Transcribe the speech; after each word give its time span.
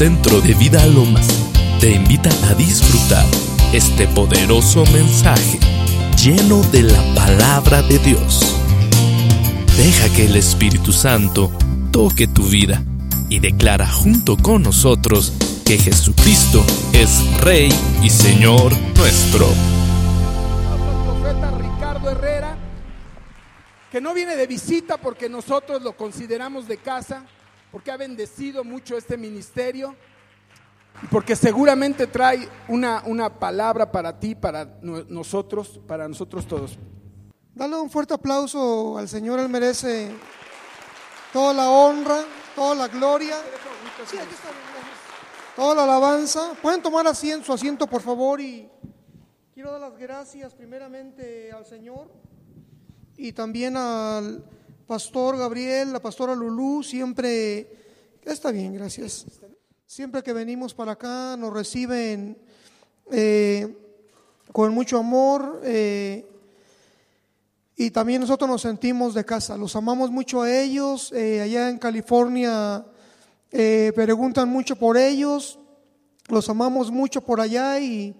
Centro 0.00 0.40
de 0.40 0.54
Vida 0.54 0.86
Lomas 0.86 1.28
te 1.78 1.90
invita 1.90 2.30
a 2.48 2.54
disfrutar 2.54 3.26
este 3.74 4.06
poderoso 4.08 4.82
mensaje 4.94 5.60
lleno 6.16 6.62
de 6.72 6.84
la 6.84 7.02
palabra 7.14 7.82
de 7.82 7.98
Dios. 7.98 8.56
Deja 9.76 10.08
que 10.16 10.24
el 10.24 10.36
Espíritu 10.36 10.94
Santo 10.94 11.52
toque 11.92 12.26
tu 12.26 12.44
vida 12.44 12.82
y 13.28 13.40
declara 13.40 13.86
junto 13.86 14.38
con 14.38 14.62
nosotros 14.62 15.34
que 15.66 15.76
Jesucristo 15.76 16.64
es 16.94 17.22
Rey 17.42 17.70
y 18.02 18.08
Señor 18.08 18.72
nuestro. 18.96 19.48
profeta 21.04 21.50
Ricardo 21.58 22.08
Herrera, 22.08 22.56
que 23.92 24.00
no 24.00 24.14
viene 24.14 24.34
de 24.34 24.46
visita 24.46 24.96
porque 24.96 25.28
nosotros 25.28 25.82
lo 25.82 25.94
consideramos 25.94 26.66
de 26.68 26.78
casa, 26.78 27.26
porque 27.72 27.90
ha 27.90 27.96
bendecido 27.96 28.64
mucho 28.64 28.96
este 28.96 29.16
ministerio 29.16 29.94
y 31.02 31.06
porque 31.06 31.36
seguramente 31.36 32.06
trae 32.06 32.48
una, 32.68 33.02
una 33.06 33.30
palabra 33.38 33.90
para 33.90 34.18
ti, 34.18 34.34
para 34.34 34.64
no- 34.82 35.04
nosotros, 35.08 35.80
para 35.86 36.08
nosotros 36.08 36.46
todos. 36.46 36.78
Dale 37.54 37.76
un 37.76 37.90
fuerte 37.90 38.14
aplauso 38.14 38.98
al 38.98 39.08
Señor, 39.08 39.38
Él 39.40 39.48
merece 39.48 40.10
toda 41.32 41.52
la 41.54 41.70
honra, 41.70 42.24
toda 42.56 42.74
la 42.74 42.88
gloria, 42.88 43.36
toda 45.56 45.74
la 45.74 45.84
alabanza. 45.84 46.52
Pueden 46.60 46.82
tomar 46.82 47.06
asiento, 47.06 47.46
su 47.46 47.52
asiento, 47.52 47.86
por 47.86 48.02
favor, 48.02 48.40
y 48.40 48.68
quiero 49.54 49.72
dar 49.72 49.80
las 49.80 49.96
gracias 49.98 50.54
primeramente 50.54 51.52
al 51.52 51.64
Señor 51.66 52.10
y 53.16 53.32
también 53.32 53.76
al 53.76 54.42
pastor 54.90 55.38
Gabriel, 55.38 55.92
la 55.92 56.00
pastora 56.00 56.34
Lulú, 56.34 56.82
siempre, 56.82 57.70
está 58.24 58.50
bien, 58.50 58.74
gracias. 58.74 59.24
Siempre 59.86 60.20
que 60.20 60.32
venimos 60.32 60.74
para 60.74 60.90
acá 60.90 61.36
nos 61.38 61.52
reciben 61.52 62.36
eh, 63.12 63.72
con 64.50 64.74
mucho 64.74 64.98
amor. 64.98 65.60
eh, 65.62 66.26
y 67.76 67.92
también 67.92 68.20
nosotros 68.20 68.50
nos 68.50 68.62
sentimos 68.62 69.14
de 69.14 69.24
casa, 69.24 69.56
los 69.56 69.76
amamos 69.76 70.10
mucho 70.10 70.42
a 70.42 70.52
ellos. 70.52 71.12
eh, 71.12 71.40
allá 71.40 71.70
en 71.70 71.78
California 71.78 72.84
preguntan 73.48 74.48
mucho 74.48 74.74
por 74.74 74.96
ellos, 74.96 75.60
los 76.26 76.48
amamos 76.48 76.90
mucho 76.90 77.20
por 77.20 77.40
allá 77.40 77.78
y 77.78 78.16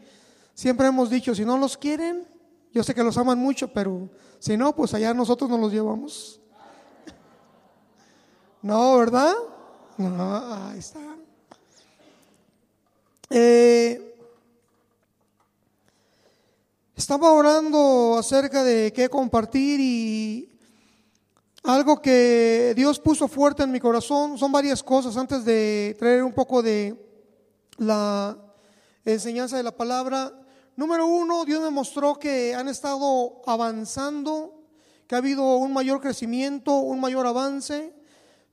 siempre 0.54 0.86
hemos 0.86 1.10
dicho, 1.10 1.34
si 1.34 1.44
no 1.44 1.58
los 1.58 1.76
quieren, 1.76 2.28
yo 2.72 2.84
sé 2.84 2.94
que 2.94 3.02
los 3.02 3.18
aman 3.18 3.38
mucho, 3.38 3.72
pero 3.72 4.08
si 4.38 4.56
no, 4.56 4.72
pues 4.76 4.94
allá 4.94 5.12
nosotros 5.12 5.50
nos 5.50 5.58
los 5.58 5.72
llevamos. 5.72 6.40
No, 8.62 8.98
¿verdad? 8.98 9.34
Ahí 9.98 10.78
está. 10.78 11.00
Eh, 13.30 14.14
estaba 16.94 17.32
orando 17.32 18.16
acerca 18.18 18.62
de 18.62 18.92
qué 18.92 19.08
compartir 19.08 19.80
y 19.80 20.48
algo 21.62 22.02
que 22.02 22.74
Dios 22.76 23.00
puso 23.00 23.28
fuerte 23.28 23.62
en 23.62 23.72
mi 23.72 23.80
corazón 23.80 24.36
son 24.36 24.52
varias 24.52 24.82
cosas 24.82 25.16
antes 25.16 25.42
de 25.44 25.96
traer 25.98 26.22
un 26.22 26.34
poco 26.34 26.62
de 26.62 26.94
la 27.78 28.36
enseñanza 29.06 29.56
de 29.56 29.62
la 29.62 29.74
palabra. 29.74 30.34
Número 30.76 31.06
uno, 31.06 31.46
Dios 31.46 31.62
me 31.62 31.70
mostró 31.70 32.18
que 32.18 32.54
han 32.54 32.68
estado 32.68 33.40
avanzando, 33.46 34.64
que 35.06 35.14
ha 35.14 35.18
habido 35.18 35.56
un 35.56 35.72
mayor 35.72 36.02
crecimiento, 36.02 36.74
un 36.80 37.00
mayor 37.00 37.26
avance, 37.26 37.99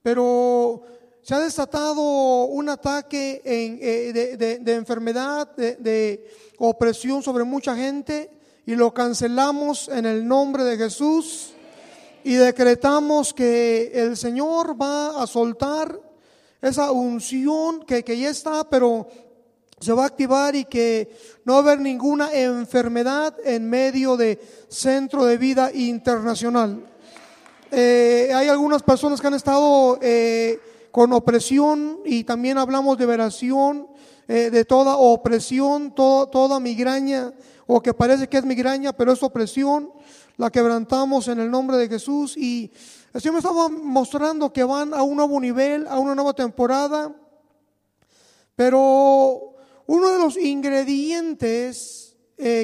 pero 0.08 0.84
se 1.22 1.36
ha 1.36 1.40
desatado 1.42 2.46
un 2.46 2.70
ataque 2.70 3.42
eh, 3.44 4.14
de, 4.62 4.74
enfermedad, 4.74 5.54
de, 5.58 5.76
de 5.76 6.32
opresión 6.60 7.22
sobre 7.22 7.44
mucha 7.44 7.76
gente 7.76 8.32
y 8.66 8.76
lo 8.76 8.94
cancelamos 8.94 9.90
en 9.90 10.06
el 10.06 10.26
nombre 10.26 10.64
de 10.64 10.78
Jesús 10.78 11.50
y 12.24 12.36
decretamos 12.36 13.34
que 13.34 13.92
el 13.94 14.16
Señor 14.16 14.82
va 14.82 15.22
a 15.22 15.28
soltar 15.28 16.00
esa 16.62 16.92
unción 16.92 17.84
que, 17.86 18.06
que 18.06 18.18
ya 18.18 18.30
está, 18.30 18.64
pero 18.70 19.10
se 19.78 19.92
va 19.92 20.04
a 20.04 20.08
activar 20.08 20.56
y 20.56 20.64
que 20.64 21.12
no 21.44 21.52
va 21.52 21.60
a 21.60 21.62
haber 21.64 21.82
ninguna 21.82 22.32
enfermedad 22.32 23.36
en 23.44 23.70
medio 23.70 24.16
de 24.16 24.40
centro 24.70 25.26
de 25.26 25.36
vida 25.36 25.70
internacional. 25.74 26.97
Eh, 27.72 28.32
hay 28.34 28.48
algunas 28.48 28.82
personas 28.82 29.20
que 29.20 29.28
han 29.28 29.34
estado 29.34 30.00
eh, 30.02 30.60
con 30.92 31.12
opresión 31.14 32.00
y 32.06 32.24
también 32.24 32.58
hablamos 32.58 32.98
de 32.98 33.04
liberación 33.04 33.88
eh, 34.28 34.50
de 34.50 34.66
toda 34.66 34.96
opresión, 34.98 35.94
to- 35.94 36.30
toda 36.32 36.60
migraña 36.60 37.34
o 37.66 37.82
que 37.82 37.94
parece 37.94 38.28
que 38.28 38.38
es 38.38 38.46
migraña, 38.46 38.94
pero 38.94 39.12
es 39.12 39.22
opresión. 39.22 39.92
La 40.38 40.50
quebrantamos 40.50 41.28
en 41.28 41.40
el 41.40 41.50
nombre 41.52 41.78
de 41.78 41.90
Jesús 41.90 42.38
y 42.38 42.72
el 43.14 43.32
me 43.32 43.40
estaba 43.40 43.68
mostrando 43.70 44.54
que 44.54 44.64
van 44.64 44.94
a 44.94 45.02
un 45.04 45.18
nuevo 45.18 45.40
nivel, 45.42 45.88
a 45.88 46.00
una 46.00 46.16
nueva 46.16 46.34
temporada. 46.34 47.14
Pero 48.56 49.56
uno 49.88 50.10
de 50.12 50.20
los 50.20 50.38
ingredientes 50.38 52.16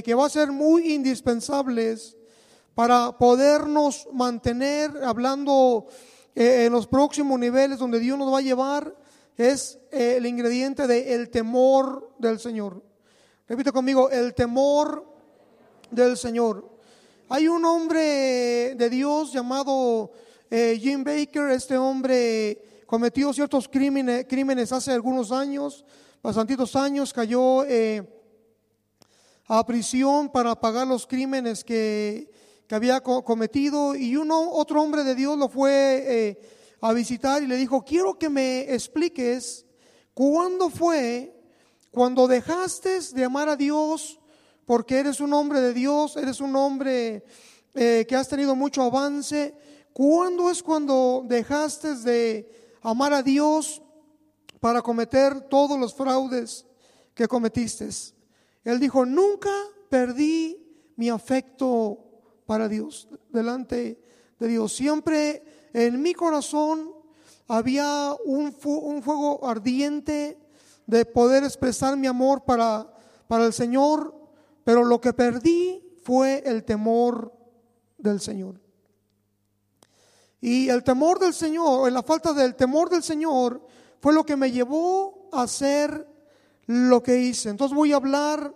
que 0.03 0.13
va 0.13 0.27
a 0.27 0.29
ser 0.29 0.51
muy 0.51 0.93
indispensables 0.93 2.15
para 2.75 3.17
podernos 3.17 4.07
mantener 4.11 4.91
hablando 5.03 5.85
eh, 6.35 6.65
en 6.65 6.73
los 6.73 6.87
próximos 6.87 7.39
niveles 7.39 7.77
donde 7.77 7.99
Dios 7.99 8.17
nos 8.17 8.33
va 8.33 8.39
a 8.39 8.41
llevar 8.41 8.95
es 9.37 9.79
eh, 9.91 10.15
el 10.17 10.25
ingrediente 10.25 10.87
del 10.87 11.29
temor 11.29 12.11
del 12.17 12.39
Señor. 12.39 12.81
Repite 13.47 13.71
conmigo, 13.71 14.09
el 14.09 14.33
temor 14.33 15.05
del 15.91 16.17
Señor. 16.17 16.71
Hay 17.29 17.47
un 17.47 17.63
hombre 17.65 18.75
de 18.75 18.89
Dios 18.89 19.31
llamado 19.31 20.11
eh, 20.49 20.77
Jim 20.81 21.03
Baker, 21.03 21.49
este 21.51 21.77
hombre 21.77 22.83
cometió 22.85 23.33
ciertos 23.33 23.67
crímenes, 23.67 24.71
hace 24.71 24.91
algunos 24.91 25.31
años, 25.31 25.83
bastantitos 26.21 26.75
años, 26.75 27.11
cayó 27.11 27.63
a 29.47 29.65
prisión 29.65 30.29
para 30.29 30.59
pagar 30.59 30.87
los 30.87 31.07
crímenes 31.07 31.63
que, 31.63 32.32
había 32.75 33.01
co- 33.01 33.23
cometido 33.23 33.95
y 33.95 34.15
uno, 34.15 34.51
otro 34.51 34.81
hombre 34.81 35.03
de 35.03 35.15
Dios 35.15 35.37
lo 35.37 35.49
fue 35.49 36.03
eh, 36.07 36.41
a 36.81 36.93
visitar 36.93 37.43
y 37.43 37.47
le 37.47 37.57
dijo, 37.57 37.83
quiero 37.83 38.17
que 38.17 38.29
me 38.29 38.73
expliques 38.73 39.65
cuándo 40.13 40.69
fue 40.69 41.35
cuando 41.91 42.27
dejaste 42.27 42.99
de 43.13 43.23
amar 43.23 43.49
a 43.49 43.55
Dios 43.55 44.19
porque 44.65 44.97
eres 44.99 45.19
un 45.19 45.33
hombre 45.33 45.59
de 45.61 45.73
Dios, 45.73 46.15
eres 46.17 46.39
un 46.39 46.55
hombre 46.55 47.23
eh, 47.73 48.05
que 48.07 48.15
has 48.15 48.27
tenido 48.27 48.55
mucho 48.55 48.81
avance, 48.81 49.55
¿cuándo 49.93 50.49
es 50.49 50.63
cuando 50.63 51.23
dejaste 51.27 51.95
de 51.95 52.49
amar 52.81 53.13
a 53.13 53.23
Dios 53.23 53.81
para 54.59 54.81
cometer 54.81 55.41
todos 55.41 55.79
los 55.79 55.93
fraudes 55.93 56.65
que 57.13 57.27
cometiste? 57.27 57.89
Él 58.63 58.79
dijo, 58.79 59.05
nunca 59.05 59.51
perdí 59.89 60.57
mi 60.95 61.09
afecto 61.09 62.02
para 62.53 62.69
Dios, 62.69 63.07
delante 63.29 63.99
de 64.37 64.47
Dios. 64.47 64.75
Siempre 64.75 65.43
en 65.73 65.99
mi 65.99 66.13
corazón 66.13 66.91
había 67.47 68.15
un, 68.25 68.53
fu- 68.53 68.77
un 68.77 69.01
fuego 69.01 69.43
ardiente 69.47 70.37
de 70.85 71.03
poder 71.03 71.43
expresar 71.43 71.97
mi 71.97 72.05
amor 72.05 72.43
para, 72.45 72.93
para 73.27 73.47
el 73.47 73.53
Señor, 73.53 74.15
pero 74.63 74.83
lo 74.83 75.01
que 75.01 75.13
perdí 75.13 75.83
fue 76.03 76.43
el 76.45 76.63
temor 76.63 77.33
del 77.97 78.21
Señor. 78.21 78.61
Y 80.39 80.69
el 80.69 80.83
temor 80.83 81.17
del 81.17 81.33
Señor, 81.33 81.91
la 81.91 82.03
falta 82.03 82.33
del 82.33 82.53
temor 82.53 82.87
del 82.87 83.01
Señor, 83.01 83.65
fue 83.99 84.13
lo 84.13 84.23
que 84.23 84.35
me 84.35 84.51
llevó 84.51 85.27
a 85.31 85.41
hacer 85.41 86.07
lo 86.67 87.01
que 87.01 87.17
hice. 87.17 87.49
Entonces 87.49 87.75
voy 87.75 87.93
a 87.93 87.95
hablar 87.95 88.53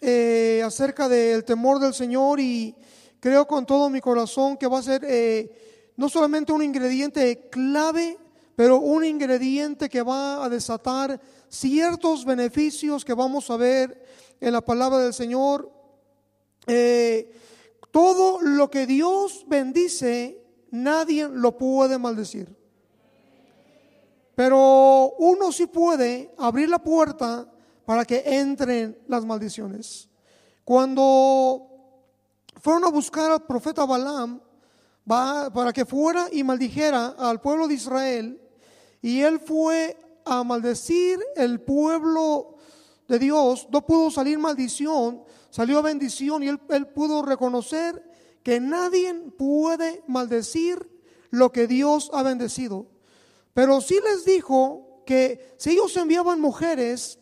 eh, 0.00 0.62
acerca 0.64 1.08
del 1.08 1.42
temor 1.42 1.80
del 1.80 1.94
Señor 1.94 2.38
y 2.38 2.76
creo 3.24 3.46
con 3.46 3.64
todo 3.64 3.88
mi 3.88 4.02
corazón 4.02 4.58
que 4.58 4.66
va 4.66 4.80
a 4.80 4.82
ser 4.82 5.02
eh, 5.02 5.92
no 5.96 6.10
solamente 6.10 6.52
un 6.52 6.62
ingrediente 6.62 7.48
clave, 7.48 8.18
pero 8.54 8.80
un 8.80 9.02
ingrediente 9.02 9.88
que 9.88 10.02
va 10.02 10.44
a 10.44 10.50
desatar 10.50 11.18
ciertos 11.48 12.26
beneficios 12.26 13.02
que 13.02 13.14
vamos 13.14 13.48
a 13.48 13.56
ver 13.56 14.04
en 14.38 14.52
la 14.52 14.60
palabra 14.60 14.98
del 14.98 15.14
Señor. 15.14 15.72
Eh, 16.66 17.34
todo 17.90 18.42
lo 18.42 18.70
que 18.70 18.84
Dios 18.84 19.46
bendice, 19.48 20.44
nadie 20.70 21.26
lo 21.26 21.56
puede 21.56 21.96
maldecir. 21.96 22.54
Pero 24.34 25.14
uno 25.16 25.50
sí 25.50 25.66
puede 25.66 26.34
abrir 26.36 26.68
la 26.68 26.78
puerta 26.78 27.50
para 27.86 28.04
que 28.04 28.22
entren 28.26 28.98
las 29.08 29.24
maldiciones. 29.24 30.10
Cuando 30.62 31.73
fueron 32.64 32.86
a 32.86 32.88
buscar 32.88 33.30
al 33.30 33.44
profeta 33.44 33.84
Balaam 33.84 34.40
para 35.06 35.70
que 35.70 35.84
fuera 35.84 36.28
y 36.32 36.42
maldijera 36.42 37.08
al 37.08 37.38
pueblo 37.38 37.68
de 37.68 37.74
Israel, 37.74 38.40
y 39.02 39.20
él 39.20 39.38
fue 39.38 39.98
a 40.24 40.42
maldecir 40.44 41.20
el 41.36 41.60
pueblo 41.60 42.56
de 43.06 43.18
Dios, 43.18 43.68
no 43.70 43.84
pudo 43.84 44.10
salir 44.10 44.38
maldición, 44.38 45.22
salió 45.50 45.82
bendición 45.82 46.42
y 46.42 46.48
él, 46.48 46.58
él 46.70 46.86
pudo 46.86 47.20
reconocer 47.20 48.02
que 48.42 48.60
nadie 48.60 49.12
puede 49.36 50.02
maldecir 50.06 50.90
lo 51.28 51.52
que 51.52 51.66
Dios 51.66 52.10
ha 52.14 52.22
bendecido. 52.22 52.86
Pero 53.52 53.82
sí 53.82 54.00
les 54.02 54.24
dijo 54.24 55.02
que 55.04 55.54
si 55.58 55.72
ellos 55.72 55.94
enviaban 55.98 56.40
mujeres 56.40 57.18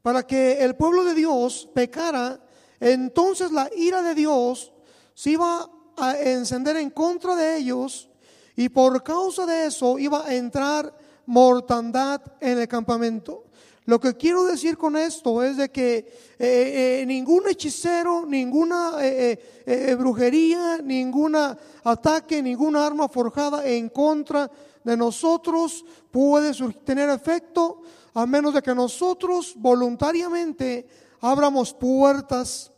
para 0.00 0.26
que 0.26 0.64
el 0.64 0.76
pueblo 0.76 1.04
de 1.04 1.12
Dios 1.12 1.68
pecara, 1.74 2.40
entonces 2.84 3.50
la 3.50 3.70
ira 3.74 4.02
de 4.02 4.14
Dios 4.14 4.70
se 5.14 5.30
iba 5.30 5.70
a 5.96 6.18
encender 6.18 6.76
en 6.76 6.90
contra 6.90 7.34
de 7.34 7.56
ellos 7.56 8.10
y 8.56 8.68
por 8.68 9.02
causa 9.02 9.46
de 9.46 9.66
eso 9.66 9.98
iba 9.98 10.26
a 10.26 10.34
entrar 10.34 10.94
mortandad 11.24 12.20
en 12.40 12.58
el 12.58 12.68
campamento. 12.68 13.44
Lo 13.86 13.98
que 13.98 14.14
quiero 14.14 14.44
decir 14.44 14.76
con 14.76 14.96
esto 14.96 15.42
es 15.42 15.56
de 15.56 15.70
que 15.70 15.96
eh, 16.38 17.00
eh, 17.00 17.04
ningún 17.06 17.48
hechicero, 17.48 18.26
ninguna 18.26 18.96
eh, 19.00 19.96
brujería, 19.98 20.76
ningún 20.82 21.36
ataque, 21.84 22.42
ninguna 22.42 22.86
arma 22.86 23.08
forjada 23.08 23.66
en 23.66 23.88
contra 23.88 24.50
de 24.82 24.94
nosotros 24.94 25.86
puede 26.10 26.52
tener 26.84 27.08
efecto 27.08 27.80
a 28.12 28.26
menos 28.26 28.52
de 28.52 28.60
que 28.60 28.74
nosotros 28.74 29.54
voluntariamente 29.56 30.86
abramos 31.22 31.72
puertas 31.72 32.70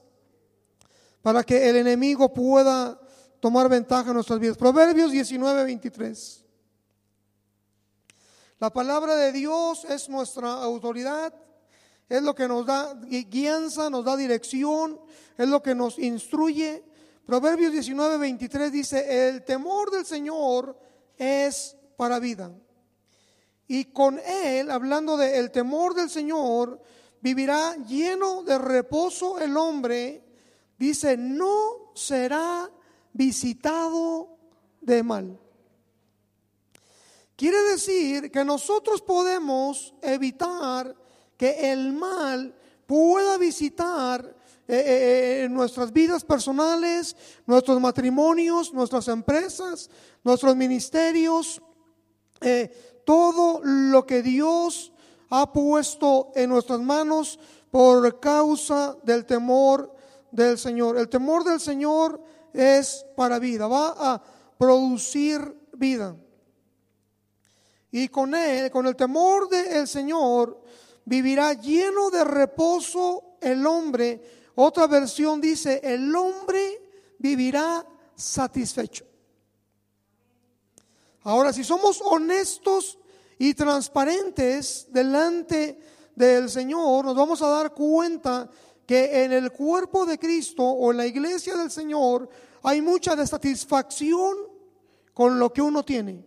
para 1.26 1.42
que 1.42 1.68
el 1.68 1.74
enemigo 1.74 2.32
pueda 2.32 2.96
tomar 3.40 3.68
ventaja 3.68 4.10
en 4.10 4.14
nuestras 4.14 4.38
vidas. 4.38 4.56
Proverbios 4.56 5.10
19, 5.10 5.64
23. 5.64 6.44
La 8.60 8.72
palabra 8.72 9.16
de 9.16 9.32
Dios 9.32 9.84
es 9.86 10.08
nuestra 10.08 10.52
autoridad, 10.52 11.34
es 12.08 12.22
lo 12.22 12.32
que 12.32 12.46
nos 12.46 12.64
da 12.64 12.94
guianza, 12.94 13.90
nos 13.90 14.04
da 14.04 14.16
dirección, 14.16 15.00
es 15.36 15.48
lo 15.48 15.60
que 15.60 15.74
nos 15.74 15.98
instruye. 15.98 16.84
Proverbios 17.24 17.72
19, 17.72 18.18
23 18.18 18.70
dice, 18.70 19.28
el 19.28 19.44
temor 19.44 19.90
del 19.90 20.06
Señor 20.06 20.78
es 21.16 21.76
para 21.96 22.20
vida. 22.20 22.52
Y 23.66 23.86
con 23.86 24.20
él, 24.20 24.70
hablando 24.70 25.16
del 25.16 25.50
temor 25.50 25.92
del 25.94 26.08
Señor, 26.08 26.80
vivirá 27.20 27.74
lleno 27.78 28.44
de 28.44 28.58
reposo 28.58 29.40
el 29.40 29.56
hombre, 29.56 30.25
dice, 30.78 31.16
no 31.16 31.92
será 31.94 32.70
visitado 33.12 34.36
de 34.80 35.02
mal. 35.02 35.38
Quiere 37.36 37.62
decir 37.64 38.30
que 38.30 38.44
nosotros 38.44 39.02
podemos 39.02 39.94
evitar 40.00 40.96
que 41.36 41.70
el 41.70 41.92
mal 41.92 42.54
pueda 42.86 43.36
visitar 43.36 44.36
eh, 44.68 44.74
eh, 44.74 45.44
eh, 45.44 45.48
nuestras 45.48 45.92
vidas 45.92 46.24
personales, 46.24 47.14
nuestros 47.46 47.80
matrimonios, 47.80 48.72
nuestras 48.72 49.06
empresas, 49.08 49.90
nuestros 50.24 50.56
ministerios, 50.56 51.60
todo 53.04 53.60
lo 53.62 54.04
que 54.04 54.22
Dios 54.22 54.92
ha 55.30 55.52
puesto 55.52 56.32
en 56.34 56.50
nuestras 56.50 56.80
manos 56.80 57.38
por 57.70 58.20
causa 58.20 58.96
del 59.04 59.24
temor 59.24 59.95
del 60.36 60.58
Señor. 60.58 60.98
El 60.98 61.08
temor 61.08 61.42
del 61.42 61.58
Señor 61.58 62.22
es 62.52 63.04
para 63.16 63.38
vida, 63.38 63.66
va 63.66 63.94
a 63.96 64.22
producir 64.58 65.40
vida. 65.72 66.14
Y 67.90 68.08
con 68.08 68.34
él, 68.34 68.70
con 68.70 68.86
el 68.86 68.94
temor 68.94 69.48
del 69.48 69.88
Señor, 69.88 70.62
vivirá 71.04 71.54
lleno 71.54 72.10
de 72.10 72.24
reposo 72.24 73.38
el 73.40 73.66
hombre. 73.66 74.50
Otra 74.54 74.86
versión 74.86 75.40
dice, 75.40 75.80
el 75.82 76.14
hombre 76.14 76.82
vivirá 77.18 77.86
satisfecho. 78.14 79.06
Ahora, 81.22 81.52
si 81.52 81.64
somos 81.64 82.00
honestos 82.02 82.98
y 83.38 83.54
transparentes 83.54 84.86
delante 84.90 85.78
del 86.14 86.48
Señor, 86.48 87.04
nos 87.04 87.16
vamos 87.16 87.42
a 87.42 87.48
dar 87.48 87.72
cuenta 87.74 88.48
que 88.86 89.24
en 89.24 89.32
el 89.32 89.50
cuerpo 89.50 90.06
de 90.06 90.18
Cristo 90.18 90.62
o 90.62 90.92
en 90.92 90.98
la 90.98 91.06
iglesia 91.06 91.56
del 91.56 91.70
Señor 91.70 92.28
hay 92.62 92.80
mucha 92.80 93.16
desatisfacción 93.16 94.36
con 95.12 95.38
lo 95.38 95.52
que 95.52 95.62
uno 95.62 95.84
tiene. 95.84 96.24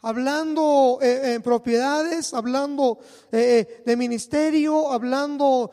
Hablando 0.00 0.98
eh, 1.02 1.34
en 1.34 1.42
propiedades, 1.42 2.32
hablando 2.32 2.98
eh, 3.32 3.66
eh, 3.68 3.82
de 3.84 3.96
ministerio, 3.96 4.92
hablando 4.92 5.72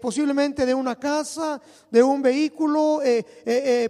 posiblemente 0.00 0.66
de 0.66 0.74
una 0.74 0.96
casa, 0.96 1.60
de 1.90 2.02
un 2.02 2.20
vehículo. 2.20 3.00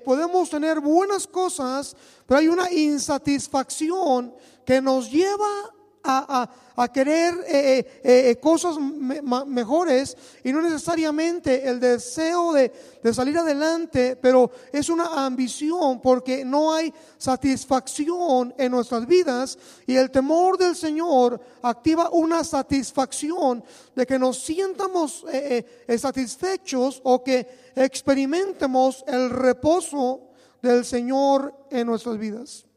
podemos 0.04 0.48
tener 0.48 0.80
buenas 0.80 1.26
cosas, 1.26 1.96
pero 2.26 2.38
hay 2.38 2.48
una 2.48 2.70
insatisfacción 2.70 4.34
que 4.64 4.80
nos 4.80 5.10
lleva 5.10 5.74
a, 6.02 6.48
querer 6.92 7.34
eh, 7.46 7.78
eh, 7.78 8.30
eh, 8.30 8.36
cosas 8.36 8.76
mejores 8.78 10.16
y 10.42 10.52
no 10.52 10.62
necesariamente 10.62 11.68
el 11.68 11.78
deseo 11.78 12.54
de, 12.54 12.72
de, 13.02 13.14
salir 13.14 13.36
adelante, 13.36 14.16
pero 14.16 14.50
es 14.72 14.88
una 14.88 15.26
ambición 15.26 16.00
porque 16.00 16.44
no 16.44 16.72
hay 16.72 16.92
satisfacción 17.18 18.54
en 18.56 18.72
nuestras 18.72 19.06
vidas 19.06 19.58
y 19.86 19.96
el 19.96 20.10
temor 20.10 20.56
del 20.56 20.74
Señor 20.74 21.40
activa 21.62 22.08
una 22.10 22.44
satisfacción 22.44 23.62
de 23.94 24.06
que 24.06 24.18
nos 24.18 24.38
sientamos 24.38 25.26
satisfechos 25.98 27.00
o 27.04 27.22
que 27.22 27.72
experimentemos 27.76 29.04
el 29.06 29.28
reposo 29.28 30.30
del 30.62 30.84
Señor 30.84 31.54
en 31.70 31.86
nuestras 31.86 32.16
vidas 32.18 32.69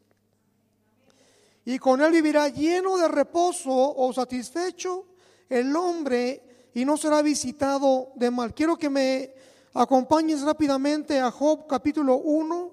y 1.66 1.80
con 1.80 2.02
él 2.02 2.12
vivirá 2.12 2.50
lleno 2.50 2.98
de 2.98 3.08
reposo 3.08 3.72
o 3.72 4.12
satisfecho 4.12 5.06
el 5.50 5.76
hombre 5.76 6.70
y 6.74 6.84
no 6.86 6.98
será 6.98 7.22
visitado 7.22 8.12
de 8.16 8.32
mal. 8.32 8.54
Quiero 8.54 8.76
que 8.78 8.90
me 8.90 9.34
acompañes 9.74 10.42
rápidamente 10.42 11.20
a 11.20 11.32
Job 11.32 11.68
capítulo 11.68 12.18
1, 12.18 12.72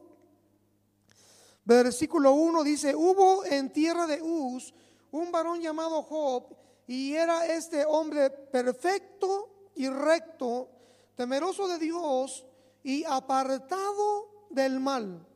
versículo 1.64 2.32
1 2.32 2.64
dice, 2.64 2.94
hubo 2.94 3.44
en 3.44 3.72
tierra 3.72 4.06
de 4.06 4.20
Uz 4.20 4.74
un 5.12 5.30
varón 5.30 5.60
llamado 5.60 6.02
Job 6.02 6.56
y 6.86 7.14
era 7.14 7.46
este 7.46 7.84
hombre 7.84 8.30
perfecto 8.30 9.70
y 9.76 9.88
recto, 9.88 10.68
temeroso 11.14 11.68
de 11.68 11.78
Dios 11.78 12.44
y 12.82 13.04
apartado 13.04 14.46
del 14.50 14.80
mal. 14.80 15.26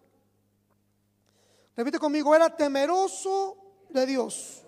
Repite 1.77 1.99
conmigo, 1.99 2.35
era 2.35 2.55
temeroso 2.55 3.57
de 3.89 4.07
Dios. 4.07 4.63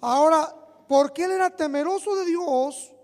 Ahora, 0.00 0.54
porque 0.88 1.24
él 1.24 1.32
era 1.32 1.54
temeroso 1.54 2.14
de 2.16 2.24
Dios, 2.24 2.94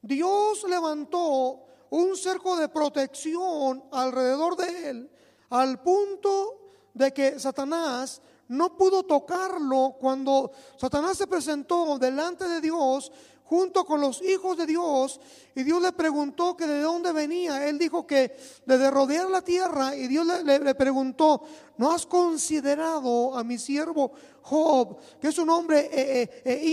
Dios 0.00 0.64
levantó 0.68 1.64
un 1.90 2.16
cerco 2.16 2.56
de 2.56 2.68
protección 2.68 3.84
alrededor 3.90 4.56
de 4.56 4.90
él, 4.90 5.10
al 5.50 5.82
punto 5.82 6.70
de 6.92 7.12
que 7.12 7.40
Satanás 7.40 8.20
no 8.48 8.76
pudo 8.76 9.02
tocarlo 9.04 9.96
cuando 9.98 10.52
Satanás 10.76 11.16
se 11.18 11.26
presentó 11.26 11.98
delante 11.98 12.46
de 12.46 12.60
Dios 12.60 13.10
junto 13.44 13.84
con 13.84 14.00
los 14.00 14.22
hijos 14.22 14.56
de 14.56 14.66
Dios 14.66 15.20
y 15.54 15.62
Dios 15.62 15.80
le 15.80 15.92
preguntó 15.92 16.56
que 16.56 16.66
de 16.66 16.80
dónde 16.80 17.12
venía. 17.12 17.68
Él 17.68 17.78
dijo 17.78 18.06
que 18.06 18.36
de 18.64 18.90
rodear 18.90 19.28
la 19.30 19.42
tierra 19.42 19.94
y 19.94 20.08
Dios 20.08 20.26
le, 20.44 20.74
preguntó, 20.74 21.42
¿no 21.76 21.92
has 21.92 22.06
considerado 22.06 23.36
a 23.36 23.44
mi 23.44 23.58
siervo 23.58 24.12
Job, 24.42 24.98
que 25.20 25.28
es 25.28 25.38
un 25.38 25.50
hombre 25.50 25.90
eh, 25.92 26.22
eh, 26.22 26.42
eh, 26.44 26.66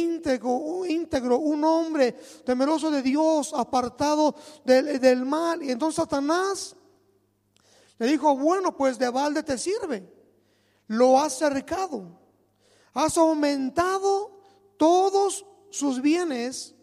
íntegro, 0.89 1.37
un 1.37 1.63
hombre 1.63 2.13
temeroso 2.45 2.89
de 2.89 3.01
Dios, 3.01 3.53
apartado 3.53 4.33
del, 4.63 4.99
del 4.99 5.25
mal? 5.25 5.61
Y 5.61 5.71
entonces 5.71 5.97
Satanás 5.97 6.75
le 7.97 8.07
dijo, 8.07 8.35
bueno, 8.35 8.75
pues 8.75 8.97
de 8.97 9.09
balde 9.09 9.43
te 9.43 9.57
sirve. 9.57 10.09
Lo 10.87 11.19
has 11.19 11.37
cercado. 11.37 12.19
Has 12.93 13.17
aumentado 13.17 14.41
todos 14.77 15.45
sus 15.71 16.01
bienes, 16.01 16.75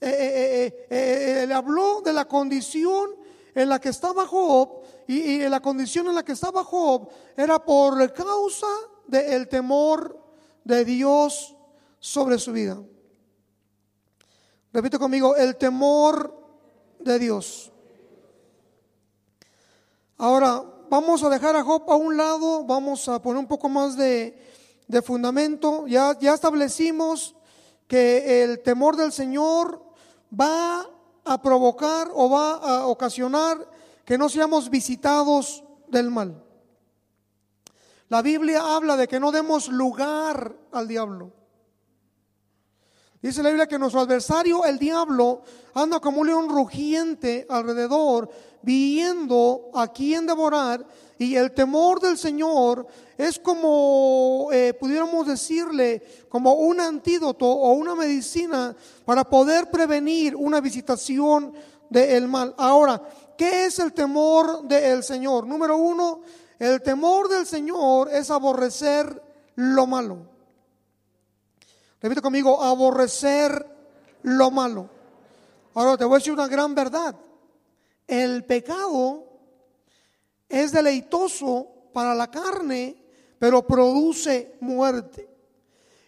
eh, 0.00 0.72
eh, 0.90 1.42
eh, 1.42 1.46
le 1.46 1.54
habló 1.54 2.00
de 2.02 2.12
la 2.12 2.26
condición 2.26 3.10
en 3.54 3.68
la 3.68 3.80
que 3.80 3.88
estaba 3.88 4.26
Job 4.26 4.82
y, 5.08 5.40
la 5.48 5.60
condición 5.60 6.06
en 6.06 6.14
la 6.14 6.22
que 6.22 6.32
estaba 6.32 6.62
Job 6.62 7.08
era 7.36 7.58
por 7.64 8.12
causa 8.12 8.68
del 9.06 9.48
temor 9.48 10.16
de 10.62 10.84
Dios 10.84 11.56
sobre 11.98 12.38
su 12.38 12.52
vida. 12.52 12.80
Repite 14.72 14.98
conmigo, 14.98 15.34
el 15.34 15.56
temor 15.56 16.32
de 17.00 17.18
Dios. 17.18 17.72
Ahora, 20.18 20.62
vamos 20.88 21.24
a 21.24 21.28
dejar 21.28 21.56
a 21.56 21.64
Job 21.64 21.90
a 21.90 21.96
un 21.96 22.16
lado, 22.16 22.64
vamos 22.64 23.08
a 23.08 23.20
poner 23.20 23.40
un 23.40 23.48
poco 23.48 23.68
más 23.68 23.96
de 23.96 24.48
de 24.88 25.02
fundamento, 25.02 25.86
ya, 25.86 26.18
ya 26.18 26.34
establecimos 26.34 27.36
que 27.88 28.44
el 28.44 28.62
temor 28.62 28.96
del 28.96 29.10
Señor 29.10 29.82
va 30.38 30.86
a 31.24 31.42
provocar 31.42 32.08
o 32.14 32.30
va 32.30 32.52
a 32.54 32.86
ocasionar 32.86 33.68
que 34.04 34.16
no 34.16 34.28
seamos 34.28 34.70
visitados 34.70 35.64
del 35.88 36.10
mal. 36.10 36.44
La 38.08 38.22
Biblia 38.22 38.76
habla 38.76 38.96
de 38.96 39.08
que 39.08 39.20
no 39.20 39.32
demos 39.32 39.68
lugar 39.68 40.56
al 40.72 40.86
diablo. 40.86 41.32
Dice 43.20 43.42
la 43.42 43.48
Biblia 43.48 43.66
que 43.66 43.80
nuestro 43.80 44.00
adversario, 44.00 44.64
el 44.64 44.78
diablo, 44.78 45.42
anda 45.74 45.98
como 45.98 46.20
un 46.20 46.28
león 46.28 46.48
rugiente 46.48 47.46
alrededor, 47.48 48.30
viendo 48.62 49.70
a 49.74 49.88
quien 49.88 50.24
devorar, 50.24 50.86
y 51.18 51.34
el 51.34 51.50
temor 51.50 52.00
del 52.00 52.16
Señor 52.16 52.86
es 53.16 53.40
como, 53.40 54.50
eh, 54.52 54.72
pudiéramos 54.72 55.26
decirle, 55.26 56.00
como 56.28 56.52
un 56.54 56.80
antídoto 56.80 57.44
o 57.44 57.72
una 57.72 57.96
medicina 57.96 58.76
para 59.04 59.24
poder 59.24 59.68
prevenir 59.68 60.36
una 60.36 60.60
visitación 60.60 61.52
del 61.90 62.28
mal. 62.28 62.54
Ahora, 62.56 63.02
¿qué 63.36 63.64
es 63.64 63.80
el 63.80 63.92
temor 63.92 64.62
del 64.62 65.02
Señor? 65.02 65.44
Número 65.44 65.76
uno, 65.76 66.20
el 66.56 66.80
temor 66.82 67.28
del 67.28 67.46
Señor 67.46 68.10
es 68.12 68.30
aborrecer 68.30 69.20
lo 69.56 69.88
malo. 69.88 70.37
Repite 72.00 72.22
conmigo, 72.22 72.62
aborrecer 72.62 73.66
lo 74.22 74.50
malo. 74.50 74.88
Ahora 75.74 75.96
te 75.96 76.04
voy 76.04 76.14
a 76.14 76.18
decir 76.18 76.32
una 76.32 76.48
gran 76.48 76.74
verdad. 76.74 77.14
El 78.06 78.44
pecado 78.44 79.24
es 80.48 80.72
deleitoso 80.72 81.68
para 81.92 82.14
la 82.14 82.30
carne, 82.30 82.96
pero 83.38 83.66
produce 83.66 84.56
muerte. 84.60 85.28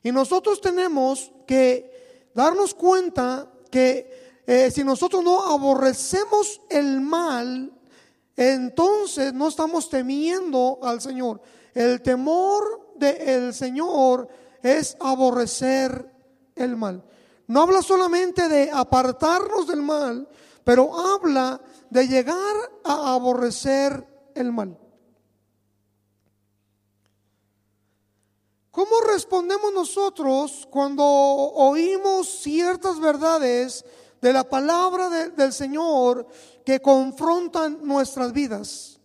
Y 0.03 0.13
nosotros 0.13 0.61
tenemos 0.61 1.31
que 1.47 2.31
darnos 2.35 2.75
cuenta 2.75 3.51
que 3.71 4.43
eh, 4.47 4.71
si 4.71 4.83
nosotros 4.83 5.23
no 5.23 5.47
aborrecemos 5.47 6.61
el 6.71 7.01
mal, 7.01 7.73
entonces 8.37 9.35
no 9.35 9.49
estamos 9.49 9.91
temiendo 9.91 10.79
al 10.83 11.01
Señor. 11.01 11.41
El 11.75 12.01
temor 12.01 12.95
del 12.97 13.53
Señor 13.53 14.29
es 14.63 14.97
aborrecer 15.01 16.11
el 16.55 16.77
mal. 16.77 17.05
No 17.47 17.63
habla 17.63 17.83
solamente 17.83 18.49
de 18.49 18.71
apartarnos 18.73 19.67
del 19.67 19.83
mal, 19.83 20.29
pero 20.65 20.97
habla 20.97 21.61
de 21.89 22.07
llegar 22.07 22.57
a 22.85 23.15
aborrecer 23.15 24.07
el 24.35 24.53
mal. 24.53 24.79
¿Cómo 28.71 29.01
respondemos 29.13 29.73
nosotros 29.73 30.69
cuando 30.71 31.05
oímos 31.05 32.29
ciertas 32.29 33.01
verdades 33.01 33.85
de 34.21 34.33
la 34.33 34.49
palabra 34.49 35.09
del 35.09 35.53
Señor 35.53 36.29
que 36.65 36.81
confrontan 36.81 37.81
nuestras 37.83 38.33
vidas? 38.33 39.01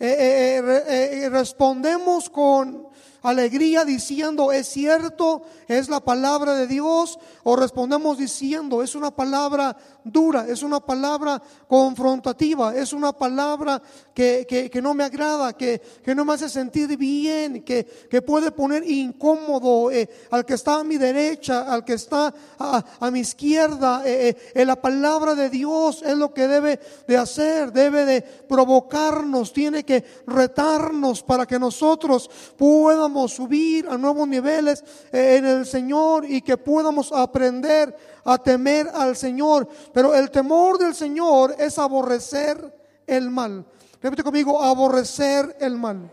Eh, 0.00 0.60
eh, 0.60 1.22
eh, 1.22 1.28
respondemos 1.30 2.28
con 2.28 2.88
alegría 3.24 3.84
diciendo, 3.84 4.52
es 4.52 4.68
cierto, 4.68 5.42
es 5.66 5.88
la 5.88 6.00
palabra 6.00 6.54
de 6.54 6.66
Dios, 6.66 7.18
o 7.42 7.56
respondemos 7.56 8.18
diciendo, 8.18 8.82
es 8.82 8.94
una 8.94 9.10
palabra 9.10 9.76
dura, 10.04 10.46
es 10.46 10.62
una 10.62 10.80
palabra 10.80 11.42
confrontativa, 11.66 12.74
es 12.76 12.92
una 12.92 13.12
palabra 13.12 13.80
que, 14.12 14.46
que, 14.70 14.82
no 14.82 14.94
me 14.94 15.04
agrada, 15.04 15.54
que, 15.54 15.80
que, 16.04 16.14
no 16.14 16.24
me 16.24 16.34
hace 16.34 16.48
sentir 16.48 16.96
bien, 16.96 17.62
que, 17.64 17.84
que 17.84 18.22
puede 18.22 18.52
poner 18.52 18.88
incómodo 18.88 19.90
eh, 19.90 20.08
al 20.30 20.44
que 20.44 20.54
está 20.54 20.80
a 20.80 20.84
mi 20.84 20.98
derecha, 20.98 21.72
al 21.72 21.84
que 21.84 21.94
está 21.94 22.32
a, 22.58 22.84
a 23.00 23.10
mi 23.10 23.20
izquierda. 23.20 24.02
Eh, 24.04 24.36
eh, 24.54 24.64
la 24.64 24.80
palabra 24.80 25.34
de 25.34 25.48
Dios 25.48 26.02
es 26.02 26.16
lo 26.16 26.32
que 26.32 26.46
debe 26.46 26.78
de 27.08 27.16
hacer, 27.16 27.72
debe 27.72 28.04
de 28.04 28.22
provocarnos, 28.22 29.52
tiene 29.52 29.84
que 29.84 30.04
retarnos 30.26 31.22
para 31.22 31.46
que 31.46 31.58
nosotros 31.58 32.30
podamos 32.56 33.32
subir 33.32 33.88
a 33.88 33.96
nuevos 33.96 34.28
niveles 34.28 34.84
en 35.12 35.46
el 35.46 35.66
Señor 35.66 36.24
y 36.28 36.42
que 36.42 36.56
podamos 36.56 37.10
aprender 37.10 38.13
a 38.24 38.38
temer 38.38 38.88
al 38.92 39.16
Señor. 39.16 39.68
Pero 39.92 40.14
el 40.14 40.30
temor 40.30 40.78
del 40.78 40.94
Señor 40.94 41.54
es 41.58 41.78
aborrecer 41.78 42.74
el 43.06 43.30
mal. 43.30 43.64
Repite 44.00 44.22
conmigo, 44.22 44.62
aborrecer 44.62 45.56
el 45.60 45.76
mal. 45.76 46.10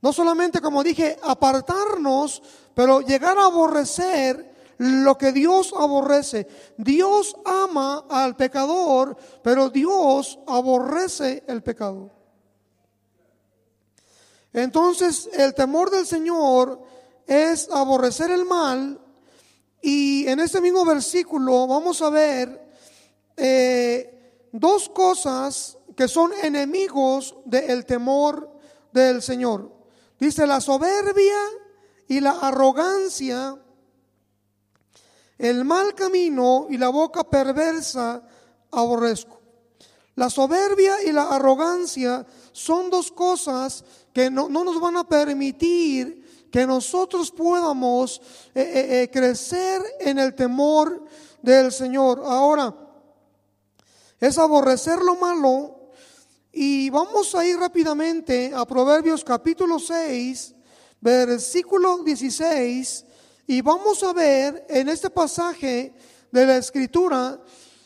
No 0.00 0.12
solamente, 0.12 0.60
como 0.60 0.82
dije, 0.82 1.18
apartarnos, 1.22 2.42
pero 2.74 3.00
llegar 3.00 3.38
a 3.38 3.46
aborrecer 3.46 4.54
lo 4.78 5.16
que 5.16 5.32
Dios 5.32 5.72
aborrece. 5.78 6.46
Dios 6.76 7.36
ama 7.44 8.04
al 8.08 8.36
pecador, 8.36 9.16
pero 9.42 9.70
Dios 9.70 10.38
aborrece 10.46 11.44
el 11.46 11.62
pecado. 11.62 12.10
Entonces, 14.52 15.28
el 15.32 15.54
temor 15.54 15.90
del 15.90 16.06
Señor 16.06 16.80
es 17.26 17.68
aborrecer 17.70 18.30
el 18.30 18.44
mal 18.44 19.00
y 19.86 20.26
en 20.26 20.40
este 20.40 20.62
mismo 20.62 20.82
versículo 20.82 21.66
vamos 21.66 22.00
a 22.00 22.08
ver 22.08 22.70
eh, 23.36 24.48
dos 24.50 24.88
cosas 24.88 25.76
que 25.94 26.08
son 26.08 26.32
enemigos 26.42 27.36
del 27.44 27.84
temor 27.84 28.50
del 28.90 29.20
Señor. 29.20 29.70
Dice 30.18 30.46
la 30.46 30.62
soberbia 30.62 31.36
y 32.08 32.20
la 32.20 32.30
arrogancia, 32.30 33.58
el 35.36 35.66
mal 35.66 35.94
camino 35.94 36.66
y 36.70 36.78
la 36.78 36.88
boca 36.88 37.22
perversa 37.24 38.26
aborrezco. 38.70 39.38
La 40.14 40.30
soberbia 40.30 41.02
y 41.02 41.12
la 41.12 41.24
arrogancia 41.24 42.24
son 42.52 42.88
dos 42.88 43.12
cosas 43.12 43.84
que 44.14 44.30
no, 44.30 44.48
no 44.48 44.64
nos 44.64 44.80
van 44.80 44.96
a 44.96 45.06
permitir 45.06 46.23
que 46.54 46.68
nosotros 46.68 47.32
podamos 47.32 48.22
eh, 48.54 48.62
eh, 48.62 49.02
eh, 49.02 49.10
crecer 49.10 49.82
en 49.98 50.20
el 50.20 50.36
temor 50.36 51.04
del 51.42 51.72
Señor. 51.72 52.22
Ahora, 52.24 52.72
es 54.20 54.38
aborrecer 54.38 55.00
lo 55.00 55.16
malo 55.16 55.90
y 56.52 56.90
vamos 56.90 57.34
a 57.34 57.44
ir 57.44 57.58
rápidamente 57.58 58.52
a 58.54 58.64
Proverbios 58.64 59.24
capítulo 59.24 59.80
6, 59.80 60.54
versículo 61.00 62.04
16, 62.04 63.04
y 63.48 63.60
vamos 63.60 64.04
a 64.04 64.12
ver 64.12 64.64
en 64.68 64.88
este 64.88 65.10
pasaje 65.10 65.92
de 66.30 66.46
la 66.46 66.58
escritura 66.58 67.40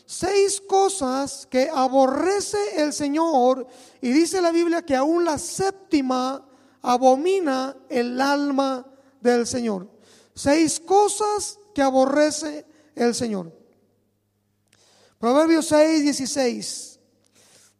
seis 0.05 0.61
cosas 0.61 1.47
que 1.49 1.71
aborrece 1.73 2.59
el 2.75 2.93
Señor 2.93 3.65
y 3.99 4.11
dice 4.11 4.39
la 4.43 4.51
Biblia 4.51 4.85
que 4.85 4.95
aún 4.95 5.25
la 5.25 5.39
séptima 5.39 6.48
abomina 6.81 7.75
el 7.89 8.19
alma 8.19 8.85
del 9.21 9.45
Señor. 9.45 9.89
Seis 10.33 10.79
cosas 10.79 11.59
que 11.73 11.81
aborrece 11.81 12.65
el 12.95 13.13
Señor. 13.15 13.51
Proverbios 15.19 15.67
6, 15.67 16.03
16. 16.03 16.99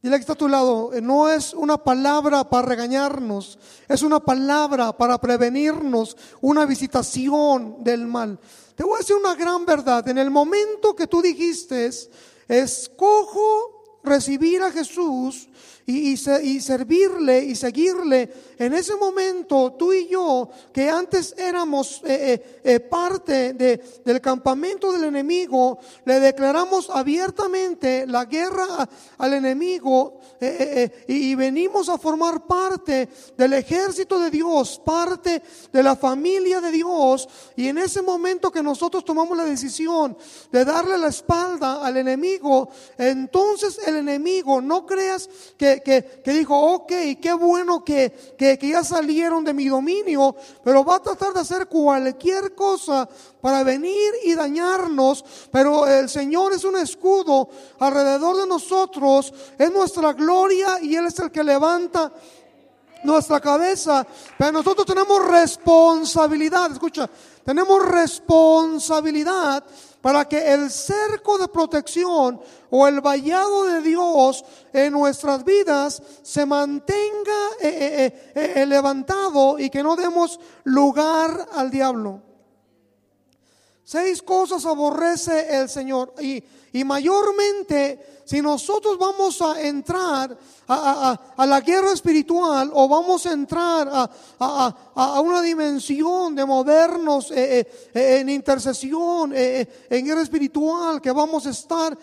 Dile 0.01 0.15
que 0.15 0.22
está 0.22 0.34
a 0.34 0.38
tu 0.38 0.48
lado, 0.48 0.94
eh, 0.94 1.01
no 1.01 1.29
es 1.29 1.53
una 1.53 1.77
palabra 1.77 2.50
para 2.50 2.65
regañarnos, 2.65 3.60
es 3.88 4.01
una 4.01 4.22
palabra 4.22 4.98
para 4.98 5.20
prevenirnos 5.20 6.15
una 6.39 6.65
visitación 6.65 7.84
del 7.84 8.08
mal. 8.08 8.39
Te 8.75 8.84
voy 8.84 8.96
a 8.96 8.98
decir 9.00 9.18
una 9.18 9.36
gran 9.36 9.65
verdad, 9.65 10.08
en 10.08 10.18
el 10.18 10.32
momento 10.32 10.96
que 10.96 11.08
tú 11.08 11.22
dijiste, 11.22 11.89
escojo 12.48 14.00
recibir 14.03 14.62
a 14.63 14.72
Jesús, 14.72 15.50
y, 15.89 16.60
servirle 16.60 17.43
y 17.43 17.55
seguirle. 17.55 18.31
En 18.58 18.74
ese 18.74 18.96
momento, 18.96 19.74
tú 19.77 19.91
y 19.91 20.08
yo, 20.08 20.50
que 20.72 20.89
antes 20.89 21.34
éramos 21.38 22.01
eh, 22.05 22.34
eh, 22.34 22.62
eh, 22.63 22.79
parte 22.79 23.53
del 23.53 24.22
campamento 24.22 24.91
del 24.91 25.05
enemigo, 25.05 25.79
le 26.05 26.19
declaramos 26.19 26.89
abiertamente 26.89 28.05
la 28.05 28.25
guerra 28.25 28.88
al 29.17 29.34
enemigo 29.34 30.19
y, 31.08 31.36
venimos 31.36 31.89
a 31.89 31.98
formar 31.98 32.46
parte 32.46 33.10
del 33.38 33.53
ejército 33.53 34.19
de 34.19 34.29
Dios, 34.29 34.81
parte 34.84 35.41
de 35.72 35.84
la 35.84 35.96
familia 35.96 36.62
de 36.62 36.72
Dios. 36.72 37.27
Y 37.55 37.67
en 37.67 37.77
ese 37.77 38.01
momento 38.01 38.51
que 38.51 38.62
nosotros 38.62 39.05
tomamos 39.05 39.38
la 39.38 39.46
decisión 39.46 40.17
de 40.51 40.65
darle 40.65 40.98
la 40.98 41.08
espalda 41.08 41.86
al 41.86 41.98
enemigo, 41.98 42.69
entonces 42.98 43.79
el 43.88 43.96
enemigo, 43.98 44.62
no 44.62 44.86
creas 44.86 45.29
que 45.58 45.78
que, 45.81 46.21
dijo, 46.25 46.55
ok, 46.55 46.91
qué 47.21 47.33
bueno 47.33 47.83
que, 47.83 48.36
que, 48.38 48.57
ya 48.62 48.83
salieron 48.83 49.43
de 49.43 49.53
mi 49.53 49.67
dominio, 49.67 50.36
pero 50.63 50.83
va 50.83 50.95
a 50.95 51.01
tratar 51.01 51.33
de 51.33 51.41
hacer 51.41 51.67
cualquier 51.67 52.53
cosa 52.55 53.07
para 53.41 53.63
venir 53.63 54.13
y 54.24 54.36
dañarnos, 54.36 55.24
pero 55.51 55.88
el 55.88 56.09
Señor 56.09 56.53
es 56.53 56.63
un 56.63 56.77
escudo 56.77 57.50
alrededor 57.79 58.38
de 58.38 58.48
nosotros, 58.48 59.33
es 59.57 59.71
nuestra 59.71 60.13
gloria 60.13 60.79
y 60.81 60.95
Él 60.95 61.05
es 61.05 61.19
el 61.19 61.31
que 61.31 61.43
levanta 61.43 62.12
nuestra 63.03 63.39
cabeza, 63.39 64.05
pero 64.38 64.51
nosotros 64.51 64.86
tenemos 64.86 65.25
responsabilidad, 65.25 66.71
escucha, 66.71 67.09
tenemos 67.45 67.86
responsabilidad 67.86 69.63
para 70.01 70.25
que 70.25 70.53
el 70.53 70.70
cerco 70.72 71.38
de 71.38 71.48
protección 71.48 72.39
o 72.70 72.88
el 72.88 73.01
vallado 73.01 73.65
de 73.65 73.82
Dios 73.82 74.46
en 74.72 74.94
nuestras 74.94 75.44
vidas 75.44 76.01
se 76.22 76.46
mantenga 76.46 77.50
eh, 77.62 78.32
eh, 78.36 78.53
eh, 78.56 78.65
levantado 78.65 79.60
y 79.60 79.70
que 79.70 79.84
no 79.84 79.96
demos 79.96 80.39
lugar 80.63 81.50
al 81.53 81.70
diablo. 81.70 82.28
Seis 83.91 84.22
cosas 84.22 84.67
aborrece 84.67 85.48
el 85.50 85.67
Señor 85.67 86.13
y, 86.22 86.43
y 86.74 86.84
mayormente 86.84 88.22
si 88.24 88.39
nosotros 88.39 89.00
vamos 89.00 89.41
a 89.41 89.60
entrar 89.63 90.38
a, 90.67 90.75
a- 90.75 91.34
a- 91.36 91.46
la 91.48 91.60
guerra 91.62 91.91
espiritual 91.93 92.69
o 92.72 92.88
vamos 92.88 93.25
a 93.25 93.31
entrar 93.31 93.89
a, 94.39 95.22
una 95.24 95.41
dimensión 95.41 96.36
de 96.36 96.46
movernos 96.46 97.31
eh, 97.31 97.62
eh, 97.62 97.89
eh, 97.96 98.17
en 98.19 98.29
intercesión, 98.29 99.34
en 99.36 100.05
guerra 100.05 100.22
espiritual, 100.22 101.01
que 101.01 101.12
vamos 101.12 101.48
a 101.48 101.50
estar 101.50 101.98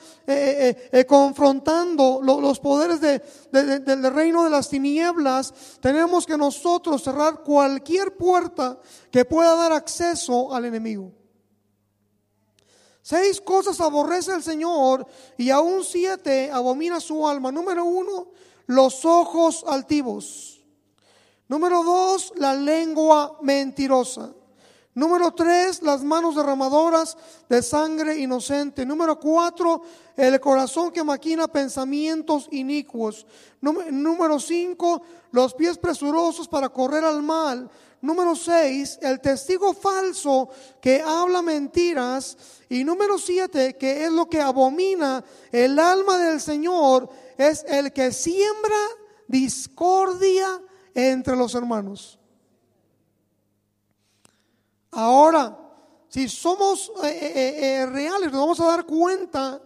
confrontando 1.06 2.18
lo- 2.20 2.40
los 2.40 2.58
poderes 2.58 3.00
de- 3.00 3.22
de- 3.52 3.64
de- 3.78 3.78
del 3.78 4.12
reino 4.12 4.42
de 4.42 4.50
las 4.50 4.68
tinieblas, 4.68 5.54
tenemos 5.80 6.26
que 6.26 6.36
nosotros 6.36 7.00
cerrar 7.04 7.44
cualquier 7.44 8.16
puerta 8.16 8.76
que 9.08 9.24
pueda 9.24 9.54
dar 9.54 9.72
acceso 9.72 10.52
al 10.52 10.64
enemigo. 10.64 11.12
Seis 13.08 13.40
cosas 13.40 13.80
aborrece 13.80 14.32
el 14.32 14.42
Señor 14.42 15.06
y 15.36 15.50
aún 15.50 15.84
siete 15.84 16.50
abomina 16.50 16.98
su 16.98 17.24
alma. 17.28 17.52
Número 17.52 17.84
uno, 17.84 18.32
los 18.66 19.04
ojos 19.04 19.64
altivos. 19.64 20.60
Número 21.46 21.84
dos, 21.84 22.32
la 22.34 22.52
lengua 22.52 23.38
mentirosa. 23.42 24.32
Número 24.92 25.30
tres, 25.30 25.82
las 25.82 26.02
manos 26.02 26.34
derramadoras 26.34 27.16
de 27.48 27.62
sangre 27.62 28.18
inocente. 28.18 28.84
Número 28.84 29.20
cuatro, 29.20 29.82
el 30.16 30.40
corazón 30.40 30.90
que 30.90 31.04
maquina 31.04 31.46
pensamientos 31.46 32.48
inicuos. 32.50 33.24
Número, 33.60 34.40
cinco, 34.40 35.02
los 35.30 35.54
pies 35.54 35.78
presurosos 35.78 36.48
para 36.48 36.70
correr 36.70 37.04
al 37.04 37.22
mal. 37.22 37.70
Número 38.06 38.36
seis, 38.36 39.00
el 39.02 39.20
testigo 39.20 39.74
falso 39.74 40.48
que 40.80 41.02
habla 41.02 41.42
mentiras. 41.42 42.38
Y 42.68 42.84
número 42.84 43.18
siete, 43.18 43.76
que 43.76 44.04
es 44.04 44.12
lo 44.12 44.30
que 44.30 44.40
abomina 44.40 45.24
el 45.50 45.76
alma 45.76 46.16
del 46.16 46.40
Señor, 46.40 47.08
es 47.36 47.64
el 47.66 47.92
que 47.92 48.12
siembra 48.12 48.78
discordia 49.26 50.62
entre 50.94 51.34
los 51.34 51.56
hermanos. 51.56 52.16
Ahora, 54.92 55.58
si 56.08 56.28
somos 56.28 56.92
eh, 57.02 57.08
eh, 57.08 57.54
eh, 57.58 57.86
reales, 57.86 58.30
nos 58.30 58.40
vamos 58.40 58.60
a 58.60 58.66
dar 58.66 58.86
cuenta 58.86 59.60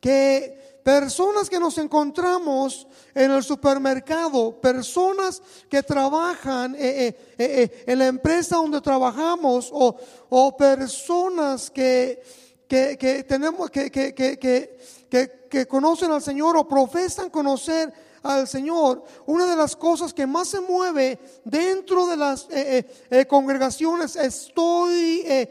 que 0.00 0.69
personas 0.82 1.48
que 1.48 1.60
nos 1.60 1.78
encontramos 1.78 2.86
en 3.14 3.30
el 3.30 3.42
supermercado, 3.42 4.60
personas 4.60 5.42
que 5.68 5.82
trabajan 5.82 6.74
eh, 6.74 7.08
eh, 7.08 7.16
eh, 7.38 7.84
en 7.86 7.98
la 7.98 8.06
empresa 8.06 8.56
donde 8.56 8.80
trabajamos 8.80 9.70
o, 9.72 9.96
o 10.28 10.56
personas 10.56 11.70
que, 11.70 12.22
que, 12.66 12.96
que 12.98 13.24
tenemos 13.24 13.70
que, 13.70 13.90
que, 13.90 15.66
conocen 15.66 16.12
al 16.12 16.22
Señor 16.22 16.56
o 16.56 16.68
profesan 16.68 17.30
conocer 17.30 17.92
al 18.22 18.46
Señor, 18.46 19.02
una 19.26 19.46
de 19.46 19.56
las 19.56 19.74
cosas 19.74 20.12
que 20.12 20.26
más 20.26 20.48
se 20.48 20.60
mueve 20.60 21.18
dentro 21.42 22.06
de 22.06 22.16
las 22.16 22.46
eh, 22.50 23.26
congregaciones, 23.26 24.14
estoy 24.14 25.48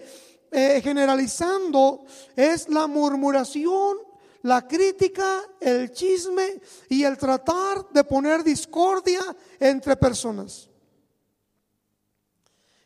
generalizando, 0.51 2.05
es 2.35 2.69
la 2.69 2.87
murmuración, 2.87 4.08
la 4.43 4.67
crítica, 4.67 5.41
el 5.59 5.91
chisme 5.91 6.61
y 6.89 7.03
el 7.03 7.17
tratar 7.17 7.89
de 7.89 8.03
poner 8.03 8.43
discordia 8.43 9.21
entre 9.59 9.95
personas. 9.97 10.69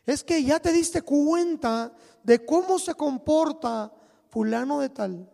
Es 0.06 0.24
que 0.24 0.44
ya 0.44 0.60
te 0.60 0.72
diste 0.72 1.02
cuenta 1.02 1.94
de 2.24 2.46
cómo 2.46 2.80
se 2.80 2.94
comporta 2.96 3.94
fulano 4.30 4.80
de 4.80 4.90
tal. 4.90 5.30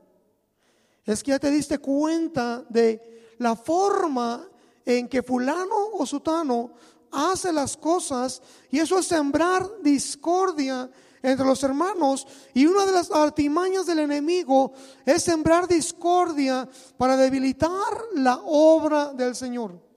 Es 1.05 1.23
que 1.23 1.32
ya 1.32 1.39
te 1.39 1.49
diste 1.49 1.79
cuenta 1.79 2.65
de 2.69 3.34
la 3.38 3.55
forma 3.55 4.47
en 4.86 5.08
que 5.08 5.23
fulano 5.23 5.89
o 5.93 6.05
sutano 6.05 6.73
hace 7.12 7.51
las 7.51 7.77
cosas 7.77 8.41
y 8.69 8.79
eso 8.79 8.99
es 8.99 9.08
sembrar 9.08 9.67
discordia 9.82 10.89
entre 11.21 11.45
los 11.45 11.62
hermanos 11.63 12.27
y 12.53 12.65
una 12.65 12.86
de 12.86 12.91
las 12.91 13.12
artimañas 13.12 13.86
del 13.86 13.99
enemigo 13.99 14.73
es 15.05 15.23
sembrar 15.23 15.67
discordia 15.67 16.67
para 16.97 17.17
debilitar 17.17 17.93
la 18.15 18.39
obra 18.43 19.13
del 19.13 19.36
Señor 19.36 19.89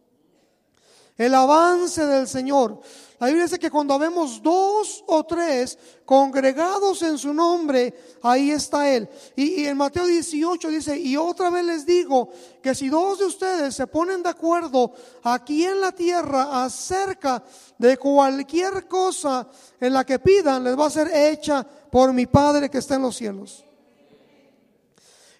el 1.24 1.34
avance 1.34 2.04
del 2.04 2.26
Señor. 2.26 2.80
La 3.22 3.28
Biblia 3.28 3.44
dice 3.44 3.60
que 3.60 3.70
cuando 3.70 4.00
vemos 4.00 4.42
dos 4.42 5.04
o 5.06 5.22
tres 5.22 5.78
congregados 6.04 7.02
en 7.02 7.16
su 7.16 7.32
nombre, 7.32 7.94
ahí 8.20 8.50
está 8.50 8.92
Él. 8.92 9.08
Y, 9.36 9.62
y 9.62 9.66
en 9.68 9.76
Mateo 9.76 10.06
18 10.06 10.68
dice, 10.68 10.98
y 10.98 11.16
otra 11.16 11.48
vez 11.48 11.64
les 11.64 11.86
digo 11.86 12.30
que 12.60 12.74
si 12.74 12.88
dos 12.88 13.20
de 13.20 13.26
ustedes 13.26 13.76
se 13.76 13.86
ponen 13.86 14.24
de 14.24 14.30
acuerdo 14.30 14.92
aquí 15.22 15.64
en 15.64 15.80
la 15.80 15.92
tierra 15.92 16.64
acerca 16.64 17.44
de 17.78 17.96
cualquier 17.96 18.88
cosa 18.88 19.48
en 19.80 19.92
la 19.92 20.04
que 20.04 20.18
pidan, 20.18 20.64
les 20.64 20.76
va 20.76 20.86
a 20.86 20.90
ser 20.90 21.08
hecha 21.14 21.64
por 21.92 22.12
mi 22.12 22.26
Padre 22.26 22.68
que 22.68 22.78
está 22.78 22.96
en 22.96 23.02
los 23.02 23.14
cielos. 23.14 23.64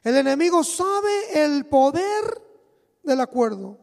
El 0.04 0.18
enemigo 0.18 0.62
sabe 0.62 1.44
el 1.44 1.66
poder 1.66 2.42
del 3.02 3.20
acuerdo. 3.20 3.81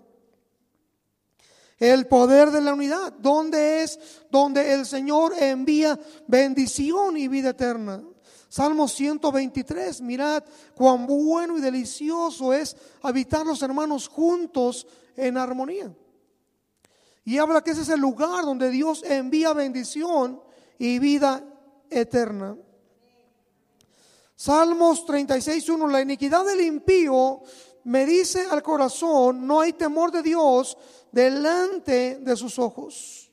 El 1.79 2.07
poder 2.07 2.51
de 2.51 2.59
la 2.59 2.73
unidad, 2.73 3.13
donde 3.13 3.83
es 3.83 3.99
donde 4.29 4.73
el 4.73 4.85
Señor 4.85 5.33
envía 5.39 5.97
bendición 6.27 7.15
y 7.15 7.29
vida 7.29 7.51
eterna. 7.51 8.03
Salmo 8.49 8.87
123, 8.87 10.01
mirad 10.01 10.43
cuán 10.75 11.05
bueno 11.05 11.57
y 11.57 11.61
delicioso 11.61 12.51
es 12.51 12.75
habitar 13.03 13.45
los 13.45 13.61
hermanos 13.61 14.07
juntos 14.07 14.87
en 15.15 15.37
armonía. 15.37 15.93
Y 17.23 17.37
habla 17.37 17.63
que 17.63 17.71
ese 17.71 17.83
es 17.83 17.89
el 17.89 17.99
lugar 17.99 18.43
donde 18.43 18.71
Dios 18.71 19.03
envía 19.03 19.53
bendición 19.53 20.41
y 20.79 20.97
vida 20.97 21.43
eterna. 21.89 22.57
Salmos 24.35 25.05
36.1, 25.05 25.91
la 25.91 26.01
iniquidad 26.01 26.43
del 26.45 26.61
impío 26.61 27.41
me 27.83 28.05
dice 28.05 28.47
al 28.49 28.63
corazón, 28.63 29.45
no 29.45 29.59
hay 29.59 29.73
temor 29.73 30.11
de 30.11 30.23
Dios 30.23 30.77
delante 31.11 32.17
de 32.17 32.35
sus 32.35 32.59
ojos. 32.59 33.31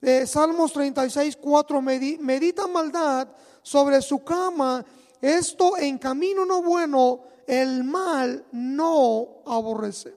Eh, 0.00 0.26
Salmos 0.26 0.72
36, 0.72 1.38
4, 1.40 1.80
medita 1.80 2.66
maldad 2.66 3.28
sobre 3.62 4.02
su 4.02 4.22
cama, 4.22 4.84
esto 5.20 5.78
en 5.78 5.96
camino 5.96 6.44
no 6.44 6.62
bueno, 6.62 7.22
el 7.46 7.84
mal 7.84 8.44
no 8.52 9.42
aborrece. 9.46 10.10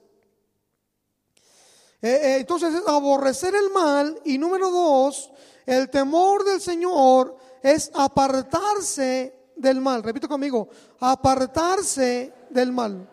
Eh, 2.02 2.10
eh, 2.10 2.38
entonces, 2.40 2.74
es 2.76 2.88
aborrecer 2.88 3.56
el 3.56 3.70
mal 3.72 4.20
y 4.26 4.38
número 4.38 4.70
dos, 4.70 5.32
el 5.66 5.90
temor 5.90 6.44
del 6.44 6.62
Señor 6.62 7.38
es 7.64 7.90
apartarse 7.94 9.52
del 9.56 9.82
mal. 9.82 10.04
Repito 10.04 10.28
conmigo, 10.28 10.70
apartarse 11.00 12.34
del 12.50 12.72
mal. 12.72 13.10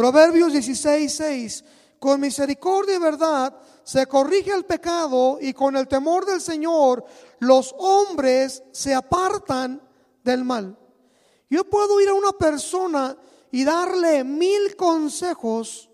Proverbios 0.00 0.50
16, 0.52 1.12
6. 1.12 1.64
Con 1.98 2.22
misericordia 2.22 2.96
y 2.96 2.98
verdad 2.98 3.54
se 3.84 4.06
corrige 4.06 4.50
el 4.50 4.64
pecado 4.64 5.36
y 5.38 5.52
con 5.52 5.76
el 5.76 5.86
temor 5.88 6.24
del 6.24 6.40
Señor 6.40 7.04
los 7.40 7.74
hombres 7.76 8.62
se 8.72 8.94
apartan 8.94 9.78
del 10.24 10.42
mal. 10.42 10.74
Yo 11.50 11.68
puedo 11.68 12.00
ir 12.00 12.08
a 12.08 12.14
una 12.14 12.32
persona 12.32 13.14
y 13.50 13.62
darle 13.62 14.24
mil 14.24 14.74
consejos, 14.74 15.90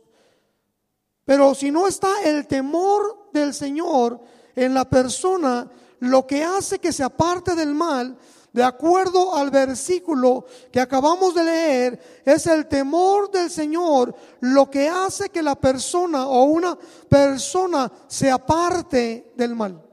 pero 1.25 1.53
si 1.57 1.73
no 1.73 1.89
está 1.89 2.23
el 2.23 2.47
temor 2.47 3.31
del 3.33 3.53
Señor 3.53 4.21
en 4.55 4.73
la 4.73 4.89
persona, 4.89 5.69
lo 5.99 6.25
que 6.29 6.45
hace 6.45 6.79
que 6.79 6.93
se 6.93 7.03
aparte 7.03 7.57
del 7.57 7.75
mal, 7.75 8.17
de 8.57 8.65
acuerdo 8.65 9.37
al 9.37 9.51
versículo 9.51 10.47
que 10.73 10.81
acabamos 10.81 11.35
de 11.35 11.45
leer, 11.45 12.23
es 12.25 12.47
el 12.47 12.67
temor 12.67 13.31
del 13.31 13.51
Señor 13.51 14.17
lo 14.41 14.71
que 14.71 14.89
hace 14.89 15.29
que 15.29 15.43
la 15.43 15.57
persona 15.57 16.27
o 16.27 16.45
una 16.45 16.75
persona 17.07 17.93
se 18.09 18.31
aparte 18.31 19.35
del 19.37 19.55
mal. 19.55 19.87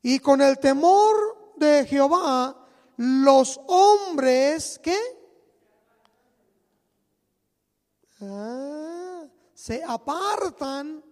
Y 0.00 0.20
con 0.20 0.40
el 0.40 0.60
temor 0.60 1.54
de 1.56 1.86
Jehová, 1.86 2.56
los 2.98 3.60
hombres, 3.66 4.78
¿qué? 4.80 4.96
Ah, 8.20 9.24
se 9.54 9.82
apartan 9.82 11.02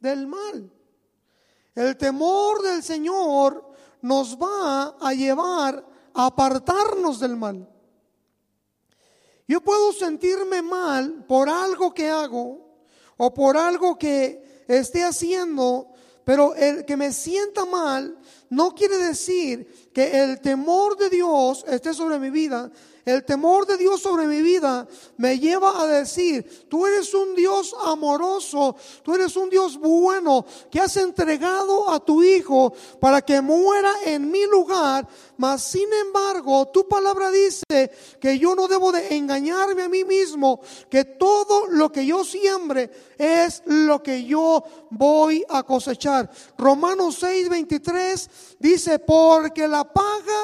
del 0.00 0.26
mal. 0.26 0.72
El 1.74 1.94
temor 1.98 2.62
del 2.62 2.82
Señor 2.82 3.67
nos 4.02 4.36
va 4.36 4.96
a 5.00 5.12
llevar 5.12 5.84
a 6.14 6.26
apartarnos 6.26 7.20
del 7.20 7.36
mal. 7.36 7.68
Yo 9.46 9.62
puedo 9.62 9.92
sentirme 9.92 10.60
mal 10.62 11.24
por 11.26 11.48
algo 11.48 11.94
que 11.94 12.08
hago 12.08 12.82
o 13.16 13.32
por 13.32 13.56
algo 13.56 13.98
que 13.98 14.64
esté 14.68 15.02
haciendo, 15.02 15.88
pero 16.24 16.54
el 16.54 16.84
que 16.84 16.96
me 16.96 17.12
sienta 17.12 17.64
mal 17.64 18.18
no 18.50 18.74
quiere 18.74 18.98
decir 18.98 19.90
que 19.94 20.22
el 20.22 20.40
temor 20.40 20.96
de 20.96 21.08
Dios 21.08 21.64
esté 21.66 21.94
sobre 21.94 22.18
mi 22.18 22.28
vida, 22.28 22.70
el 23.08 23.24
temor 23.24 23.66
de 23.66 23.76
Dios 23.76 24.02
sobre 24.02 24.26
mi 24.26 24.42
vida 24.42 24.86
me 25.16 25.38
lleva 25.38 25.80
a 25.80 25.86
decir, 25.86 26.66
tú 26.68 26.86
eres 26.86 27.14
un 27.14 27.34
Dios 27.34 27.74
amoroso, 27.84 28.76
tú 29.02 29.14
eres 29.14 29.36
un 29.36 29.48
Dios 29.48 29.78
bueno, 29.78 30.44
que 30.70 30.80
has 30.80 30.96
entregado 30.96 31.90
a 31.90 32.00
tu 32.00 32.22
Hijo 32.22 32.72
para 33.00 33.22
que 33.22 33.40
muera 33.40 33.92
en 34.04 34.30
mi 34.30 34.44
lugar, 34.46 35.06
mas 35.36 35.62
sin 35.62 35.88
embargo 35.92 36.68
tu 36.68 36.86
palabra 36.86 37.30
dice 37.30 37.90
que 38.20 38.38
yo 38.38 38.54
no 38.54 38.68
debo 38.68 38.92
de 38.92 39.16
engañarme 39.16 39.82
a 39.82 39.88
mí 39.88 40.04
mismo, 40.04 40.60
que 40.90 41.04
todo 41.04 41.66
lo 41.68 41.90
que 41.90 42.04
yo 42.04 42.24
siembre 42.24 42.90
es 43.16 43.62
lo 43.66 44.02
que 44.02 44.24
yo 44.24 44.62
voy 44.90 45.44
a 45.48 45.62
cosechar. 45.62 46.30
Romanos 46.56 47.16
6, 47.20 47.48
23 47.48 48.30
dice, 48.58 48.98
porque 48.98 49.66
la 49.66 49.84
paga 49.84 50.42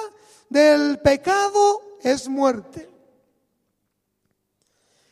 del 0.49 1.01
pecado 1.01 1.94
es 2.05 2.29
muerte. 2.29 2.95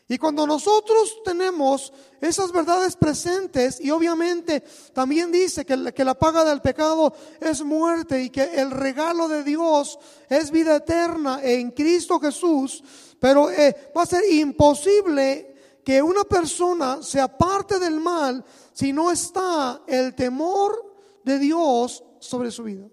Y 0.09 0.19
cuando 0.19 0.47
nosotros 0.47 1.23
tenemos 1.25 1.91
esas 2.21 2.53
verdades 2.53 2.97
presentes, 2.97 3.81
y 3.81 3.91
obviamente 3.91 4.63
también 4.93 5.33
dice 5.33 5.65
que, 5.65 5.91
que, 5.95 6.05
la 6.05 6.13
paga 6.13 6.45
del 6.45 6.61
pecado 6.61 7.15
es 7.41 7.63
muerte 7.63 8.23
y 8.23 8.29
que 8.29 8.43
el 8.43 8.71
regalo 8.71 9.27
de 9.27 9.43
Dios 9.43 9.99
es 10.29 10.51
vida 10.51 10.77
eterna 10.77 11.41
en 11.43 11.71
Cristo 11.71 12.21
Jesús, 12.21 12.85
pero 13.19 13.51
eh, 13.51 13.91
va 13.97 14.03
a 14.03 14.07
ser 14.07 14.31
imposible 14.31 15.81
que 15.83 16.03
una 16.03 16.25
persona 16.25 17.03
se 17.03 17.19
aparte 17.19 17.79
del 17.79 17.99
mal 17.99 18.45
si 18.75 18.93
no 18.93 19.11
está 19.11 19.81
el 19.87 20.15
temor 20.15 20.95
de 21.25 21.39
Dios 21.39 22.05
sobre 22.19 22.51
su 22.51 22.65
vida. 22.65 22.87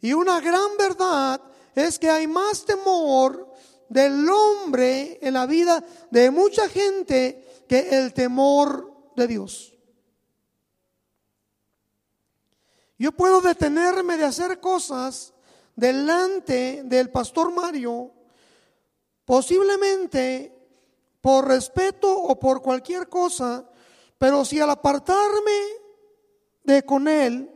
Y 0.00 0.12
una 0.12 0.40
gran 0.40 0.76
verdad 0.76 1.40
es 1.74 1.98
que 1.98 2.10
hay 2.10 2.26
más 2.26 2.64
temor 2.64 3.52
del 3.88 4.28
hombre 4.28 5.18
en 5.20 5.34
la 5.34 5.46
vida 5.46 5.84
de 6.10 6.30
mucha 6.30 6.68
gente 6.68 7.64
que 7.68 7.90
el 7.90 8.12
temor 8.14 8.92
de 9.16 9.26
Dios. 9.26 9.74
Yo 12.98 13.12
puedo 13.12 13.40
detenerme 13.40 14.16
de 14.16 14.24
hacer 14.24 14.60
cosas 14.60 15.32
delante 15.74 16.82
del 16.84 17.10
pastor 17.10 17.50
Mario, 17.52 18.12
posiblemente 19.24 20.54
por 21.20 21.48
respeto 21.48 22.14
o 22.14 22.38
por 22.38 22.62
cualquier 22.62 23.08
cosa, 23.08 23.64
pero 24.18 24.44
si 24.44 24.60
al 24.60 24.70
apartarme 24.70 25.58
de 26.62 26.84
con 26.84 27.08
él, 27.08 27.50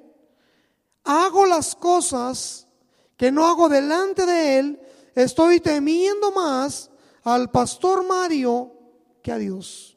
hago 1.05 1.47
las 1.47 1.75
cosas 1.75 2.64
que 3.17 3.31
no 3.31 3.47
hago 3.47 3.69
delante 3.69 4.27
de 4.27 4.59
él, 4.59 4.81
estoy 5.15 5.61
temiendo 5.61 6.33
más 6.33 6.91
al 7.23 7.51
pastor 7.51 8.05
Mario 8.07 8.73
que 9.23 9.33
a 9.33 9.39
Dios. 9.39 9.97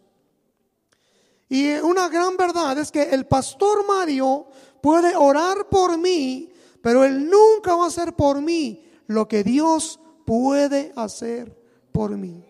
Y 1.50 1.74
una 1.76 2.10
gran 2.10 2.38
verdad 2.38 2.78
es 2.78 2.92
que 2.92 3.04
el 3.04 3.26
pastor 3.26 3.86
Mario 3.86 4.48
puede 4.82 5.16
orar 5.16 5.68
por 5.70 5.98
mí, 5.98 6.50
pero 6.82 7.04
él 7.04 7.30
nunca 7.30 7.76
va 7.76 7.86
a 7.86 7.88
hacer 7.88 8.14
por 8.14 8.42
mí 8.42 8.84
lo 9.08 9.28
que 9.28 9.44
Dios 9.44 10.00
puede 10.26 10.94
hacer 10.96 11.58
por 11.92 12.16
mí. 12.18 12.47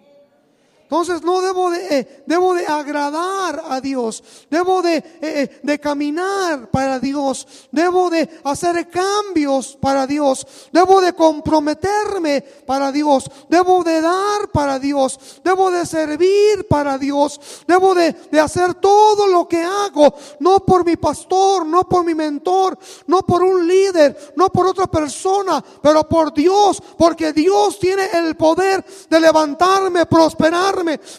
Entonces 0.90 1.22
no 1.22 1.42
debo 1.42 1.70
de, 1.70 2.00
eh, 2.00 2.24
debo 2.26 2.54
de 2.54 2.66
agradar 2.66 3.62
a 3.68 3.82
Dios, 3.82 4.24
debo 4.50 4.82
de, 4.82 4.96
eh, 4.96 5.04
eh, 5.22 5.60
de, 5.62 5.80
caminar 5.80 6.72
para 6.72 6.98
Dios, 6.98 7.46
debo 7.74 8.10
de 8.10 8.30
hacer 8.46 8.90
cambios 8.90 9.78
para 9.82 10.08
Dios, 10.08 10.48
debo 10.72 11.02
de 11.02 11.12
comprometerme 11.12 12.40
para 12.66 12.94
Dios, 12.94 13.30
debo 13.50 13.84
de 13.84 14.00
dar 14.00 14.50
para 14.54 14.80
Dios, 14.80 15.20
debo 15.44 15.72
de 15.72 15.86
servir 15.86 16.66
para 16.70 16.98
Dios, 16.98 17.42
debo 17.68 17.94
de, 17.94 18.14
de 18.32 18.40
hacer 18.40 18.76
todo 18.76 19.28
lo 19.28 19.46
que 19.46 19.62
hago, 19.62 20.14
no 20.40 20.62
por 20.62 20.86
mi 20.86 20.96
pastor, 20.96 21.66
no 21.66 21.84
por 21.84 22.06
mi 22.06 22.16
mentor, 22.16 22.80
no 23.08 23.24
por 23.24 23.44
un 23.44 23.68
líder, 23.68 24.34
no 24.38 24.48
por 24.48 24.66
otra 24.66 24.88
persona, 24.88 25.62
pero 25.82 26.08
por 26.08 26.34
Dios, 26.34 26.82
porque 26.98 27.34
Dios 27.34 27.78
tiene 27.78 28.08
el 28.14 28.38
poder 28.38 28.86
de 29.10 29.20
levantarme, 29.20 30.06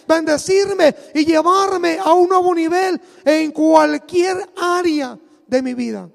bendecirme 0.06 0.94
y 1.14 1.24
llevarme 1.24 1.98
a 1.98 2.12
un 2.12 2.28
nuevo 2.28 2.54
nivel 2.54 3.00
en 3.24 3.52
cualquier 3.52 4.50
área 4.56 5.18
de 5.46 5.62
mi 5.62 5.74
vida. 5.74 6.08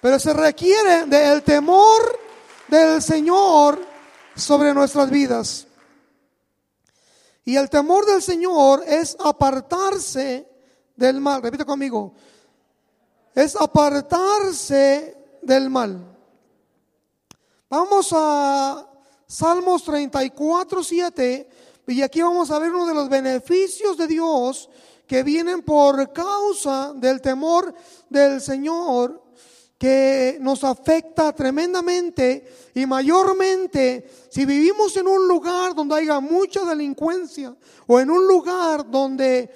Pero 0.00 0.18
se 0.18 0.32
requiere 0.32 1.06
del 1.06 1.42
temor 1.42 2.18
del 2.68 3.02
Señor 3.02 3.80
sobre 4.36 4.72
nuestras 4.72 5.10
vidas. 5.10 5.66
Y 7.44 7.56
el 7.56 7.70
temor 7.70 8.04
del 8.06 8.22
Señor 8.22 8.84
es 8.86 9.16
apartarse 9.18 10.46
del 10.94 11.20
mal. 11.20 11.42
Repite 11.42 11.64
conmigo. 11.64 12.14
Es 13.34 13.56
apartarse 13.56 15.16
del 15.42 15.70
mal. 15.70 16.16
Vamos 17.70 18.10
a 18.12 18.87
Salmos 19.28 19.84
34, 19.84 20.82
7. 20.82 21.48
Y 21.88 22.00
aquí 22.00 22.22
vamos 22.22 22.50
a 22.50 22.58
ver 22.58 22.72
uno 22.72 22.86
de 22.86 22.94
los 22.94 23.10
beneficios 23.10 23.98
de 23.98 24.06
Dios 24.06 24.70
que 25.06 25.22
vienen 25.22 25.62
por 25.62 26.12
causa 26.14 26.94
del 26.94 27.20
temor 27.20 27.74
del 28.08 28.40
Señor 28.40 29.22
que 29.76 30.38
nos 30.40 30.64
afecta 30.64 31.32
tremendamente 31.32 32.70
y 32.74 32.84
mayormente 32.84 34.10
si 34.28 34.44
vivimos 34.44 34.96
en 34.96 35.06
un 35.06 35.28
lugar 35.28 35.74
donde 35.74 35.94
haya 35.94 36.18
mucha 36.18 36.64
delincuencia 36.64 37.54
o 37.86 38.00
en 38.00 38.10
un 38.10 38.26
lugar 38.26 38.90
donde 38.90 39.38
eh, 39.38 39.48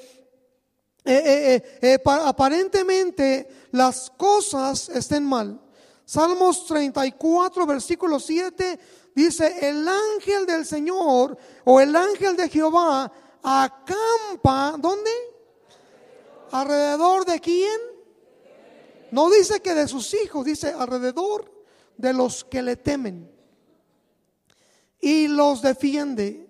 eh, 1.05 1.79
eh, 1.83 1.99
aparentemente 2.05 3.49
las 3.73 4.11
cosas 4.11 4.91
estén 4.91 5.25
mal. 5.25 5.61
Salmos 6.05 6.67
34, 6.67 7.67
versículo 7.67 8.21
7 8.21 8.79
dice, 9.15 9.69
el 9.69 9.87
ángel 9.89 10.47
del 10.47 10.65
Señor 10.65 11.37
o 11.65 11.81
el 11.81 11.95
ángel 11.95 12.37
de 12.37 12.49
Jehová 12.49 13.11
acampa, 13.43 14.77
¿dónde? 14.79 15.11
¿Alrededor 16.51 17.25
de 17.25 17.41
quién? 17.41 17.81
No 19.11 19.31
dice 19.31 19.61
que 19.61 19.75
de 19.75 19.89
sus 19.89 20.15
hijos, 20.15 20.45
dice 20.45 20.69
alrededor 20.69 21.51
de 21.97 22.13
los 22.13 22.45
que 22.45 22.63
le 22.63 22.77
temen. 22.77 23.31
Y 25.01 25.29
los 25.29 25.63
defiende. 25.63 26.49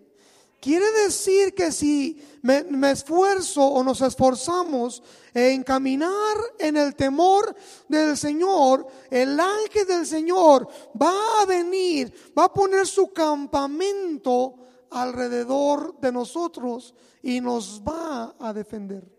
Quiere 0.63 0.93
decir 0.93 1.57
que 1.57 1.73
si 1.73 2.23
me, 2.41 2.93
esfuerzo 2.93 3.67
o 3.67 3.83
nos 3.83 4.01
esforzamos 4.01 5.03
en 5.35 5.65
caminar 5.65 6.37
en 6.57 6.77
el 6.77 6.95
temor 6.95 7.53
del 7.89 8.17
Señor, 8.17 8.87
el 9.11 9.41
ángel 9.41 9.85
del 9.89 10.07
Señor 10.07 10.69
va 10.95 11.43
a 11.43 11.47
venir, 11.47 12.15
va 12.39 12.45
a 12.45 12.53
poner 12.53 12.87
su 12.87 13.13
campamento 13.13 14.55
alrededor 14.91 15.99
de 15.99 16.13
nosotros 16.13 16.95
y 17.25 17.41
nos 17.41 17.83
va 17.83 18.37
a 18.39 18.53
defender. 18.53 19.12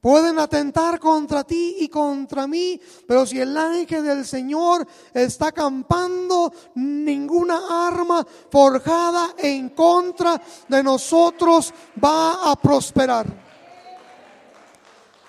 Pueden 0.00 0.38
atentar 0.38 1.00
contra 1.00 1.42
ti 1.42 1.76
y 1.80 1.88
contra 1.88 2.46
mí, 2.46 2.80
pero 3.06 3.26
si 3.26 3.40
el 3.40 3.56
ángel 3.56 4.04
del 4.04 4.24
Señor 4.24 4.86
está 5.12 5.48
acampando, 5.48 6.52
ninguna 6.76 7.88
arma 7.88 8.24
forjada 8.48 9.34
en 9.38 9.70
contra 9.70 10.40
de 10.68 10.82
nosotros 10.84 11.74
va 12.02 12.48
a 12.48 12.54
prosperar. 12.54 13.26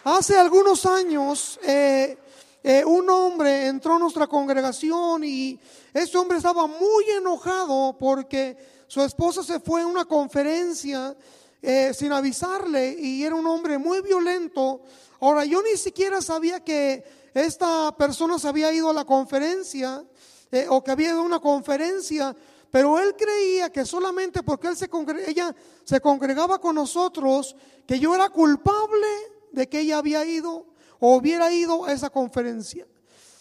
Hace 0.04 0.38
algunos 0.38 0.86
años 0.86 1.60
eh, 1.64 2.18
eh, 2.62 2.86
un 2.86 3.10
hombre 3.10 3.68
entró 3.68 3.96
a 3.96 4.00
nuestra 4.00 4.28
congregación 4.28 5.24
y 5.24 5.60
ese 5.92 6.16
hombre 6.16 6.38
estaba 6.38 6.68
muy 6.68 7.06
enojado 7.18 7.98
porque 7.98 8.84
su 8.88 9.02
esposa 9.02 9.44
se 9.44 9.60
fue 9.60 9.82
a 9.82 9.88
una 9.88 10.06
conferencia 10.06 11.16
eh, 11.62 11.94
sin 11.94 12.12
avisarle 12.14 12.96
y 13.00 13.24
era 13.24 13.36
un 13.36 13.46
hombre 13.46 13.78
muy 13.78 14.02
violento. 14.02 14.82
Ahora, 15.20 15.44
yo 15.44 15.62
ni 15.62 15.76
siquiera 15.76 16.22
sabía 16.22 16.64
que 16.64 17.04
esta 17.34 17.96
persona 17.98 18.40
se 18.40 18.48
había 18.48 18.72
ido 18.72 18.90
a 18.90 18.94
la 18.94 19.06
conferencia 19.06 20.06
eh, 20.52 20.68
o 20.70 20.84
que 20.84 20.92
había 20.92 21.10
ido 21.10 21.20
a 21.20 21.24
una 21.24 21.40
conferencia, 21.40 22.36
pero 22.72 22.98
él 22.98 23.16
creía 23.18 23.72
que 23.72 23.86
solamente 23.86 24.42
porque 24.42 24.68
él 24.68 24.78
se 24.78 24.90
ella 25.28 25.54
se 25.84 26.00
congregaba 26.00 26.60
con 26.60 26.76
nosotros, 26.76 27.56
que 27.86 28.00
yo 28.00 28.16
era 28.16 28.30
culpable 28.30 29.08
de 29.52 29.68
que 29.68 29.82
ella 29.82 29.98
había 29.98 30.24
ido 30.24 30.66
o 31.00 31.16
hubiera 31.16 31.52
ido 31.52 31.86
a 31.86 31.92
esa 31.92 32.10
conferencia. 32.10 32.88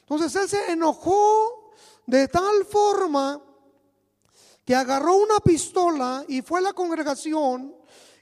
Entonces 0.00 0.34
él 0.34 0.48
se 0.48 0.72
enojó 0.72 1.72
de 2.06 2.26
tal 2.26 2.64
forma 2.64 3.42
que 4.64 4.74
agarró 4.74 5.16
una 5.16 5.38
pistola 5.40 6.24
y 6.26 6.42
fue 6.42 6.58
a 6.58 6.62
la 6.62 6.72
congregación 6.72 7.77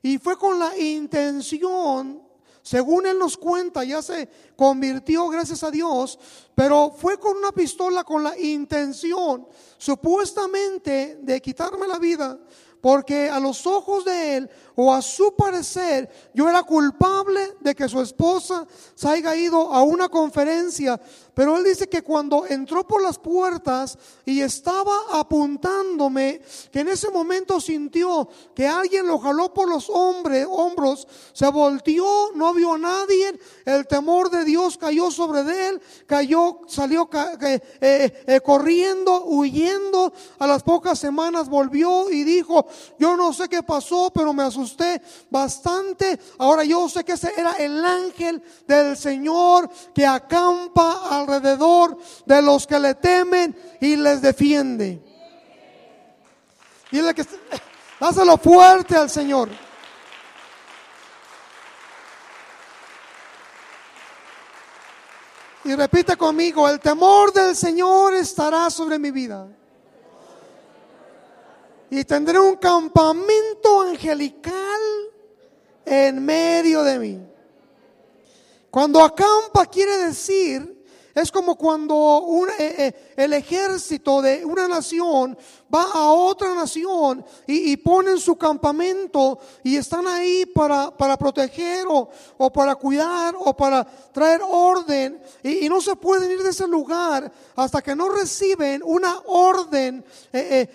y 0.07 0.19
fue 0.19 0.39
con 0.39 0.57
la 0.57 0.79
intención, 0.79 2.23
según 2.63 3.07
él 3.07 3.19
nos 3.19 3.37
cuenta, 3.37 3.83
ya 3.83 4.01
se 4.01 4.29
convirtió, 4.55 5.27
gracias 5.27 5.65
a 5.65 5.71
Dios, 5.73 6.17
pero 6.55 6.95
fue 6.97 7.19
con 7.19 7.37
una 7.37 7.51
pistola 7.51 8.05
con 8.05 8.23
la 8.23 8.39
intención, 8.39 9.49
supuestamente, 9.77 11.19
de 11.21 11.43
quitarme 11.43 11.89
la 11.89 11.99
vida, 11.99 12.39
porque 12.87 13.29
a 13.29 13.41
los 13.41 13.67
ojos 13.67 14.05
de 14.05 14.37
él 14.37 14.51
o 14.77 14.95
a 14.95 15.03
su 15.03 15.35
parecer 15.35 16.09
yo 16.33 16.49
era 16.49 16.63
culpable 16.63 17.55
de 17.59 17.75
que 17.75 17.89
su 17.89 18.01
esposa 18.01 18.65
se 18.95 19.09
haya 19.09 19.35
ido 19.35 19.75
a 19.75 19.83
una 19.83 20.09
conferencia. 20.09 21.01
Pero 21.35 21.59
él 21.59 21.65
dice 21.65 21.89
que 21.89 22.03
cuando 22.03 22.47
entró 22.47 22.87
por 22.87 23.03
las 23.03 23.19
puertas 23.19 23.99
y 24.25 24.41
estaba 24.41 24.95
apuntándome, 25.13 26.41
que 26.71 26.81
en 26.81 26.89
ese 26.89 27.11
momento 27.11 27.61
sintió 27.61 28.29
que 28.55 28.67
alguien 28.67 29.07
lo 29.07 29.19
jaló 29.19 29.53
por 29.53 29.69
los 29.69 29.91
hombros, 29.91 31.09
se 31.33 31.51
volteó, 31.51 32.31
no 32.35 32.55
vio 32.55 32.75
a 32.75 32.79
nadie, 32.79 33.39
el 33.65 33.87
temor 33.87 34.31
de 34.31 34.45
Dios 34.45 34.79
cayó 34.79 35.11
sobre 35.11 35.41
él, 35.69 35.83
cayó, 36.07 36.61
salió 36.69 37.11
eh, 37.43 37.61
eh, 37.81 38.41
corriendo, 38.43 39.25
huyendo, 39.25 40.13
a 40.39 40.47
las 40.47 40.63
pocas 40.63 40.99
semanas 40.99 41.49
volvió 41.49 42.11
y 42.11 42.25
dijo, 42.25 42.67
yo 42.99 43.17
no 43.17 43.33
sé 43.33 43.49
qué 43.49 43.63
pasó, 43.63 44.11
pero 44.13 44.33
me 44.33 44.43
asusté 44.43 45.01
bastante, 45.31 46.19
ahora 46.39 46.65
yo 46.65 46.89
sé 46.89 47.05
que 47.05 47.13
ese 47.13 47.33
era 47.37 47.53
el 47.53 47.85
ángel 47.85 48.43
del 48.67 48.97
Señor 48.97 49.69
que 49.95 50.07
acampa 50.07 51.09
al 51.11 51.27
alrededor 51.29 51.99
de 52.25 52.43
los 52.43 52.67
que 52.67 52.79
le 52.79 52.95
temen 52.95 53.57
y 53.81 53.97
les 53.97 54.23
defiende. 54.23 55.03
Dile 56.91 57.15
que 57.15 57.27
dáselo 57.99 58.39
fuerte 58.39 58.97
al 58.97 59.11
Señor. 59.11 59.49
Y 65.65 65.75
repite 65.75 66.17
conmigo, 66.17 66.69
el 66.69 66.79
temor 66.79 67.33
del 67.33 67.57
Señor 67.57 68.15
estará 68.15 68.71
sobre 68.71 69.01
mi 69.01 69.11
vida. 69.11 69.49
Y 71.91 72.05
tendré 72.05 72.39
un 72.39 72.57
campamento 72.57 73.83
angelical 73.83 74.81
en 75.85 76.25
medio 76.25 76.83
de 76.83 76.99
mí. 76.99 77.21
Cuando 78.71 79.03
acampa 79.03 79.67
quiere 79.67 79.97
decir 79.99 80.76
es 81.17 81.33
como 81.33 81.57
cuando 81.57 82.47
eh, 82.59 82.75
eh, 82.77 83.15
el 83.17 83.33
ejército 83.33 84.21
de 84.21 84.45
una 84.45 84.69
nación 84.69 85.37
va 85.75 85.85
a 85.95 86.11
otra 86.11 86.55
nación 86.55 87.25
y, 87.47 87.75
ponen 87.79 88.19
su 88.19 88.37
campamento 88.37 89.39
y 89.65 89.77
están 89.77 90.07
ahí 90.07 90.45
para, 90.45 90.95
para 90.95 91.17
proteger 91.17 91.87
o, 91.89 92.11
o, 92.37 92.53
para 92.53 92.75
cuidar 92.75 93.35
o 93.39 93.57
para 93.57 93.83
traer 94.13 94.43
orden 94.47 95.19
y, 95.43 95.67
no 95.71 95.81
se 95.81 95.97
pueden 95.97 96.31
ir 96.31 96.43
de 96.43 96.51
ese 96.51 96.69
lugar 96.69 97.33
hasta 97.57 97.81
que 97.81 97.97
no 97.97 98.11
reciben 98.11 98.83
una 98.85 99.19
orden 99.27 100.05
de, 100.33 100.69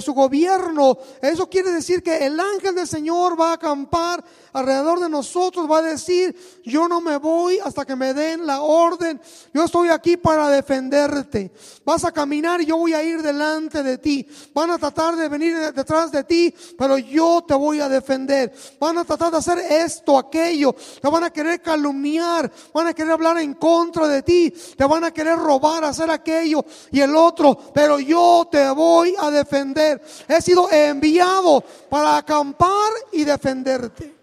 su 0.00 0.14
gobierno. 0.14 0.96
Eso 1.20 1.48
quiere 1.50 1.72
decir 1.72 2.02
que 2.02 2.24
el 2.24 2.40
ángel 2.40 2.74
del 2.74 2.88
Señor 2.88 3.38
va 3.38 3.50
a 3.50 3.54
acampar 3.54 4.24
alrededor 4.54 5.00
de 5.00 5.10
nosotros, 5.10 5.70
va 5.70 5.78
a 5.78 5.82
decir, 5.82 6.34
yo 6.64 6.88
no 6.88 7.02
me 7.02 7.18
voy 7.18 7.58
hasta 7.58 7.84
que 7.84 7.94
me 7.94 8.13
den 8.14 8.46
la 8.46 8.62
orden, 8.62 9.20
yo 9.52 9.64
estoy 9.64 9.88
aquí 9.88 10.16
para 10.16 10.48
defenderte. 10.48 11.50
Vas 11.84 12.04
a 12.04 12.12
caminar 12.12 12.60
y 12.60 12.66
yo 12.66 12.76
voy 12.76 12.94
a 12.94 13.02
ir 13.02 13.22
delante 13.22 13.82
de 13.82 13.98
ti. 13.98 14.26
Van 14.54 14.70
a 14.70 14.78
tratar 14.78 15.16
de 15.16 15.28
venir 15.28 15.56
detrás 15.72 16.10
de 16.10 16.24
ti, 16.24 16.54
pero 16.78 16.96
yo 16.96 17.44
te 17.46 17.54
voy 17.54 17.80
a 17.80 17.88
defender. 17.88 18.52
Van 18.80 18.96
a 18.98 19.04
tratar 19.04 19.30
de 19.30 19.38
hacer 19.38 19.58
esto, 19.58 20.16
aquello. 20.16 20.74
Te 20.74 21.08
van 21.08 21.24
a 21.24 21.30
querer 21.30 21.60
calumniar, 21.60 22.50
van 22.72 22.86
a 22.86 22.94
querer 22.94 23.12
hablar 23.12 23.38
en 23.38 23.54
contra 23.54 24.08
de 24.08 24.22
ti, 24.22 24.50
te 24.50 24.84
van 24.84 25.04
a 25.04 25.10
querer 25.10 25.38
robar, 25.38 25.84
hacer 25.84 26.10
aquello 26.10 26.64
y 26.90 27.00
el 27.00 27.14
otro, 27.14 27.58
pero 27.74 27.98
yo 27.98 28.48
te 28.50 28.70
voy 28.70 29.14
a 29.18 29.30
defender. 29.30 30.00
He 30.28 30.40
sido 30.40 30.70
enviado 30.70 31.62
para 31.90 32.16
acampar 32.16 32.90
y 33.12 33.24
defenderte. 33.24 34.13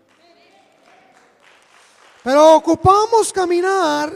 Pero 2.23 2.55
ocupamos 2.55 3.33
caminar 3.33 4.15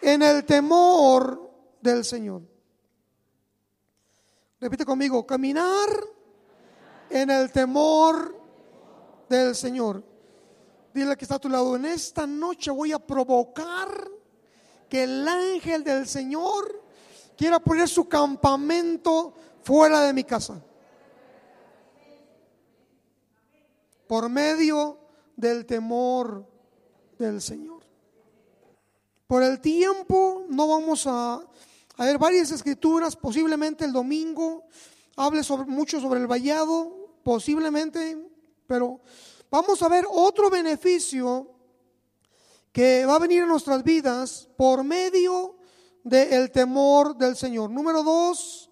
en 0.00 0.22
el 0.22 0.44
temor 0.44 1.50
del 1.80 2.04
Señor. 2.04 2.42
Repite 4.60 4.84
conmigo, 4.84 5.24
caminar 5.24 5.88
en 7.10 7.30
el 7.30 7.52
temor 7.52 8.36
del 9.28 9.54
Señor. 9.54 10.02
Dile 10.92 11.16
que 11.16 11.24
está 11.24 11.36
a 11.36 11.40
tu 11.40 11.48
lado, 11.48 11.76
en 11.76 11.84
esta 11.84 12.26
noche 12.26 12.70
voy 12.70 12.92
a 12.92 12.98
provocar 12.98 14.08
que 14.88 15.04
el 15.04 15.26
ángel 15.26 15.84
del 15.84 16.08
Señor 16.08 16.82
quiera 17.36 17.60
poner 17.60 17.88
su 17.88 18.08
campamento 18.08 19.34
fuera 19.62 20.00
de 20.00 20.12
mi 20.12 20.24
casa. 20.24 20.60
Por 24.08 24.28
medio 24.28 24.98
del 25.36 25.66
temor 25.66 26.53
del 27.24 27.42
Señor. 27.42 27.82
Por 29.26 29.42
el 29.42 29.60
tiempo 29.60 30.44
no 30.48 30.68
vamos 30.68 31.06
a, 31.06 31.34
a 31.96 32.04
ver 32.04 32.18
varias 32.18 32.50
escrituras, 32.50 33.16
posiblemente 33.16 33.84
el 33.84 33.92
domingo 33.92 34.64
hable 35.16 35.42
sobre, 35.42 35.66
mucho 35.66 36.00
sobre 36.00 36.20
el 36.20 36.26
vallado, 36.26 37.18
posiblemente, 37.22 38.16
pero 38.66 39.00
vamos 39.50 39.82
a 39.82 39.88
ver 39.88 40.04
otro 40.10 40.50
beneficio 40.50 41.50
que 42.72 43.06
va 43.06 43.16
a 43.16 43.20
venir 43.20 43.42
en 43.42 43.48
nuestras 43.48 43.82
vidas 43.84 44.48
por 44.56 44.82
medio 44.82 45.56
del 46.02 46.50
temor 46.50 47.16
del 47.16 47.36
Señor. 47.36 47.70
Número 47.70 48.02
dos, 48.02 48.70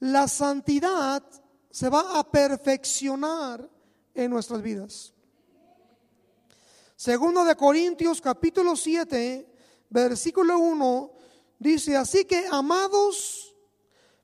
la 0.00 0.28
santidad 0.28 1.22
se 1.70 1.88
va 1.88 2.18
a 2.18 2.30
perfeccionar 2.30 3.68
en 4.14 4.30
nuestras 4.30 4.60
vidas. 4.60 5.14
Segundo 7.00 7.46
de 7.46 7.56
Corintios 7.56 8.20
capítulo 8.20 8.76
7, 8.76 9.48
versículo 9.88 10.58
1, 10.58 11.10
dice, 11.58 11.96
así 11.96 12.26
que 12.26 12.46
amados, 12.50 13.56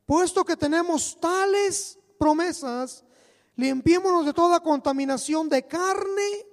puesto 0.04 0.44
que 0.44 0.58
tenemos 0.58 1.18
tales 1.18 1.98
promesas, 2.18 3.02
limpiémonos 3.54 4.26
de 4.26 4.34
toda 4.34 4.60
contaminación 4.60 5.48
de 5.48 5.66
carne 5.66 6.46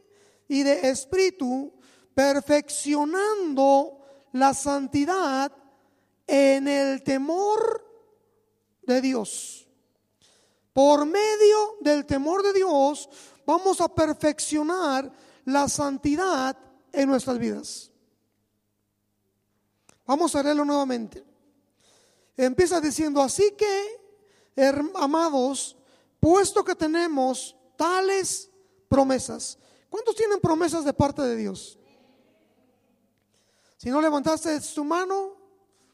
y 0.47 0.63
de 0.63 0.87
espíritu, 0.91 1.73
perfeccionando 2.15 3.99
la 4.31 4.53
santidad 4.53 5.51
en 6.25 6.69
el 6.69 7.03
temor 7.03 7.85
de 8.83 9.01
Dios. 9.01 9.67
Por 10.71 11.05
medio 11.05 11.79
del 11.81 12.05
temor 12.05 12.43
de 12.43 12.53
Dios 12.53 13.09
vamos 13.45 13.81
a 13.81 13.93
perfeccionar 13.93 15.11
la 15.45 15.67
santidad 15.67 16.57
en 16.91 17.09
nuestras 17.09 17.37
vidas. 17.37 17.91
Vamos 20.05 20.35
a 20.35 20.43
leerlo 20.43 20.65
nuevamente. 20.65 21.23
Empieza 22.35 22.81
diciendo, 22.81 23.21
así 23.21 23.53
que, 23.57 24.63
amados, 24.95 25.77
puesto 26.19 26.63
que 26.63 26.75
tenemos 26.75 27.55
tales 27.75 28.49
promesas, 28.87 29.57
¿cuántos 29.89 30.15
tienen 30.15 30.39
promesas 30.39 30.83
de 30.83 30.93
parte 30.93 31.21
de 31.21 31.35
Dios? 31.35 31.77
Si 33.77 33.89
no 33.89 34.01
levantaste 34.01 34.59
tu 34.73 34.83
mano, 34.83 35.35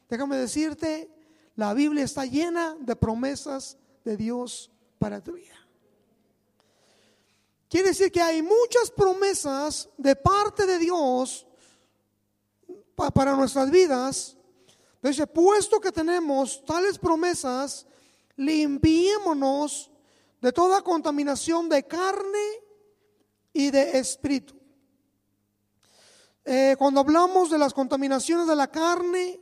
déjame 0.09 0.37
decirte, 0.37 1.11
la 1.55 1.73
Biblia 1.73 2.03
está 2.03 2.25
llena 2.25 2.75
de 2.79 2.95
promesas 2.95 3.77
de 4.05 4.15
Dios 4.15 4.71
para 4.97 5.21
tu 5.21 5.33
vida. 5.33 5.58
Quiere 7.69 7.89
decir 7.89 8.11
que 8.11 8.21
hay 8.21 8.41
muchas 8.41 8.89
promesas 8.89 9.87
de 9.95 10.15
parte 10.15 10.65
de 10.65 10.79
Dios 10.79 11.45
para 13.13 13.35
nuestras 13.35 13.69
vidas. 13.69 14.35
Dice, 15.03 15.27
puesto 15.27 15.79
que 15.79 15.91
tenemos 15.91 16.65
tales 16.65 16.97
promesas, 16.97 17.85
limpiémonos 18.35 19.91
de 20.41 20.51
toda 20.51 20.81
contaminación 20.81 21.69
de 21.69 21.85
carne 21.85 22.47
y 23.53 23.69
de 23.69 23.99
espíritu. 23.99 24.55
Eh, 26.43 26.75
cuando 26.79 27.01
hablamos 27.01 27.51
de 27.51 27.59
las 27.59 27.73
contaminaciones 27.73 28.47
de 28.47 28.55
la 28.55 28.71
carne, 28.71 29.39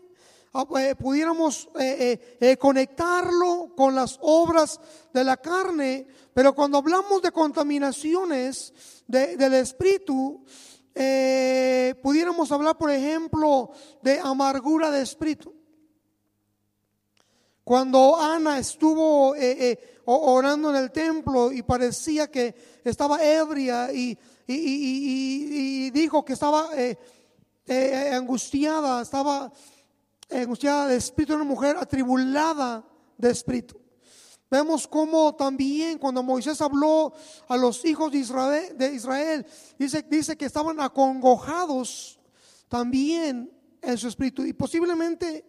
eh, 0.80 0.96
pudiéramos 0.96 1.70
eh, 1.80 2.38
eh, 2.40 2.58
conectarlo 2.58 3.74
con 3.76 3.94
las 3.94 4.18
obras 4.22 4.80
de 5.14 5.24
la 5.24 5.38
carne, 5.38 6.08
pero 6.34 6.54
cuando 6.56 6.80
hablamos 6.80 7.22
de 7.22 7.32
contaminaciones 7.32 8.74
del 9.08 9.54
espíritu, 9.54 10.44
pudiéramos 12.02 12.52
hablar, 12.52 12.78
por 12.78 12.92
ejemplo, 12.92 13.72
de 14.02 14.20
amargura 14.20 14.92
de 14.92 15.02
espíritu. 15.02 15.54
Cuando 17.64 18.20
Ana 18.20 18.60
estuvo 18.60 19.36
orando 20.06 20.70
en 20.72 20.76
el 20.76 20.92
templo 20.92 21.52
y 21.52 21.62
parecía 21.62 22.30
que 22.30 22.56
estaba 22.84 23.24
ebria 23.24 23.92
y, 23.94 24.18
dijo 25.92 26.26
que 26.26 26.34
estaba 26.34 26.70
angustiada, 28.12 29.02
estaba 29.02 29.52
angustiada 30.30 30.88
de 30.88 30.96
espíritu, 30.96 31.36
una 31.36 31.44
mujer 31.44 31.78
atribulada 31.78 32.86
de 33.18 33.32
espíritu. 33.32 33.80
Vemos 34.50 34.88
cómo 34.88 35.36
también 35.36 35.98
cuando 35.98 36.24
Moisés 36.24 36.62
habló 36.62 37.14
a 37.50 37.58
los 37.58 37.84
hijos 37.84 38.12
de 38.12 38.20
Israel, 38.20 38.78
de 38.78 38.94
Israel 38.94 39.46
dice, 39.78 40.04
dice 40.04 40.38
que 40.38 40.46
estaban 40.46 40.80
acongojados 40.80 42.18
también 42.70 43.52
en 43.82 43.98
su 43.98 44.08
espíritu. 44.08 44.46
Y 44.46 44.54
posiblemente 44.54 45.46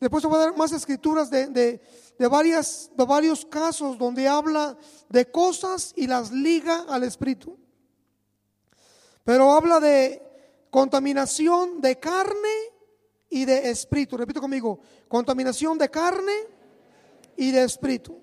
después 0.00 0.22
se 0.22 0.28
va 0.28 0.36
a 0.36 0.46
dar 0.46 0.56
más 0.56 0.72
escrituras 0.72 1.28
de, 1.30 1.48
de, 1.48 2.26
varias, 2.26 2.90
de 2.96 3.04
varios 3.04 3.44
casos 3.44 3.98
donde 3.98 4.26
habla 4.26 4.78
de 5.10 5.30
cosas 5.30 5.92
y 5.94 6.06
las 6.06 6.32
liga 6.32 6.86
al 6.88 7.04
espíritu. 7.04 7.58
Pero 9.24 9.52
habla 9.52 9.78
de 9.78 10.22
contaminación 10.70 11.82
de 11.82 11.98
carne 11.98 12.77
y 13.30 13.44
de 13.44 13.70
espíritu. 13.70 14.16
Repito 14.16 14.40
conmigo, 14.40 14.80
contaminación 15.08 15.78
de 15.78 15.90
carne 15.90 16.32
y 17.36 17.50
de 17.50 17.64
espíritu. 17.64 18.20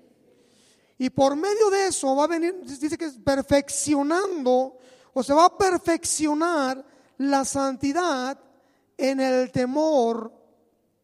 Y 0.98 1.10
por 1.10 1.36
medio 1.36 1.70
de 1.70 1.86
eso 1.86 2.16
va 2.16 2.24
a 2.24 2.28
venir, 2.28 2.54
dice 2.62 2.96
que 2.96 3.04
es 3.04 3.18
perfeccionando, 3.18 4.78
o 5.12 5.22
se 5.22 5.34
va 5.34 5.46
a 5.46 5.58
perfeccionar 5.58 6.84
la 7.18 7.44
santidad 7.44 8.38
en 8.96 9.20
el 9.20 9.50
temor 9.52 10.32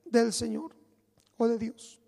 del 0.04 0.32
Señor 0.32 0.74
o 1.36 1.46
de 1.46 1.58
Dios. 1.58 2.00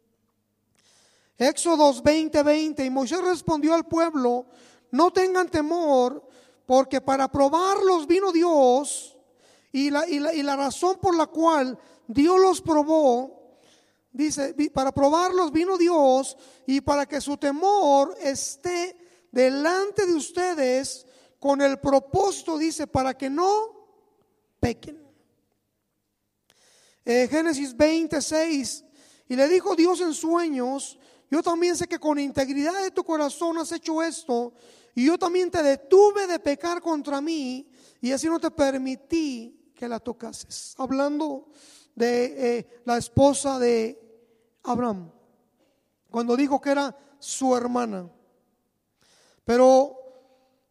Éxodo 1.36 1.92
20, 2.02 2.42
20, 2.42 2.84
y 2.84 2.90
Moisés 2.90 3.20
respondió 3.22 3.74
al 3.74 3.86
pueblo, 3.86 4.46
no 4.92 5.12
tengan 5.12 5.48
temor, 5.48 6.26
porque 6.64 7.00
para 7.00 7.30
probarlos 7.30 8.06
vino 8.06 8.32
Dios 8.32 9.13
y 9.74 9.90
la, 9.90 10.06
y 10.08 10.42
la, 10.44 10.54
razón 10.54 10.98
por 11.00 11.16
la 11.16 11.26
cual 11.26 11.76
Dios 12.06 12.38
los 12.38 12.60
probó, 12.62 13.58
dice, 14.12 14.54
para 14.72 14.92
probarlos 14.92 15.50
vino 15.50 15.76
Dios 15.76 16.36
y 16.64 16.80
para 16.80 17.06
que 17.06 17.20
su 17.20 17.36
temor 17.36 18.16
esté 18.20 18.96
delante 19.32 20.06
de 20.06 20.14
ustedes 20.14 21.04
con 21.40 21.60
el 21.60 21.80
propósito, 21.80 22.56
dice, 22.56 22.86
para 22.86 23.18
que 23.18 23.28
no 23.28 23.88
pequen. 24.60 25.04
Eh, 27.04 27.26
Génesis 27.28 27.76
26, 27.76 28.84
y 29.28 29.34
le 29.34 29.48
dijo 29.48 29.74
Dios 29.74 30.00
en 30.02 30.14
sueños, 30.14 31.00
yo 31.28 31.42
también 31.42 31.76
sé 31.76 31.88
que 31.88 31.98
con 31.98 32.20
integridad 32.20 32.80
de 32.80 32.92
tu 32.92 33.02
corazón 33.02 33.58
has 33.58 33.72
hecho 33.72 34.00
esto, 34.04 34.52
y 34.94 35.06
yo 35.06 35.18
también 35.18 35.50
te 35.50 35.64
detuve 35.64 36.28
de 36.28 36.38
pecar 36.38 36.80
contra 36.80 37.20
mí, 37.20 37.68
y 38.00 38.12
así 38.12 38.28
no 38.28 38.38
te 38.38 38.52
permití 38.52 39.62
que 39.74 39.88
la 39.88 40.00
tocases. 40.00 40.74
Hablando 40.78 41.48
de 41.94 42.58
eh, 42.58 42.82
la 42.84 42.96
esposa 42.96 43.58
de 43.58 44.00
Abraham, 44.62 45.10
cuando 46.10 46.36
dijo 46.36 46.60
que 46.60 46.70
era 46.70 46.96
su 47.18 47.56
hermana. 47.56 48.08
Pero 49.44 49.96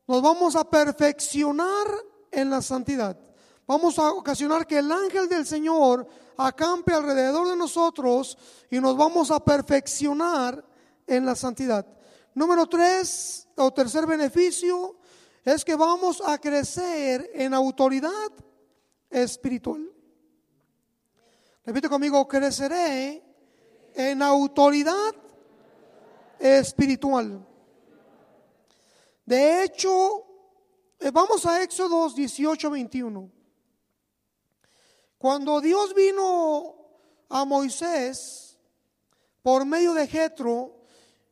nos 0.08 0.22
vamos 0.22 0.56
a 0.56 0.63
perfeccionar 0.63 1.88
en 2.32 2.50
la 2.50 2.62
santidad. 2.62 3.18
Vamos 3.66 3.98
a 4.00 4.12
ocasionar 4.12 4.68
que 4.68 4.80
el 4.80 4.92
ángel 4.92 5.30
del 5.30 5.46
Señor 5.46 6.08
acampe 6.38 6.94
alrededor 6.94 7.48
de 7.48 7.56
nosotros 7.56 8.38
y 8.70 8.80
nos 8.80 8.98
vamos 8.98 9.32
a 9.32 9.44
perfeccionar 9.44 10.63
en 11.08 11.26
la 11.26 11.36
santidad. 11.36 11.86
Número 12.34 12.68
tres, 12.68 13.48
o 13.56 13.72
tercer 13.72 14.06
beneficio, 14.06 14.98
es 15.46 15.63
que 15.63 15.76
vamos 15.76 16.22
a 16.26 16.38
crecer 16.38 17.30
en 17.34 17.54
autoridad 17.54 18.32
espiritual. 19.13 19.89
Repite 21.65 21.88
conmigo, 21.88 22.28
creceré 22.28 23.23
en 23.93 24.21
autoridad 24.21 25.15
espiritual. 26.39 27.45
De 29.26 29.63
hecho, 29.63 30.26
eh, 30.99 31.12
vamos 31.12 31.45
a 31.45 31.62
Éxodo 31.62 32.10
18, 32.10 32.69
21. 32.69 33.32
Cuando 35.17 35.62
Dios 35.62 35.93
vino 35.93 36.76
a 37.30 37.45
Moisés 37.45 38.58
por 39.41 39.65
medio 39.65 39.93
de 39.93 40.08
Jetro, 40.08 40.84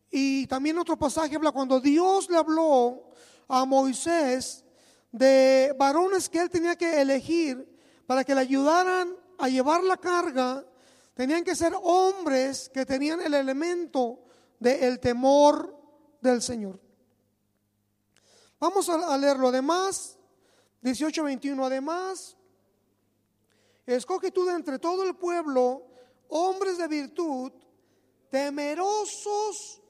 y 0.09 0.45
también 0.47 0.77
otro 0.77 0.97
pasaje 0.97 1.35
habla 1.35 1.51
cuando 1.51 1.79
Dios 1.79 2.29
le 2.29 2.37
habló 2.37 3.11
a 3.47 3.65
Moisés 3.65 4.63
de 5.11 5.73
varones 5.77 6.29
que 6.29 6.39
él 6.39 6.49
tenía 6.49 6.75
que 6.75 7.01
elegir 7.01 7.70
para 8.11 8.25
que 8.25 8.35
le 8.35 8.41
ayudaran 8.41 9.15
a 9.37 9.47
llevar 9.47 9.81
la 9.85 9.95
carga, 9.95 10.65
tenían 11.13 11.45
que 11.45 11.55
ser 11.55 11.73
hombres 11.81 12.67
que 12.67 12.85
tenían 12.85 13.21
el 13.21 13.33
elemento 13.33 14.25
del 14.59 14.99
temor 14.99 15.73
del 16.19 16.41
Señor. 16.41 16.77
Vamos 18.59 18.89
a 18.89 19.17
leerlo. 19.17 19.47
Además, 19.47 20.19
18:21, 20.81 21.65
además, 21.65 22.35
escoge 23.85 24.29
tú 24.29 24.43
de 24.43 24.55
entre 24.55 24.77
todo 24.77 25.05
el 25.05 25.15
pueblo 25.15 25.87
hombres 26.27 26.79
de 26.79 26.89
virtud, 26.89 27.53
temerosos 28.29 29.81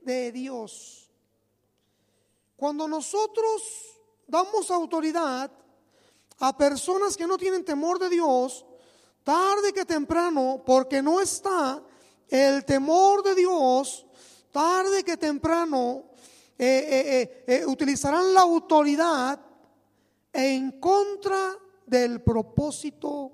de 0.00 0.32
Dios. 0.32 1.08
Cuando 2.56 2.88
nosotros 2.88 3.62
damos 4.26 4.72
autoridad, 4.72 5.52
a 6.46 6.54
personas 6.54 7.16
que 7.16 7.26
no 7.26 7.38
tienen 7.38 7.64
temor 7.64 7.98
de 7.98 8.10
Dios, 8.10 8.66
tarde 9.22 9.72
que 9.72 9.86
temprano, 9.86 10.62
porque 10.64 11.00
no 11.00 11.18
está 11.18 11.82
el 12.28 12.66
temor 12.66 13.22
de 13.22 13.34
Dios, 13.34 14.04
tarde 14.50 15.02
que 15.02 15.16
temprano 15.16 16.04
eh, 16.58 16.86
eh, 16.86 17.44
eh, 17.46 17.66
utilizarán 17.66 18.34
la 18.34 18.42
autoridad 18.42 19.40
en 20.34 20.78
contra 20.80 21.56
del 21.86 22.20
propósito 22.20 23.32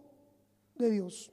de 0.76 0.90
Dios. 0.90 1.32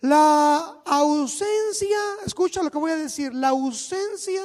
La 0.00 0.82
ausencia, 0.84 1.98
escucha 2.26 2.62
lo 2.62 2.70
que 2.70 2.78
voy 2.78 2.90
a 2.90 2.96
decir, 2.96 3.34
la 3.34 3.48
ausencia 3.48 4.42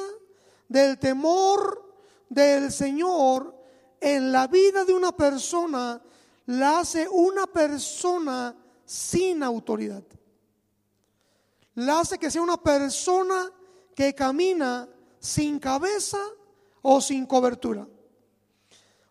del 0.68 0.98
temor 0.98 1.84
del 2.30 2.72
Señor 2.72 3.55
en 4.00 4.32
la 4.32 4.46
vida 4.46 4.84
de 4.84 4.92
una 4.92 5.12
persona 5.16 6.00
la 6.46 6.80
hace 6.80 7.08
una 7.08 7.46
persona 7.46 8.56
sin 8.84 9.42
autoridad. 9.42 10.04
La 11.74 12.00
hace 12.00 12.18
que 12.18 12.30
sea 12.30 12.42
una 12.42 12.56
persona 12.56 13.52
que 13.94 14.14
camina 14.14 14.88
sin 15.18 15.58
cabeza 15.58 16.20
o 16.82 17.00
sin 17.00 17.26
cobertura. 17.26 17.86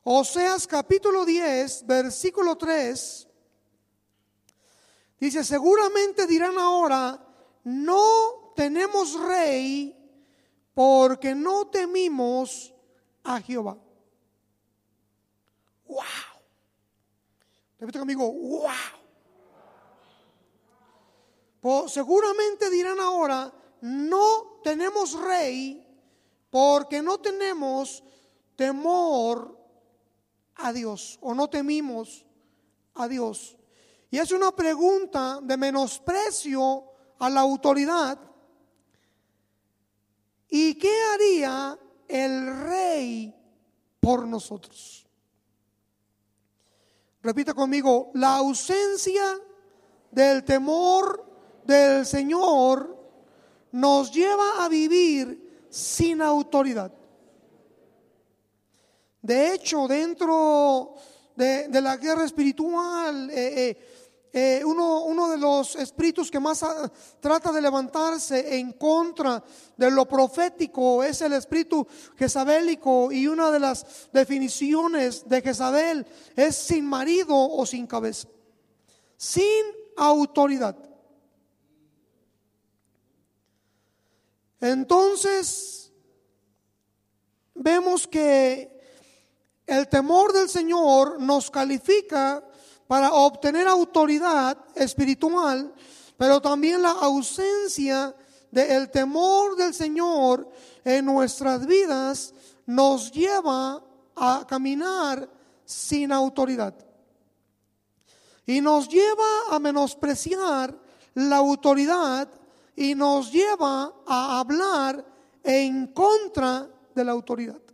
Oseas 0.03 0.67
capítulo 0.67 1.25
10, 1.25 1.85
versículo 1.87 2.55
3, 2.55 3.27
dice, 5.19 5.43
seguramente 5.43 6.27
dirán 6.27 6.57
ahora, 6.59 7.19
no 7.63 8.53
tenemos 8.55 9.19
rey 9.19 9.95
porque 10.75 11.33
no 11.33 11.67
temimos 11.67 12.73
a 13.23 13.41
Jehová. 13.41 13.77
¡Wow! 15.87 16.03
Repite 17.79 17.99
conmigo, 17.99 18.31
¡Wow! 18.31 18.71
Pues 21.61 21.91
seguramente 21.93 22.69
dirán 22.69 22.99
ahora, 22.99 23.51
no 23.81 24.59
tenemos 24.63 25.19
rey 25.19 25.85
porque 26.51 27.01
no 27.01 27.19
tenemos 27.19 28.03
temor 28.55 29.57
a 30.55 30.71
Dios 30.71 31.17
o 31.21 31.33
no 31.33 31.49
temimos 31.49 32.25
a 32.93 33.07
Dios. 33.07 33.57
Y 34.09 34.19
es 34.19 34.31
una 34.31 34.55
pregunta 34.55 35.39
de 35.41 35.57
menosprecio 35.57 36.83
a 37.19 37.29
la 37.29 37.41
autoridad. 37.41 38.19
¿Y 40.47 40.75
qué 40.75 40.93
haría 41.13 41.79
el 42.07 42.63
rey 42.63 43.35
por 43.99 44.25
nosotros? 44.27 45.04
Repita 47.25 47.55
conmigo, 47.55 48.11
la 48.13 48.35
ausencia 48.35 49.23
del 50.11 50.43
temor 50.43 51.25
del 51.65 52.05
Señor 52.05 52.95
nos 53.71 54.11
lleva 54.11 54.63
a 54.63 54.69
vivir 54.69 55.65
sin 55.67 56.21
autoridad. 56.21 56.93
De 59.23 59.55
hecho, 59.55 59.87
dentro 59.87 60.93
de, 61.35 61.67
la 61.81 61.97
guerra 61.97 62.25
espiritual, 62.25 63.31
eh, 63.31 63.69
eh, 63.69 63.94
eh, 64.37 64.65
uno, 64.65 65.29
de 65.29 65.37
los 65.37 65.77
espíritus 65.77 66.29
que 66.29 66.41
más 66.41 66.61
a, 66.61 66.91
trata 67.21 67.53
de 67.53 67.61
levantarse 67.61 68.57
en 68.57 68.73
contra 68.73 69.41
de 69.77 69.89
lo 69.89 70.05
profético 70.05 71.01
es 71.05 71.21
el 71.21 71.31
espíritu 71.31 71.87
jezabélico 72.17 73.13
y 73.13 73.27
una 73.27 73.49
de 73.49 73.61
las 73.61 74.09
definiciones 74.11 75.29
de 75.29 75.41
Jezabel 75.41 76.05
es 76.35 76.53
sin 76.57 76.85
marido 76.85 77.33
o 77.33 77.65
sin 77.65 77.87
cabeza, 77.87 78.27
sin 79.15 79.63
autoridad. 79.95 80.75
Entonces, 84.59 85.93
vemos 87.53 88.05
que 88.05 88.81
el 89.65 89.87
temor 89.87 90.33
del 90.33 90.49
Señor 90.49 91.21
nos 91.21 91.49
califica 91.49 92.43
para 92.87 93.11
obtener 93.13 93.67
autoridad 93.67 94.57
espiritual, 94.75 95.73
pero 96.17 96.41
también 96.41 96.81
la 96.81 96.91
ausencia 96.91 98.15
del 98.51 98.89
temor 98.89 99.55
del 99.55 99.73
Señor 99.73 100.49
en 100.83 101.05
nuestras 101.05 101.65
vidas 101.65 102.33
nos 102.65 103.11
lleva 103.11 103.83
a 104.15 104.45
caminar 104.47 105.29
sin 105.65 106.11
autoridad. 106.11 106.73
Y 108.45 108.61
nos 108.61 108.87
lleva 108.87 109.49
a 109.49 109.59
menospreciar 109.59 110.77
la 111.15 111.37
autoridad 111.37 112.29
y 112.75 112.93
nos 112.93 113.31
lleva 113.31 113.91
a 114.05 114.39
hablar 114.39 115.03
en 115.43 115.87
contra 115.87 116.69
de 116.93 117.03
la 117.03 117.11
autoridad 117.11 117.65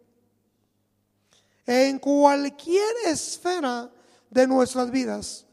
en 1.66 2.00
cualquier 2.00 2.94
esfera 3.06 3.90
de 4.32 4.48
nuestras 4.48 4.90
vidas. 4.90 5.46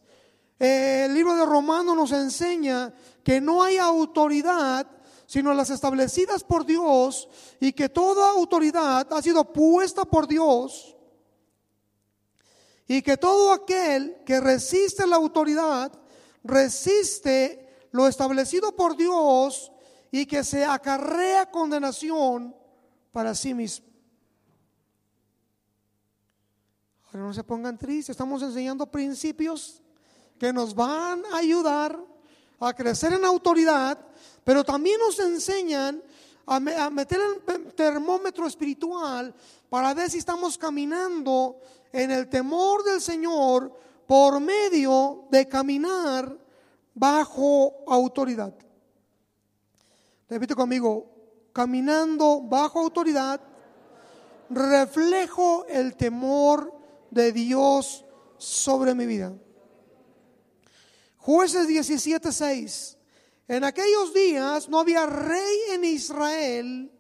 El 0.59 1.13
libro 1.13 1.37
de 1.37 1.45
Romanos 1.45 1.95
nos 1.95 2.13
enseña 2.13 2.95
que 3.23 3.41
no 3.41 3.63
hay 3.63 3.77
autoridad 3.77 4.87
sino 5.27 5.53
las 5.53 5.69
establecidas 5.69 6.43
por 6.43 6.65
Dios 6.65 7.29
y 7.61 7.75
que 7.75 7.91
toda 7.91 8.31
autoridad 8.31 9.07
ha 9.13 9.21
sido 9.21 9.53
puesta 9.53 10.07
por 10.07 10.27
Dios 10.27 10.97
y 12.87 13.03
que 13.03 13.19
todo 13.19 13.53
aquel 13.53 14.23
que 14.25 14.41
resiste 14.41 15.07
la 15.07 15.17
autoridad 15.17 15.93
resiste 16.43 17.69
lo 17.91 18.09
establecido 18.09 18.75
por 18.75 18.97
Dios 18.97 19.71
y 20.11 20.25
que 20.25 20.43
se 20.43 20.65
acarrea 20.65 21.51
condenación 21.51 22.57
para 23.13 23.35
sí 23.35 23.53
mismo. 23.53 23.88
Pero 27.19 27.27
no 27.27 27.35
se 27.35 27.43
pongan 27.43 27.77
tristes, 27.77 28.11
estamos 28.11 28.41
enseñando 28.43 28.87
principios 28.87 29.83
que 30.39 30.53
nos 30.53 30.73
van 30.73 31.21
a 31.33 31.39
ayudar 31.39 31.99
a 32.61 32.73
crecer 32.73 33.13
en 33.13 33.25
autoridad, 33.25 33.99
pero 34.45 34.63
también 34.63 35.01
nos 35.01 35.19
enseñan 35.19 36.01
a, 36.47 36.61
meter 36.61 37.19
el 37.49 37.75
termómetro 37.75 38.47
espiritual 38.47 39.35
para 39.69 39.95
ver 39.95 40.09
si 40.09 40.19
estamos 40.19 40.57
caminando 40.57 41.59
en 41.91 42.13
el 42.13 42.29
temor 42.29 42.85
del 42.85 43.01
Señor 43.01 43.77
por 44.07 44.39
medio 44.39 45.25
de 45.29 45.49
caminar 45.49 46.39
bajo 46.95 47.83
autoridad. 47.89 48.55
Repito 50.31 50.55
conmigo, 50.55 51.11
caminando 51.53 52.43
bajo 52.43 52.79
autoridad, 52.79 53.41
reflejo 54.51 55.67
el 55.69 55.97
temor 55.97 56.78
de 57.11 57.33
Dios 57.33 58.05
sobre 58.37 58.95
mi 58.95 59.07
vida. 59.07 59.35
Jueces 61.17 61.67
17:6. 61.67 62.97
En 63.49 63.65
aquellos 63.65 64.13
días 64.13 64.69
no 64.69 64.81
había 64.81 65.07
rey 65.07 65.59
en 65.73 65.85
Israel 65.85 66.93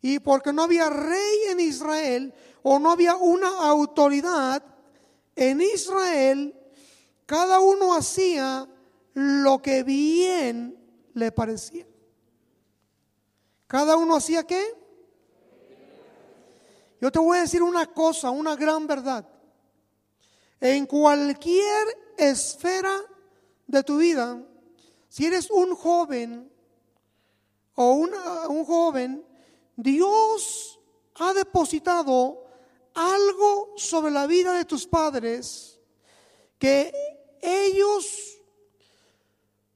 y 0.00 0.18
porque 0.18 0.52
no 0.52 0.62
había 0.62 0.88
rey 0.88 1.38
en 1.50 1.60
Israel 1.60 2.32
o 2.62 2.78
no 2.78 2.90
había 2.90 3.16
una 3.16 3.68
autoridad 3.68 4.62
en 5.36 5.60
Israel, 5.60 6.54
cada 7.26 7.60
uno 7.60 7.94
hacía 7.94 8.68
lo 9.14 9.60
que 9.60 9.82
bien 9.82 10.76
le 11.14 11.32
parecía. 11.32 11.86
Cada 13.66 13.96
uno 13.96 14.16
hacía 14.16 14.44
qué? 14.44 14.77
Yo 17.00 17.12
te 17.12 17.18
voy 17.18 17.38
a 17.38 17.42
decir 17.42 17.62
una 17.62 17.86
cosa, 17.86 18.30
una 18.30 18.56
gran 18.56 18.86
verdad. 18.86 19.26
En 20.60 20.86
cualquier 20.86 21.86
esfera 22.16 22.92
de 23.66 23.82
tu 23.84 23.98
vida, 23.98 24.42
si 25.08 25.26
eres 25.26 25.50
un 25.50 25.74
joven 25.74 26.50
o 27.74 27.92
un 27.92 28.64
joven, 28.64 29.24
Dios 29.76 30.80
ha 31.14 31.32
depositado 31.32 32.44
algo 32.94 33.74
sobre 33.76 34.10
la 34.10 34.26
vida 34.26 34.52
de 34.54 34.64
tus 34.64 34.86
padres 34.86 35.78
que 36.58 36.92
ellos 37.40 38.38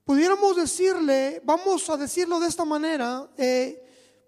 pudiéramos 0.05 0.57
decirle, 0.57 1.41
vamos 1.45 1.89
a 1.89 1.97
decirlo 1.97 2.41
de 2.41 2.49
esta 2.49 2.65
manera, 2.65 3.31
eh, 3.37 3.82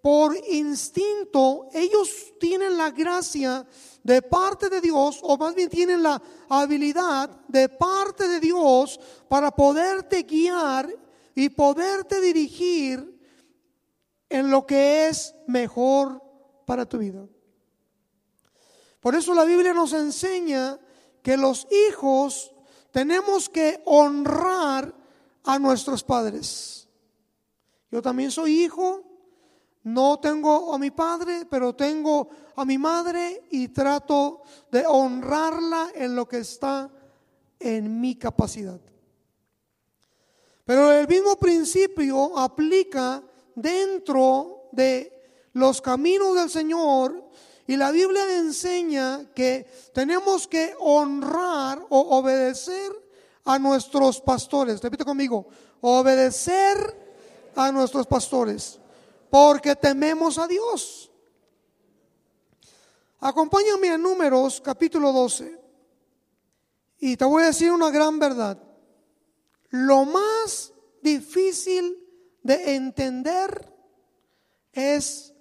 por 0.05 0.37
instinto, 0.51 1.71
ellos 1.73 2.35
tienen 2.39 2.77
la 2.77 2.91
gracia 2.91 3.67
de 4.03 4.21
parte 4.21 4.69
de 4.69 4.83
Dios, 4.83 5.19
o 5.23 5.39
más 5.39 5.55
bien 5.55 5.71
tienen 5.71 6.03
la 6.03 6.21
habilidad 6.51 7.31
de 7.49 7.71
parte 7.71 8.29
de 8.29 8.39
Dios 8.39 9.01
para 9.31 9.51
poderte 9.51 10.25
guiar 10.25 10.95
y 11.35 11.49
poderte 11.49 12.21
dirigir 12.21 13.19
en 14.29 14.51
lo 14.51 14.67
que 14.67 15.09
es 15.09 15.35
mejor 15.47 16.23
para 16.67 16.85
tu 16.85 16.99
vida. 16.99 17.27
Por 19.01 19.15
eso 19.15 19.33
la 19.33 19.47
Biblia 19.47 19.73
nos 19.73 19.95
enseña 19.95 20.79
que 21.23 21.39
los 21.39 21.67
hijos 21.89 22.53
tenemos 22.91 23.49
que 23.49 23.81
honrar 23.87 24.95
a 25.45 25.59
nuestros 25.59 26.05
padres. 26.05 26.91
Yo 27.91 28.03
también 28.03 28.31
soy 28.31 28.65
hijo 28.65 29.14
no 29.85 30.18
tengo 30.18 30.74
a 30.74 30.78
mi 30.78 30.91
padre, 30.91 31.47
pero 31.49 31.74
tengo 31.74 32.28
a 32.57 32.64
mi 32.64 32.78
madre 32.78 33.45
y 33.51 33.68
trato 33.68 34.43
de 34.70 34.85
honrarla 34.87 35.91
en 35.95 36.16
lo 36.16 36.26
que 36.26 36.39
está 36.39 36.91
en 37.59 38.01
mi 38.01 38.16
capacidad. 38.16 38.80
Pero 40.64 40.91
el 40.91 41.07
mismo 41.07 41.37
principio 41.37 42.39
aplica 42.39 43.22
dentro 43.55 44.68
de 44.72 45.12
los 45.53 45.82
caminos 45.82 46.35
del 46.35 46.49
Señor 46.49 47.22
y 47.66 47.76
la 47.76 47.91
Biblia 47.91 48.39
enseña 48.39 49.30
que 49.35 49.66
tenemos 49.93 50.49
que 50.49 50.74
honrar 50.80 51.85
o 51.91 52.18
obedecer 52.18 52.91
a 53.45 53.59
nuestros 53.59 54.22
pastores. 54.22 54.80
Repite 54.80 55.05
conmigo, 55.05 55.47
obedecer 55.82 57.05
a 57.55 57.70
nuestros 57.70 58.07
pastores 58.07 58.80
porque 59.35 59.74
tememos 59.74 60.39
a 60.39 60.47
Dios. 60.47 61.11
Acompáñame 63.18 63.91
a 63.91 63.99
Números 63.99 64.61
capítulo 64.61 65.11
12. 65.11 65.61
Y 67.01 67.16
te 67.16 67.24
voy 67.24 67.43
a 67.43 67.47
decir 67.47 67.72
una 67.72 67.91
gran 67.91 68.20
verdad. 68.20 68.62
Lo 69.70 70.05
más 70.05 70.72
difícil 71.03 71.99
de 72.45 72.76
entender 72.76 73.74
es 74.72 75.35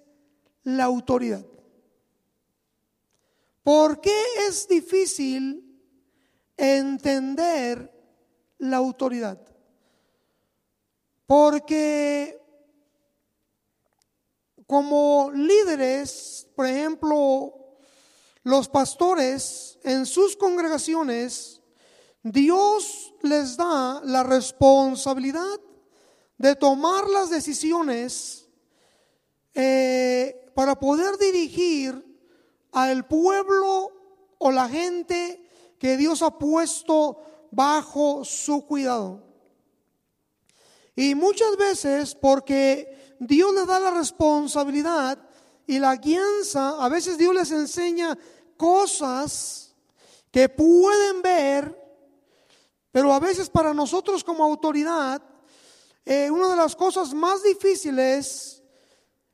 la 0.64 0.82
autoridad. 0.82 1.46
¿Por 3.62 4.00
qué 4.00 4.20
es 4.48 4.66
difícil 4.66 5.80
entender 6.56 7.94
la 8.58 8.78
autoridad? 8.78 9.40
Porque 11.26 12.43
como 14.66 15.30
líderes, 15.32 16.48
por 16.54 16.66
ejemplo, 16.66 17.54
los 18.42 18.68
pastores 18.68 19.78
en 19.82 20.06
sus 20.06 20.36
congregaciones, 20.36 21.60
Dios 22.22 23.14
les 23.22 23.56
da 23.56 24.00
la 24.04 24.22
responsabilidad 24.22 25.60
de 26.38 26.56
tomar 26.56 27.08
las 27.08 27.30
decisiones 27.30 28.48
eh, 29.54 30.50
para 30.54 30.78
poder 30.78 31.16
dirigir 31.18 32.02
al 32.72 33.06
pueblo 33.06 33.92
o 34.38 34.50
la 34.50 34.68
gente 34.68 35.48
que 35.78 35.96
Dios 35.96 36.22
ha 36.22 36.38
puesto 36.38 37.18
bajo 37.50 38.24
su 38.24 38.66
cuidado. 38.66 39.22
Y 40.96 41.14
muchas 41.14 41.56
veces 41.56 42.14
porque 42.14 43.03
Dios 43.18 43.54
le 43.54 43.66
da 43.66 43.78
la 43.80 43.90
responsabilidad 43.90 45.18
y 45.66 45.78
la 45.78 45.96
guianza, 45.96 46.84
a 46.84 46.88
veces 46.88 47.16
Dios 47.16 47.34
les 47.34 47.50
enseña 47.50 48.18
cosas 48.56 49.74
que 50.30 50.48
pueden 50.48 51.22
ver, 51.22 51.80
pero 52.90 53.12
a 53.12 53.20
veces 53.20 53.48
para 53.48 53.72
nosotros 53.72 54.22
como 54.22 54.44
autoridad, 54.44 55.22
eh, 56.04 56.30
una 56.30 56.48
de 56.50 56.56
las 56.56 56.76
cosas 56.76 57.14
más 57.14 57.42
difíciles 57.42 58.62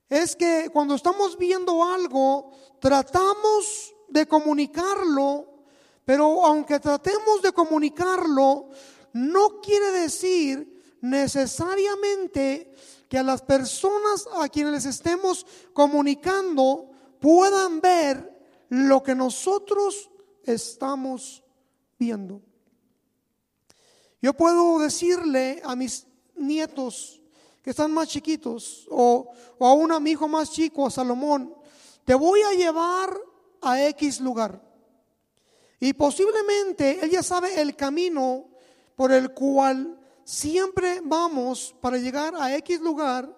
es 0.09 0.37
que 0.37 0.71
cuando 0.73 0.95
estamos 0.95 1.37
viendo 1.37 1.85
algo, 1.85 2.53
tratamos 2.81 3.95
de 4.09 4.27
comunicarlo, 4.27 5.65
pero 6.05 6.45
aunque 6.45 6.81
tratemos 6.81 7.43
de 7.43 7.53
comunicarlo, 7.53 8.69
no 9.13 9.61
quiere 9.61 9.93
decir 9.93 10.99
necesariamente 11.01 12.75
que 13.11 13.19
a 13.19 13.25
las 13.25 13.43
personas 13.43 14.29
a 14.35 14.49
quienes 14.49 14.73
les 14.73 14.87
estemos 14.87 15.45
comunicando 15.73 16.93
puedan 17.19 17.81
ver 17.81 18.41
lo 18.69 19.03
que 19.03 19.17
nosotros 19.17 20.09
estamos 20.45 21.43
viendo. 21.99 22.41
Yo 24.23 24.33
puedo 24.33 24.79
decirle 24.79 25.61
a 25.65 25.75
mis 25.75 26.07
nietos 26.37 27.21
que 27.63 27.71
están 27.71 27.91
más 27.91 28.07
chiquitos 28.07 28.87
o, 28.89 29.33
o 29.59 29.67
a 29.67 29.73
un 29.73 29.91
amigo 29.91 30.29
más 30.29 30.53
chico, 30.53 30.87
a 30.87 30.91
Salomón, 30.91 31.53
te 32.05 32.15
voy 32.15 32.43
a 32.43 32.53
llevar 32.53 33.13
a 33.61 33.87
X 33.89 34.21
lugar. 34.21 34.63
Y 35.81 35.95
posiblemente 35.95 37.01
él 37.03 37.11
ya 37.11 37.25
sabe 37.25 37.61
el 37.61 37.75
camino 37.75 38.51
por 38.95 39.11
el 39.11 39.35
cual 39.35 40.00
siempre 40.31 41.01
vamos 41.03 41.75
para 41.81 41.99
llegar 41.99 42.37
a 42.37 42.55
X 42.59 42.81
lugar, 42.81 43.29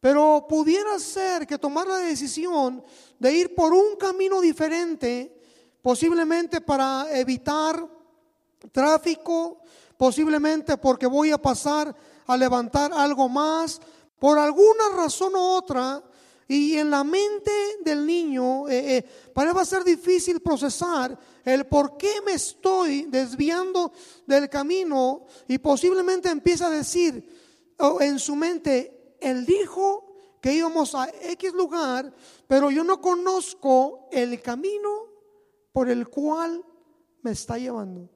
pero 0.00 0.44
pudiera 0.46 0.98
ser 0.98 1.46
que 1.46 1.56
tomar 1.56 1.86
la 1.86 1.96
decisión 1.96 2.84
de 3.18 3.32
ir 3.32 3.54
por 3.54 3.72
un 3.72 3.96
camino 3.96 4.38
diferente, 4.42 5.34
posiblemente 5.80 6.60
para 6.60 7.06
evitar 7.18 7.88
tráfico, 8.70 9.62
posiblemente 9.96 10.76
porque 10.76 11.06
voy 11.06 11.30
a 11.30 11.38
pasar 11.38 11.96
a 12.26 12.36
levantar 12.36 12.92
algo 12.92 13.26
más, 13.26 13.80
por 14.18 14.38
alguna 14.38 14.90
razón 14.94 15.34
u 15.34 15.38
otra, 15.38 16.02
y 16.50 16.76
en 16.76 16.90
la 16.90 17.04
mente 17.04 17.52
del 17.84 18.04
niño 18.04 18.68
eh, 18.68 18.96
eh, 18.96 19.04
parece 19.32 19.64
ser 19.66 19.84
difícil 19.84 20.40
procesar 20.40 21.16
el 21.44 21.64
por 21.66 21.96
qué 21.96 22.20
me 22.26 22.32
estoy 22.32 23.04
desviando 23.04 23.92
del 24.26 24.48
camino 24.48 25.26
y 25.46 25.58
posiblemente 25.58 26.28
empieza 26.28 26.66
a 26.66 26.70
decir 26.70 27.74
oh, 27.78 28.00
en 28.00 28.18
su 28.18 28.34
mente, 28.34 29.14
él 29.20 29.46
dijo 29.46 30.12
que 30.42 30.52
íbamos 30.52 30.92
a 30.96 31.08
X 31.22 31.52
lugar, 31.52 32.12
pero 32.48 32.72
yo 32.72 32.82
no 32.82 33.00
conozco 33.00 34.08
el 34.10 34.42
camino 34.42 35.06
por 35.70 35.88
el 35.88 36.08
cual 36.08 36.64
me 37.22 37.30
está 37.30 37.58
llevando. 37.58 38.10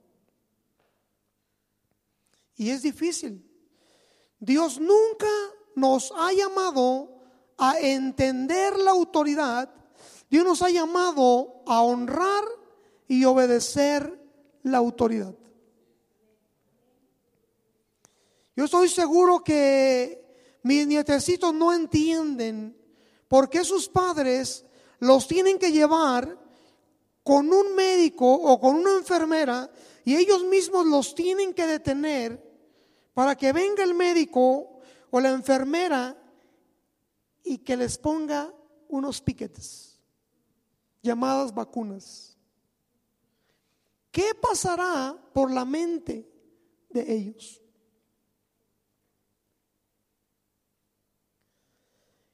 Y 2.57 2.71
es 2.71 2.83
difícil. 2.83 3.49
Dios 4.41 4.81
nunca 4.81 5.31
nos 5.77 6.13
ha 6.17 6.33
llamado 6.33 7.14
a 7.59 7.79
entender 7.79 8.79
la 8.79 8.91
autoridad, 8.91 9.71
Dios 10.31 10.45
nos 10.45 10.63
ha 10.63 10.71
llamado 10.71 11.63
a 11.67 11.83
honrar 11.83 12.45
y 13.07 13.25
obedecer 13.25 14.19
la 14.63 14.79
autoridad. 14.79 15.35
Yo 18.57 18.65
estoy 18.65 18.89
seguro 18.89 19.43
que 19.43 20.25
mis 20.63 20.87
nietecitos 20.87 21.53
no 21.53 21.73
entienden 21.73 22.77
por 23.29 23.51
qué 23.51 23.65
sus 23.65 23.89
padres 23.89 24.65
los 25.01 25.27
tienen 25.27 25.59
que 25.59 25.73
llevar 25.73 26.39
con 27.23 27.53
un 27.53 27.75
médico 27.75 28.33
o 28.33 28.61
con 28.61 28.77
una 28.77 28.95
enfermera 28.97 29.71
y 30.05 30.17
ellos 30.17 30.45
mismos 30.45 30.87
los 30.87 31.15
tienen 31.15 31.53
que 31.53 31.67
detener 31.67 32.43
para 33.13 33.37
que 33.37 33.53
venga 33.53 33.83
el 33.83 33.95
médico 33.95 34.81
o 35.11 35.21
la 35.21 35.31
enfermera 35.31 36.17
y 37.45 37.59
que 37.59 37.77
les 37.77 37.99
ponga 37.99 38.53
unos 38.89 39.21
piquetes 39.21 40.01
llamadas 41.03 41.55
vacunas. 41.55 42.37
¿Qué 44.11 44.35
pasará 44.35 45.17
por 45.33 45.51
la 45.51 45.65
mente 45.65 46.29
de 46.89 47.13
ellos? 47.13 47.61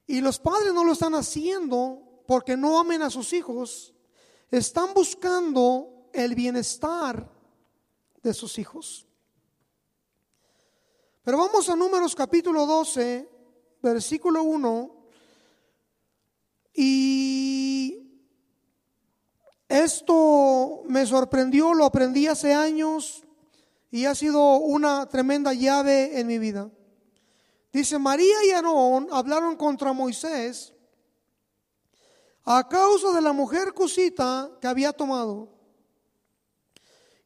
Y 0.07 0.21
los 0.21 0.39
padres 0.39 0.73
no 0.73 0.83
lo 0.83 0.93
están 0.93 1.13
haciendo 1.15 2.23
porque 2.25 2.55
no 2.55 2.79
amen 2.79 3.01
a 3.01 3.09
sus 3.09 3.33
hijos, 3.33 3.93
están 4.49 4.93
buscando 4.93 6.09
el 6.13 6.35
bienestar 6.35 7.29
de 8.21 8.33
sus 8.33 8.57
hijos. 8.57 9.07
Pero 11.23 11.37
vamos 11.37 11.69
a 11.69 11.75
números 11.75 12.15
capítulo 12.15 12.65
12, 12.65 13.29
versículo 13.81 14.43
1 14.43 15.00
y 16.73 18.11
esto 19.67 20.83
me 20.87 21.05
sorprendió, 21.05 21.73
lo 21.73 21.85
aprendí 21.85 22.27
hace 22.27 22.53
años 22.53 23.23
y 23.89 24.05
ha 24.05 24.15
sido 24.15 24.57
una 24.57 25.07
tremenda 25.07 25.53
llave 25.53 26.19
en 26.19 26.27
mi 26.27 26.39
vida. 26.39 26.69
Dice, 27.71 27.97
María 27.97 28.43
y 28.45 28.51
Aarón 28.51 29.07
hablaron 29.11 29.55
contra 29.55 29.93
Moisés 29.93 30.73
a 32.43 32.67
causa 32.67 33.11
de 33.11 33.21
la 33.21 33.33
mujer 33.33 33.73
cusita 33.73 34.51
que 34.59 34.67
había 34.67 34.91
tomado. 34.91 35.49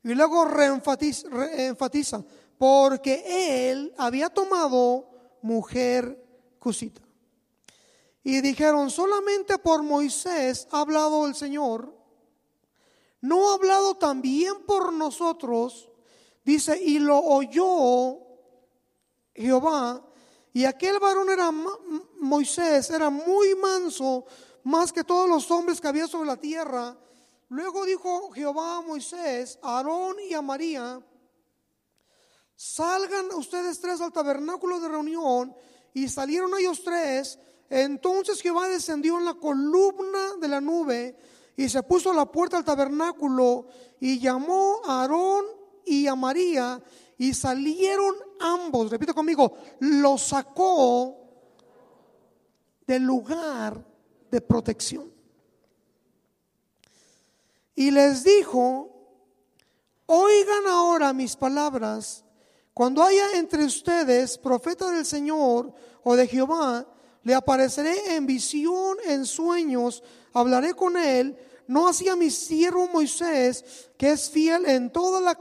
Y 0.04 0.14
luego 0.14 0.46
reenfatiza, 0.46 2.24
porque 2.60 3.72
él 3.72 3.93
había 3.98 4.30
tomado 4.30 5.10
mujer 5.41 6.24
cusita. 6.60 7.02
Y 8.28 8.41
dijeron, 8.41 8.89
solamente 8.89 9.59
por 9.59 9.84
Moisés 9.84 10.67
ha 10.71 10.82
hablado 10.82 11.28
el 11.28 11.36
Señor, 11.36 11.95
no 13.21 13.51
ha 13.51 13.53
hablado 13.53 13.97
también 13.97 14.63
por 14.65 14.91
nosotros. 14.91 15.88
Dice, 16.43 16.76
y 16.82 16.97
lo 16.97 17.19
oyó 17.19 18.17
Jehová, 19.36 20.03
y 20.51 20.65
aquel 20.65 20.97
varón 20.97 21.30
era 21.30 21.51
Moisés, 22.19 22.89
era 22.89 23.11
muy 23.11 23.53
manso, 23.53 24.26
más 24.63 24.91
que 24.91 25.03
todos 25.03 25.30
los 25.30 25.51
hombres 25.51 25.80
que 25.80 25.88
había 25.88 26.07
sobre 26.07 26.26
la 26.26 26.38
tierra. 26.38 26.97
Luego 27.49 27.86
dijo 27.86 28.32
Jehová 28.32 28.78
a 28.78 28.82
Moisés, 28.82 29.59
a 29.61 29.78
Aarón 29.78 30.15
y 30.28 30.34
a 30.34 30.41
María, 30.41 30.99
salgan 32.55 33.28
ustedes 33.36 33.80
tres 33.80 34.01
al 34.01 34.11
tabernáculo 34.11 34.80
de 34.80 34.88
reunión, 34.88 35.55
y 35.93 36.09
salieron 36.09 36.57
ellos 36.57 36.84
tres, 36.84 37.38
entonces 37.70 38.41
Jehová 38.41 38.68
descendió 38.68 39.18
en 39.18 39.26
la 39.26 39.34
columna 39.34 40.36
de 40.39 40.47
la 40.47 40.61
nube 40.61 41.16
y 41.57 41.70
se 41.70 41.82
puso 41.84 42.11
a 42.11 42.16
la 42.16 42.26
puerta 42.26 42.57
del 42.57 42.66
tabernáculo 42.66 43.68
y 43.99 44.20
llamó 44.20 44.82
a 44.86 45.01
Aarón 45.01 45.45
y 45.86 46.07
a 46.07 46.16
María 46.16 46.82
y 47.18 47.34
salieron 47.34 48.16
ambos, 48.39 48.91
repito 48.91 49.13
conmigo, 49.13 49.53
los 49.80 50.22
sacó 50.22 51.18
del 52.86 53.03
lugar 53.03 53.84
de 54.30 54.41
protección. 54.41 55.11
Y 57.74 57.91
les 57.91 58.24
dijo, 58.24 58.89
oigan 60.05 60.68
ahora 60.68 61.13
mis 61.13 61.36
palabras, 61.36 62.24
cuando 62.74 63.03
haya 63.03 63.32
entre 63.36 63.63
ustedes 63.63 64.38
profeta 64.38 64.91
del 64.91 65.05
Señor 65.05 65.74
o 66.03 66.16
de 66.16 66.28
Jehová, 66.28 66.86
le 67.26 67.34
apareceré 67.34 68.15
en 68.15 68.28
visión, 68.28 68.97
en 69.03 69.26
sueños, 69.26 70.03
hablaré 70.32 70.76
con 70.76 70.95
él, 70.95 71.36
no 71.67 71.88
hacía 71.88 72.15
mi 72.15 72.30
siervo 72.30 72.88
Moisés, 72.88 73.89
que 73.97 74.11
es 74.11 74.30
fiel 74.30 74.65
en 74.67 74.91
toda 74.91 75.36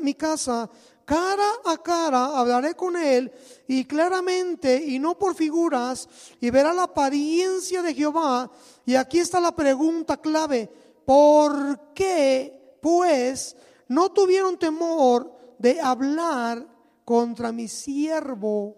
mi 0.00 0.12
casa, 0.12 0.68
cara 1.06 1.50
a 1.64 1.78
cara 1.78 2.38
hablaré 2.38 2.74
con 2.74 2.96
él 2.96 3.32
y 3.66 3.86
claramente 3.86 4.76
y 4.76 4.98
no 4.98 5.18
por 5.18 5.34
figuras 5.34 6.06
y 6.38 6.50
verá 6.50 6.74
la 6.74 6.82
apariencia 6.82 7.82
de 7.82 7.94
Jehová. 7.94 8.50
Y 8.84 8.94
aquí 8.94 9.20
está 9.20 9.40
la 9.40 9.56
pregunta 9.56 10.18
clave, 10.18 10.70
¿por 11.06 11.94
qué 11.94 12.76
pues 12.82 13.56
no 13.88 14.12
tuvieron 14.12 14.58
temor 14.58 15.32
de 15.58 15.80
hablar 15.80 16.66
contra 17.06 17.52
mi 17.52 17.68
siervo 17.68 18.76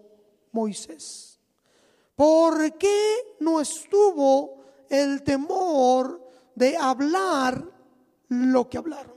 Moisés? 0.53 1.32
¿Por 2.15 2.77
qué 2.77 3.35
no 3.39 3.59
estuvo 3.59 4.63
el 4.89 5.23
temor 5.23 6.21
de 6.55 6.77
hablar 6.77 7.63
lo 8.29 8.69
que 8.69 8.77
hablaron? 8.77 9.15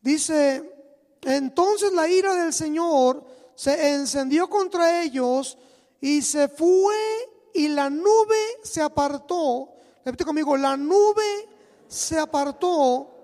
Dice 0.00 0.72
entonces 1.22 1.92
la 1.92 2.08
ira 2.08 2.34
del 2.34 2.52
Señor 2.52 3.24
se 3.56 3.94
encendió 3.94 4.48
contra 4.48 5.02
ellos 5.02 5.58
y 6.00 6.22
se 6.22 6.48
fue 6.48 6.94
y 7.52 7.68
la 7.68 7.90
nube 7.90 8.38
se 8.62 8.80
apartó. 8.80 9.72
Repite 10.04 10.24
conmigo, 10.24 10.56
la 10.56 10.76
nube 10.76 11.48
se 11.88 12.18
apartó. 12.18 13.15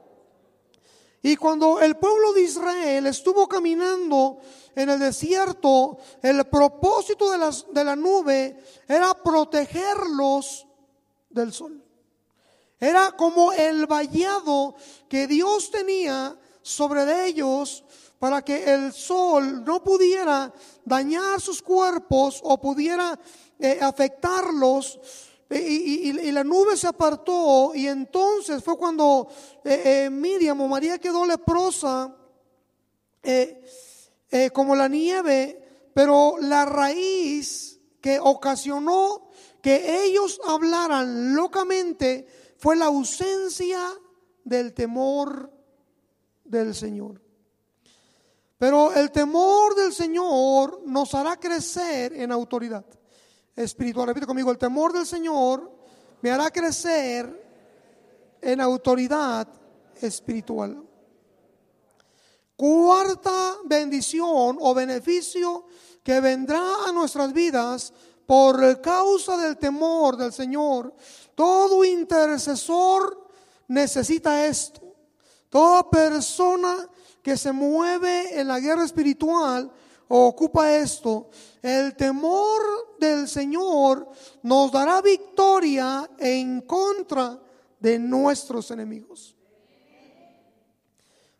Y 1.22 1.36
cuando 1.36 1.80
el 1.80 1.96
pueblo 1.96 2.32
de 2.32 2.42
Israel 2.42 3.06
estuvo 3.06 3.46
caminando 3.46 4.38
en 4.74 4.90
el 4.90 4.98
desierto, 4.98 5.98
el 6.20 6.44
propósito 6.46 7.30
de, 7.30 7.38
las, 7.38 7.66
de 7.72 7.84
la 7.84 7.94
nube 7.94 8.58
era 8.88 9.14
protegerlos 9.14 10.66
del 11.30 11.52
sol. 11.52 11.82
Era 12.80 13.12
como 13.12 13.52
el 13.52 13.86
vallado 13.86 14.74
que 15.08 15.28
Dios 15.28 15.70
tenía 15.70 16.36
sobre 16.62 17.26
ellos 17.26 17.84
para 18.18 18.42
que 18.42 18.72
el 18.72 18.92
sol 18.92 19.64
no 19.64 19.82
pudiera 19.82 20.52
dañar 20.84 21.40
sus 21.40 21.62
cuerpos 21.62 22.40
o 22.42 22.60
pudiera 22.60 23.18
eh, 23.58 23.78
afectarlos. 23.80 24.98
Y, 25.55 26.32
la 26.32 26.44
nube 26.44 26.76
se 26.76 26.86
apartó 26.86 27.72
y 27.74 27.86
entonces 27.86 28.64
fue 28.64 28.76
cuando 28.78 29.28
eh, 29.64 30.05
eh, 30.05 30.11
Miriam 30.11 30.61
o 30.61 30.68
María 30.68 30.98
quedó 30.98 31.26
leprosa 31.26 32.16
como 34.53 34.74
la 34.74 34.88
nieve, 34.88 35.90
pero 35.92 36.36
la 36.40 36.64
raíz 36.64 37.78
que 38.00 38.18
ocasionó 38.18 39.28
que 39.61 40.05
ellos 40.05 40.40
hablaran 40.46 41.34
locamente 41.34 42.26
fue 42.57 42.76
la 42.76 42.86
ausencia 42.86 43.80
del 44.44 44.72
temor 44.72 45.53
del 46.44 46.74
Señor. 46.74 47.20
Pero 48.59 48.92
el 48.94 49.11
temor 49.11 49.74
del 49.74 49.92
Señor 49.92 50.82
nos 50.86 51.14
hará 51.14 51.38
crecer 51.38 52.12
en 52.14 52.32
autoridad 52.32 52.84
espiritual. 53.57 54.07
Repite 54.07 54.26
conmigo, 54.26 54.50
el 54.50 54.59
temor 54.59 54.92
del 54.92 55.07
Señor 55.07 55.70
me 56.20 56.30
hará 56.30 56.50
crecer 56.50 57.42
en 58.40 58.61
autoridad 58.61 59.48
espiritual. 60.00 60.82
Cuarta 62.57 63.57
bendición 63.64 64.57
o 64.61 64.74
beneficio 64.74 65.66
que 66.03 66.20
vendrá 66.20 66.86
a 66.86 66.92
nuestras 66.92 67.32
vidas 67.32 67.92
por 68.26 68.80
causa 68.80 69.36
del 69.36 69.57
temor 69.57 70.16
del 70.16 70.32
Señor. 70.32 70.94
Todo 71.34 71.84
intercesor 71.84 73.28
necesita 73.68 74.46
esto. 74.46 74.80
Toda 75.48 75.88
persona 75.90 76.88
que 77.22 77.36
se 77.36 77.53
mueve 77.53 78.40
en 78.40 78.48
la 78.48 78.59
guerra 78.59 78.84
espiritual 78.84 79.70
ocupa 80.09 80.74
esto. 80.74 81.30
El 81.62 81.94
temor 81.96 82.96
del 82.98 83.28
Señor 83.28 84.09
nos 84.42 84.72
dará 84.72 85.00
victoria 85.00 86.11
en 86.18 86.62
contra 86.62 87.38
de 87.78 87.98
nuestros 87.98 88.70
enemigos. 88.70 89.36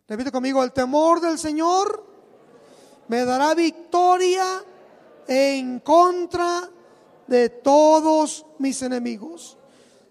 Repite 0.07 0.31
conmigo, 0.31 0.63
el 0.63 0.73
temor 0.73 1.21
del 1.21 1.39
Señor 1.39 2.05
me 3.07 3.25
dará 3.25 3.53
victoria 3.53 4.63
en 5.27 5.79
contra 5.79 6.69
de 7.27 7.49
todos 7.49 8.45
mis 8.59 8.81
enemigos. 8.81 9.57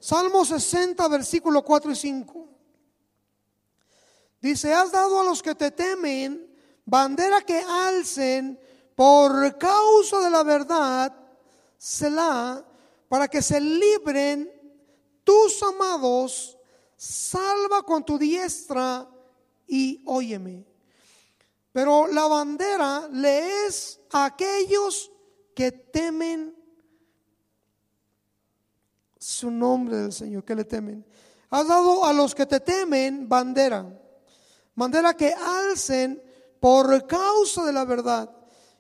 Salmo 0.01 0.45
60, 0.45 1.07
versículo 1.09 1.63
4 1.63 1.93
y 1.93 1.97
5. 1.97 2.49
Dice, 4.41 4.75
has 4.75 4.91
dado 4.91 5.21
a 5.21 5.25
los 5.25 5.43
que 5.43 5.55
te 5.55 5.71
temen 5.71 6.52
bandera 6.85 7.43
que 7.43 7.59
alcen 7.59 8.59
por 8.95 9.59
causa 9.59 10.21
de 10.21 10.31
la 10.31 10.43
verdad, 10.43 11.15
Selah, 11.79 12.65
para 13.09 13.29
que 13.29 13.43
se 13.43 13.61
libren 13.61 14.51
tus 15.25 15.63
amados, 15.63 16.57
salva 16.97 17.83
con 17.83 18.05
tu 18.05 18.19
diestra 18.19 19.09
y 19.67 20.03
óyeme. 20.07 20.65
Pero 21.73 22.07
la 22.07 22.27
bandera 22.27 23.09
le 23.11 23.67
es 23.67 23.99
a 24.11 24.27
aquellos 24.27 25.11
que 25.55 25.73
temen 25.73 26.55
su 29.19 29.51
nombre 29.51 29.97
del 29.97 30.13
Señor, 30.13 30.45
que 30.45 30.55
le 30.55 30.65
temen. 30.65 31.05
Has 31.51 31.67
dado 31.67 32.05
a 32.05 32.13
los 32.13 32.35
que 32.35 32.47
te 32.47 32.61
temen 32.61 33.29
bandera 33.29 33.99
manera 34.75 35.15
que 35.15 35.33
alcen 35.33 36.23
por 36.63 37.09
causa 37.09 37.65
de 37.65 37.73
la 37.73 37.85
verdad. 37.85 38.31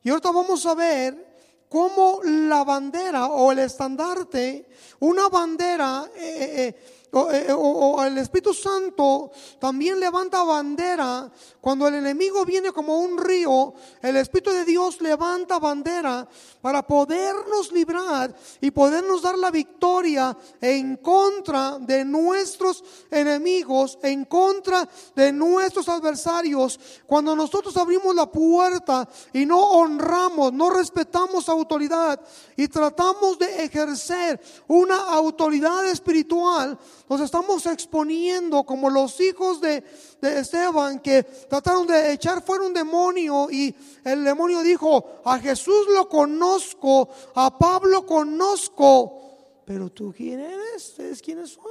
Y 0.04 0.10
ahorita 0.10 0.30
vamos 0.30 0.64
a 0.66 0.74
ver 0.76 1.34
cómo 1.68 2.20
la 2.22 2.62
bandera 2.62 3.26
o 3.26 3.50
el 3.50 3.58
estandarte, 3.58 4.68
una 5.00 5.28
bandera, 5.28 6.08
eh, 6.14 6.76
eh, 7.12 7.48
eh 7.48 7.52
o, 7.52 8.00
el 8.04 8.18
Espíritu 8.18 8.54
Santo 8.54 9.32
también 9.58 9.98
levanta 9.98 10.44
bandera. 10.44 11.28
Cuando 11.62 11.86
el 11.86 11.94
enemigo 11.94 12.44
viene 12.44 12.72
como 12.72 12.98
un 12.98 13.16
río, 13.16 13.72
el 14.02 14.16
Espíritu 14.16 14.50
de 14.50 14.64
Dios 14.64 15.00
levanta 15.00 15.60
bandera 15.60 16.26
para 16.60 16.84
podernos 16.84 17.70
librar 17.70 18.34
y 18.60 18.72
podernos 18.72 19.22
dar 19.22 19.38
la 19.38 19.52
victoria 19.52 20.36
en 20.60 20.96
contra 20.96 21.78
de 21.78 22.04
nuestros 22.04 22.82
enemigos, 23.08 23.96
en 24.02 24.24
contra 24.24 24.88
de 25.14 25.30
nuestros 25.30 25.88
adversarios. 25.88 26.80
Cuando 27.06 27.36
nosotros 27.36 27.76
abrimos 27.76 28.12
la 28.12 28.26
puerta 28.26 29.08
y 29.32 29.46
no 29.46 29.62
honramos, 29.62 30.52
no 30.52 30.68
respetamos 30.68 31.48
autoridad 31.48 32.20
y 32.56 32.66
tratamos 32.66 33.38
de 33.38 33.64
ejercer 33.64 34.40
una 34.66 34.96
autoridad 34.96 35.86
espiritual, 35.86 36.76
nos 37.08 37.20
estamos 37.20 37.64
exponiendo 37.66 38.64
como 38.64 38.90
los 38.90 39.20
hijos 39.20 39.60
de, 39.60 39.84
Esteban 40.22 41.00
que 41.00 41.22
trataron 41.22 41.86
de 41.86 42.12
echar 42.12 42.42
fuera 42.42 42.64
un 42.64 42.72
demonio 42.72 43.50
y 43.50 43.74
el 44.04 44.24
demonio 44.24 44.62
dijo, 44.62 45.20
a 45.24 45.38
Jesús 45.38 45.86
lo 45.92 46.08
conozco, 46.08 47.08
a 47.34 47.58
Pablo 47.58 48.06
conozco, 48.06 49.62
pero 49.64 49.90
tú 49.90 50.14
quién 50.16 50.40
eres, 50.40 50.90
ustedes 50.90 51.20
quiénes 51.20 51.50
son. 51.50 51.64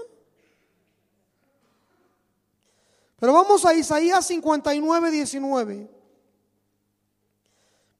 Pero 3.19 3.33
vamos 3.33 3.65
a 3.65 3.73
Isaías 3.73 4.25
59, 4.25 5.11
19. 5.11 5.89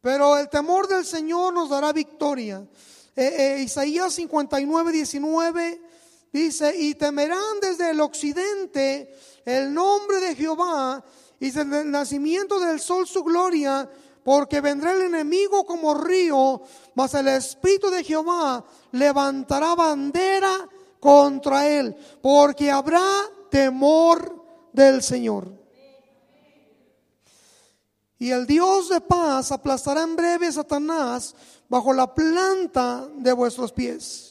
Pero 0.01 0.37
el 0.37 0.49
temor 0.49 0.87
del 0.87 1.05
Señor 1.05 1.53
nos 1.53 1.69
dará 1.69 1.93
victoria. 1.93 2.67
Eh, 3.15 3.35
eh, 3.37 3.61
Isaías 3.61 4.13
59, 4.13 4.91
19 4.91 5.90
Dice, 6.31 6.73
y 6.77 6.95
temerán 6.95 7.59
desde 7.61 7.91
el 7.91 7.99
occidente 7.99 9.13
el 9.43 9.73
nombre 9.73 10.19
de 10.19 10.35
Jehová 10.35 11.03
y 11.39 11.51
desde 11.51 11.81
el 11.81 11.91
nacimiento 11.91 12.59
del 12.59 12.79
sol 12.79 13.05
su 13.05 13.23
gloria, 13.23 13.89
porque 14.23 14.61
vendrá 14.61 14.93
el 14.93 15.01
enemigo 15.01 15.65
como 15.65 15.93
río, 15.93 16.61
mas 16.95 17.13
el 17.15 17.27
Espíritu 17.27 17.89
de 17.89 18.03
Jehová 18.03 18.63
levantará 18.91 19.75
bandera 19.75 20.69
contra 20.99 21.67
él, 21.67 21.95
porque 22.21 22.71
habrá 22.71 23.03
temor 23.49 24.45
del 24.71 25.01
Señor. 25.01 25.51
Y 28.19 28.29
el 28.29 28.45
Dios 28.45 28.89
de 28.89 29.01
paz 29.01 29.51
aplastará 29.51 30.03
en 30.03 30.15
breve 30.15 30.47
a 30.47 30.51
Satanás 30.51 31.35
bajo 31.67 31.91
la 31.91 32.13
planta 32.13 33.09
de 33.15 33.33
vuestros 33.33 33.73
pies. 33.73 34.30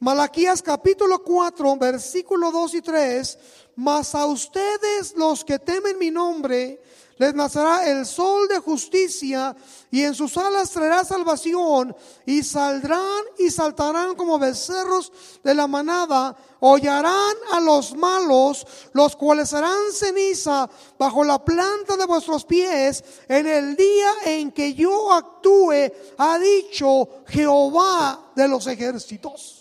Malaquías 0.00 0.62
capítulo 0.62 1.24
4, 1.24 1.76
versículo 1.76 2.52
2 2.52 2.74
y 2.74 2.82
3, 2.82 3.38
mas 3.74 4.14
a 4.14 4.26
ustedes 4.26 5.16
los 5.16 5.44
que 5.44 5.58
temen 5.58 5.98
mi 5.98 6.12
nombre, 6.12 6.80
les 7.16 7.34
nacerá 7.34 7.84
el 7.90 8.06
sol 8.06 8.46
de 8.46 8.60
justicia 8.60 9.56
y 9.90 10.04
en 10.04 10.14
sus 10.14 10.36
alas 10.36 10.70
traerá 10.70 11.02
salvación 11.04 11.96
y 12.24 12.44
saldrán 12.44 13.24
y 13.40 13.50
saltarán 13.50 14.14
como 14.14 14.38
becerros 14.38 15.12
de 15.42 15.52
la 15.52 15.66
manada, 15.66 16.36
hollarán 16.60 17.34
a 17.50 17.58
los 17.58 17.96
malos, 17.96 18.64
los 18.92 19.16
cuales 19.16 19.48
serán 19.48 19.92
ceniza 19.92 20.70
bajo 20.96 21.24
la 21.24 21.44
planta 21.44 21.96
de 21.96 22.06
vuestros 22.06 22.44
pies 22.44 23.02
en 23.26 23.48
el 23.48 23.74
día 23.74 24.12
en 24.26 24.52
que 24.52 24.74
yo 24.74 25.12
actúe, 25.12 25.90
ha 26.18 26.38
dicho 26.38 27.08
Jehová 27.26 28.30
de 28.36 28.46
los 28.46 28.68
ejércitos. 28.68 29.57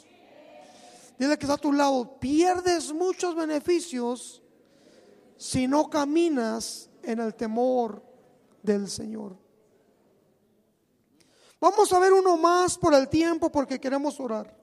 Dile 1.17 1.37
que 1.37 1.45
está 1.45 1.55
a 1.55 1.57
tu 1.57 1.73
lado, 1.73 2.19
pierdes 2.19 2.93
muchos 2.93 3.35
beneficios 3.35 4.41
si 5.35 5.67
no 5.67 5.89
caminas 5.89 6.89
en 7.01 7.19
el 7.19 7.33
temor 7.35 8.03
del 8.61 8.87
Señor. 8.89 9.37
Vamos 11.59 11.91
a 11.91 11.99
ver 11.99 12.13
uno 12.13 12.37
más 12.37 12.77
por 12.77 12.93
el 12.93 13.09
tiempo 13.09 13.51
porque 13.51 13.79
queremos 13.79 14.19
orar. 14.19 14.55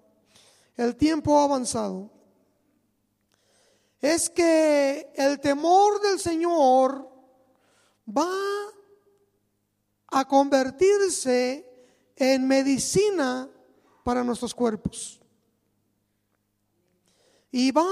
El 0.77 0.95
tiempo 0.95 1.39
ha 1.39 1.45
avanzado. 1.45 2.11
Es 4.01 4.31
que 4.31 5.11
el 5.15 5.41
temor 5.41 6.01
del 6.03 6.21
Señor 6.21 7.09
va 8.07 8.31
a 10.09 10.29
convertirse 10.29 11.67
en 12.15 12.47
medicina 12.47 13.49
para 14.05 14.23
nuestros 14.23 14.55
cuerpos. 14.55 15.24
Y 17.55 17.71
va 17.71 17.87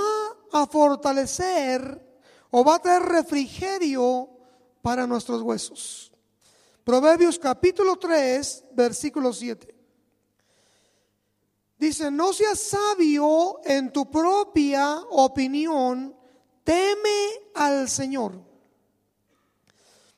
a 0.51 0.67
fortalecer 0.67 1.81
o 2.51 2.65
va 2.65 2.75
a 2.75 2.79
tener 2.81 3.01
refrigerio 3.01 4.29
para 4.83 5.07
nuestros 5.07 5.41
huesos. 5.41 6.11
Proverbios 6.83 7.39
capítulo 7.39 7.95
3, 7.95 8.65
versículo 8.73 9.33
7. 9.33 9.73
Dice, 11.79 12.11
no 12.11 12.33
seas 12.33 12.59
sabio 12.59 13.61
en 13.65 13.93
tu 13.93 14.11
propia 14.11 14.97
opinión, 15.11 16.13
teme 16.65 17.29
al 17.55 17.89
Señor. 17.89 18.43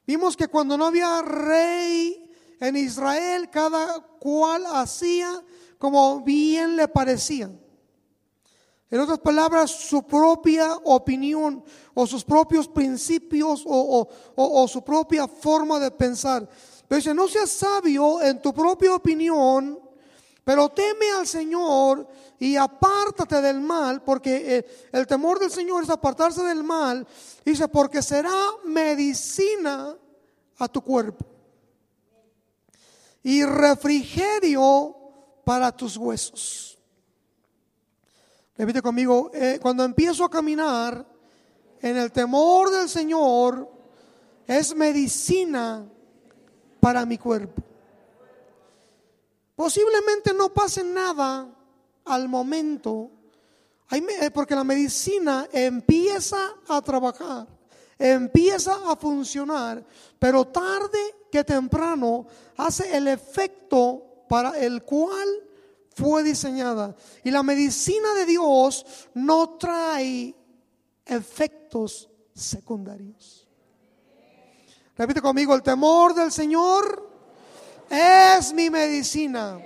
Vimos 0.07 0.39
que 0.39 0.49
cuando 0.49 0.79
no 0.79 0.87
había 0.87 1.21
rey 1.21 2.35
en 2.61 2.77
Israel, 2.77 3.51
cada 3.51 4.01
cual 4.19 4.65
hacía 4.73 5.45
como 5.77 6.23
bien 6.23 6.77
le 6.77 6.89
parecía. 6.89 7.51
En 8.91 9.01
otras 9.01 9.19
palabras, 9.19 9.71
su 9.71 10.03
propia 10.05 10.75
opinión 10.85 11.65
o 11.95 12.07
sus 12.07 12.25
propios 12.25 12.69
principios 12.69 13.65
o, 13.67 14.69
su 14.69 14.83
propia 14.83 15.27
forma 15.27 15.81
de 15.81 15.91
pensar. 15.91 16.49
Pero 16.87 16.97
dice, 16.97 17.15
no 17.15 17.27
seas 17.27 17.51
sabio 17.51 18.23
en 18.23 18.41
tu 18.41 18.53
propia 18.53 18.95
opinión, 18.95 19.81
pero 20.45 20.69
teme 20.69 21.11
al 21.11 21.27
Señor 21.27 22.07
y 22.39 22.57
apártate 22.57 23.41
del 23.41 23.61
mal, 23.61 24.03
porque 24.03 24.59
eh, 24.59 24.89
el 24.93 25.07
temor 25.07 25.39
del 25.39 25.51
Señor 25.51 25.83
es 25.83 25.91
apartarse 25.91 26.43
del 26.43 26.63
mal. 26.63 27.07
Dice, 27.45 27.69
porque 27.69 28.03
será 28.03 28.35
medicina 28.65 29.97
a 30.59 30.69
tu 30.69 30.83
cuerpo 30.83 31.25
y 33.25 33.43
refrigerio 33.45 34.95
para 35.45 35.73
tus 35.73 35.97
huesos. 35.97 36.74
Repite 38.57 38.81
conmigo, 38.81 39.33
eh, 39.35 39.59
cuando 39.61 39.83
empiezo 39.83 40.25
a 40.25 40.31
caminar 40.31 41.05
en 41.81 41.97
el 41.97 42.13
temor 42.13 42.71
del 42.71 42.89
Señor, 42.89 43.69
es 44.47 44.75
medicina 44.77 45.85
para 46.79 47.05
mi 47.05 47.19
cuerpo. 47.19 47.63
Posiblemente 49.57 50.33
no 50.33 50.53
pase 50.53 50.85
nada 50.85 51.49
al 52.05 52.29
momento, 52.29 53.11
eh, 53.91 54.31
porque 54.33 54.55
la 54.55 54.65
medicina 54.65 55.49
empieza 55.53 56.55
a 56.69 56.81
trabajar, 56.81 57.49
empieza 57.99 58.89
a 58.89 58.95
funcionar, 58.95 59.85
pero 60.19 60.45
tarde 60.47 60.99
que 61.31 61.43
temprano 61.43 62.27
hace 62.57 62.97
el 62.97 63.09
efecto 63.09 64.25
para 64.29 64.59
el 64.59 64.85
cual 64.85 65.29
fue 65.95 66.23
diseñada. 66.23 66.95
Y 67.23 67.31
la 67.31 67.43
medicina 67.43 68.15
de 68.15 68.27
Dios 68.27 68.85
no 69.15 69.57
trae 69.57 70.35
efectos 71.07 72.11
secundarios. 72.35 73.47
Repite 74.97 75.21
conmigo, 75.21 75.55
el 75.55 75.63
temor 75.63 76.15
del 76.15 76.31
Señor 76.31 77.11
es 77.91 78.53
mi 78.53 78.71
medicina. 78.71 79.61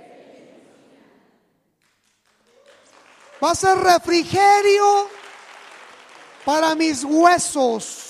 Va 3.43 3.51
a 3.51 3.55
ser 3.55 3.77
refrigerio 3.77 5.07
para 6.45 6.75
mis 6.75 7.03
huesos. 7.03 8.05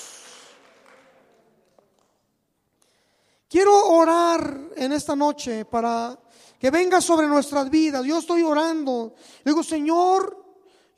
Quiero 3.48 3.88
orar 3.88 4.70
en 4.76 4.92
esta 4.92 5.14
noche 5.14 5.64
para 5.64 6.18
que 6.60 6.70
venga 6.70 7.00
sobre 7.00 7.26
nuestras 7.26 7.70
vidas. 7.70 8.04
Yo 8.04 8.18
estoy 8.18 8.42
orando. 8.42 9.14
Digo, 9.42 9.62
Señor, 9.62 10.44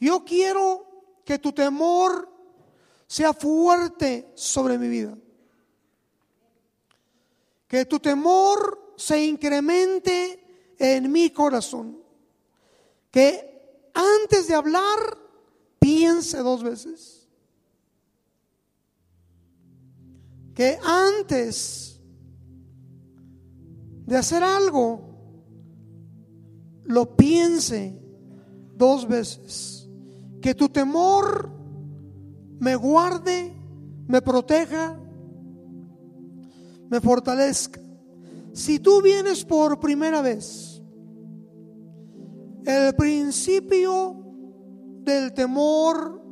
yo 0.01 0.25
quiero 0.25 1.05
que 1.25 1.39
tu 1.39 1.53
temor 1.53 2.29
sea 3.07 3.33
fuerte 3.33 4.33
sobre 4.35 4.77
mi 4.77 4.89
vida. 4.89 5.17
Que 7.69 7.85
tu 7.85 8.01
temor 8.01 8.95
se 8.97 9.25
incremente 9.25 10.75
en 10.77 11.13
mi 11.13 11.31
corazón. 11.31 12.03
Que 13.13 13.89
antes 13.95 14.49
de 14.49 14.55
hablar, 14.57 15.17
piense 15.79 16.39
dos 16.39 16.65
veces. 16.65 17.29
Que 20.57 20.77
antes 20.83 22.01
de 24.07 24.17
hacer 24.17 24.43
algo, 24.43 25.12
lo 26.85 27.17
piense 27.17 27.99
dos 28.77 29.07
veces. 29.07 29.89
Que 30.41 30.55
tu 30.55 30.69
temor 30.69 31.51
me 32.59 32.75
guarde, 32.77 33.53
me 34.07 34.21
proteja, 34.21 34.99
me 36.89 37.01
fortalezca. 37.01 37.81
Si 38.53 38.79
tú 38.79 39.01
vienes 39.01 39.45
por 39.45 39.81
primera 39.81 40.21
vez, 40.21 40.83
el 42.67 42.95
principio 42.95 44.17
del 45.05 45.33
temor 45.33 46.23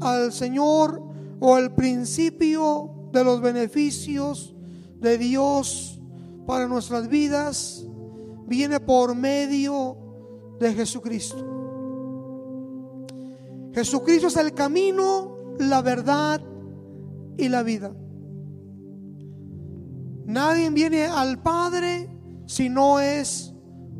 al 0.00 0.32
Señor 0.32 1.02
o 1.40 1.58
el 1.58 1.72
principio 1.72 3.08
de 3.12 3.24
los 3.24 3.40
beneficios 3.40 4.54
de 5.00 5.18
Dios 5.18 6.00
para 6.46 6.68
nuestras 6.68 7.08
vidas 7.08 7.86
viene 8.52 8.80
por 8.80 9.14
medio 9.14 9.96
de 10.60 10.74
Jesucristo. 10.74 11.42
Jesucristo 13.72 14.26
es 14.26 14.36
el 14.36 14.52
camino, 14.52 15.54
la 15.58 15.80
verdad 15.80 16.38
y 17.38 17.48
la 17.48 17.62
vida. 17.62 17.96
Nadie 20.26 20.68
viene 20.68 21.06
al 21.06 21.40
Padre 21.40 22.14
si 22.44 22.68
no 22.68 23.00
es 23.00 23.54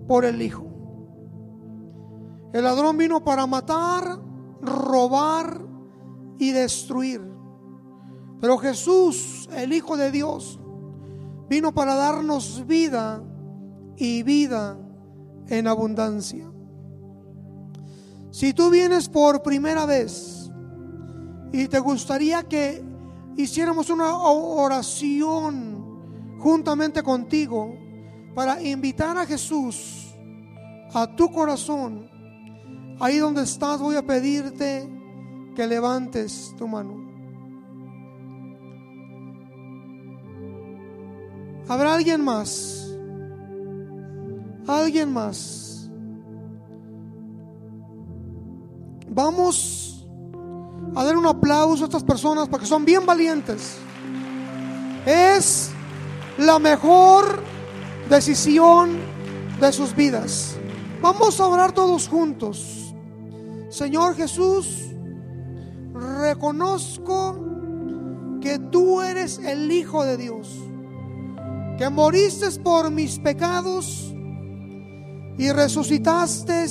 por 0.07 0.27
el 0.27 0.43
Hijo. 0.43 0.67
El 2.53 2.65
ladrón 2.65 2.99
vino 2.99 3.25
para 3.25 3.47
matar, 3.47 4.21
robar 4.61 5.63
y 6.39 6.53
destruir. 6.53 7.23
Pero 8.39 8.59
Jesús, 8.59 9.49
el 9.57 9.73
Hijo 9.73 9.97
de 9.97 10.11
Dios, 10.11 10.61
vino 11.49 11.73
para 11.73 11.95
darnos 11.95 12.67
vida 12.67 13.25
y 14.03 14.25
vida 14.25 14.77
en 15.47 15.69
abundancia. 15.69 16.51
Si 18.33 18.53
tú 18.53 18.69
vienes 18.69 19.09
por 19.09 19.45
primera 19.45 19.87
vez 19.87 20.51
y 21.53 21.69
te 21.69 21.79
gustaría 21.79 22.43
que 22.43 22.83
hiciéramos 23.37 23.91
una 23.91 24.19
oración 24.19 25.85
juntamente 26.41 27.05
contigo 27.05 27.77
para 28.35 28.61
invitar 28.61 29.17
a 29.17 29.25
Jesús 29.25 30.13
a 30.93 31.07
tu 31.15 31.31
corazón. 31.31 32.11
Ahí 32.99 33.19
donde 33.19 33.43
estás 33.43 33.81
voy 33.81 33.95
a 33.95 34.05
pedirte 34.05 34.91
que 35.55 35.65
levantes 35.65 36.53
tu 36.59 36.67
mano. 36.67 37.01
¿Habrá 41.69 41.95
alguien 41.95 42.25
más? 42.25 42.82
¿Alguien 44.67 45.13
más? 45.13 45.91
Vamos 49.09 50.07
a 50.95 51.05
dar 51.05 51.17
un 51.17 51.27
aplauso 51.27 51.85
a 51.85 51.87
estas 51.87 52.05
personas 52.05 52.49
porque 52.49 52.67
son 52.67 52.85
bien 52.85 53.05
valientes. 53.05 53.77
Es 55.05 55.71
la 56.39 56.59
mejor 56.59 57.43
decisión 58.09 58.99
de 59.61 59.73
sus 59.73 59.95
vidas. 59.95 60.57
Vamos 61.01 61.41
a 61.41 61.47
orar 61.47 61.73
todos 61.73 62.09
juntos. 62.09 62.95
Señor 63.69 64.15
Jesús, 64.15 64.91
reconozco 65.93 67.39
que 68.41 68.59
tú 68.59 69.01
eres 69.01 69.39
el 69.39 69.71
Hijo 69.73 70.05
de 70.05 70.17
Dios, 70.17 70.49
que 71.79 71.89
moriste 71.91 72.49
por 72.61 72.91
mis 72.91 73.19
pecados 73.19 74.12
y 75.39 75.51
resucitaste 75.51 76.67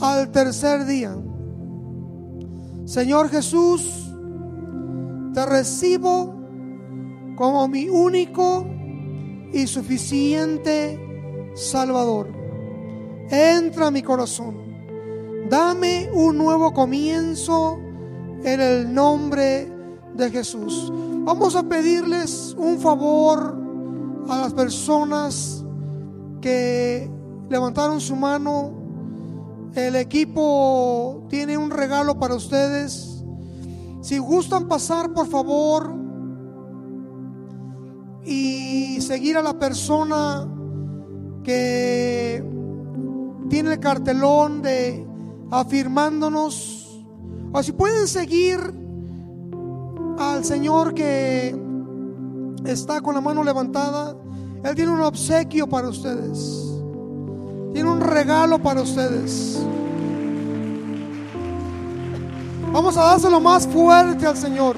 al 0.00 0.30
tercer 0.30 0.84
día. 0.86 1.16
Señor 2.84 3.28
Jesús, 3.30 4.12
te 5.34 5.44
recibo 5.44 6.34
como 7.36 7.68
mi 7.68 7.88
único 7.88 8.66
y 9.52 9.66
suficiente 9.66 11.00
Salvador. 11.54 12.28
Entra 13.30 13.88
a 13.88 13.90
mi 13.90 14.02
corazón. 14.02 14.56
Dame 15.50 16.10
un 16.12 16.38
nuevo 16.38 16.72
comienzo 16.72 17.78
en 18.44 18.60
el 18.60 18.92
nombre 18.92 19.70
de 20.14 20.30
Jesús. 20.30 20.92
Vamos 21.24 21.56
a 21.56 21.62
pedirles 21.64 22.54
un 22.56 22.78
favor 22.78 23.58
a 24.28 24.38
las 24.38 24.54
personas 24.54 25.64
que 26.40 27.10
levantaron 27.48 28.00
su 28.00 28.16
mano. 28.16 28.72
El 29.74 29.96
equipo 29.96 31.26
tiene 31.28 31.56
un 31.56 31.70
regalo 31.70 32.18
para 32.18 32.34
ustedes. 32.34 33.24
Si 34.00 34.18
gustan 34.18 34.68
pasar, 34.68 35.12
por 35.12 35.26
favor, 35.26 35.92
y 38.24 39.00
seguir 39.00 39.36
a 39.36 39.42
la 39.42 39.58
persona 39.58 40.48
que 41.44 42.44
tiene 43.48 43.72
el 43.74 43.80
cartelón 43.80 44.62
de 44.62 45.06
afirmándonos. 45.50 47.04
O 47.52 47.62
si 47.62 47.72
pueden 47.72 48.08
seguir 48.08 48.58
al 50.18 50.44
Señor 50.44 50.94
que 50.94 51.56
está 52.64 53.00
con 53.00 53.14
la 53.14 53.20
mano 53.20 53.44
levantada, 53.44 54.16
Él 54.64 54.74
tiene 54.74 54.90
un 54.90 55.00
obsequio 55.00 55.68
para 55.68 55.88
ustedes. 55.88 56.65
Tiene 57.76 57.90
un 57.90 58.00
regalo 58.00 58.58
para 58.58 58.80
ustedes. 58.80 59.62
Vamos 62.72 62.96
a 62.96 63.02
dárselo 63.02 63.38
más 63.38 63.66
fuerte 63.68 64.26
al 64.26 64.34
Señor. 64.34 64.76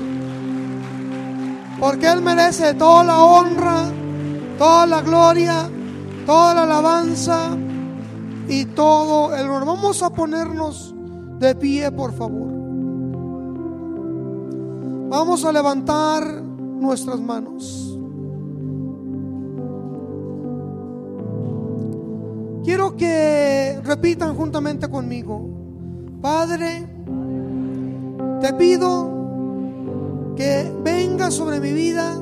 Porque 1.79 2.09
Él 2.09 2.23
merece 2.23 2.75
toda 2.75 3.05
la 3.05 3.23
honra, 3.23 3.85
toda 4.59 4.85
la 4.87 5.01
gloria, 5.01 5.71
toda 6.27 6.55
la 6.55 6.65
alabanza 6.65 7.57
y 8.49 8.65
todo 8.65 9.33
el 9.33 9.47
honor. 9.49 9.65
Vamos 9.65 10.03
a 10.03 10.11
ponernos 10.11 10.93
de 11.39 11.55
pie, 11.55 11.93
por 11.93 12.13
favor. 12.13 12.49
Vamos 15.09 15.45
a 15.45 15.53
levantar 15.53 16.43
nuestras 16.43 17.21
manos. 17.21 17.88
Quiero 22.69 22.95
que 22.97 23.81
repitan 23.83 24.35
juntamente 24.35 24.91
conmigo. 24.91 25.41
Padre, 26.21 26.87
te 28.43 28.53
pido 28.53 30.35
que 30.37 30.71
venga 30.85 31.31
sobre 31.31 31.61
mi 31.61 31.73
vida 31.73 32.21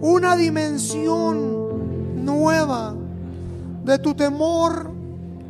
una 0.00 0.34
dimensión 0.34 2.24
nueva 2.24 2.96
de 3.84 4.00
tu 4.00 4.14
temor 4.14 4.90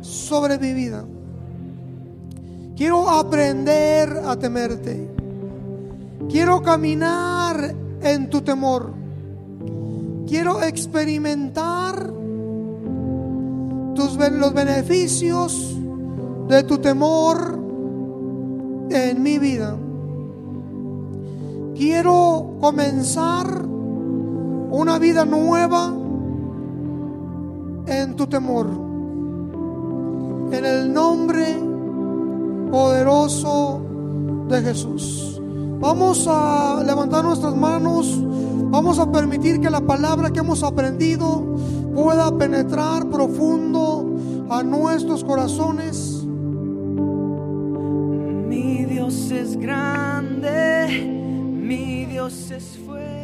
sobre 0.01 0.59
mi 0.59 0.75
vida. 0.75 1.03
Quiero 2.75 3.09
aprender 3.09 4.15
a 4.27 4.35
temerte. 4.35 5.09
Quiero 6.29 6.61
caminar 6.61 7.73
en 7.99 8.29
tu 8.29 8.41
temor. 8.41 8.93
Quiero 10.27 10.61
experimentar 10.61 12.21
tus, 13.93 14.17
los 14.17 14.53
beneficios 14.53 15.75
de 16.47 16.63
tu 16.63 16.77
temor 16.77 17.59
en 18.89 19.23
mi 19.23 19.39
vida. 19.39 19.77
Quiero 21.75 22.57
comenzar 22.59 23.65
una 23.65 24.99
vida 24.99 25.25
nueva 25.25 25.93
en 27.87 28.15
tu 28.15 28.27
temor. 28.27 28.67
En 30.51 30.65
el 30.65 30.93
nombre 30.93 31.59
poderoso 32.71 33.81
de 34.49 34.61
Jesús. 34.61 35.41
Vamos 35.79 36.27
a 36.27 36.81
levantar 36.85 37.23
nuestras 37.23 37.55
manos. 37.55 38.19
Vamos 38.71 38.99
a 38.99 39.11
permitir 39.11 39.59
que 39.59 39.69
la 39.69 39.81
palabra 39.81 40.31
que 40.31 40.39
hemos 40.39 40.63
aprendido 40.63 41.43
pueda 41.93 42.35
penetrar 42.37 43.09
profundo 43.09 44.17
a 44.49 44.63
nuestros 44.63 45.23
corazones. 45.23 46.23
Mi 48.47 48.85
Dios 48.85 49.31
es 49.31 49.57
grande, 49.57 50.87
mi 51.51 52.05
Dios 52.05 52.51
es 52.51 52.77
fuerte, 52.85 53.22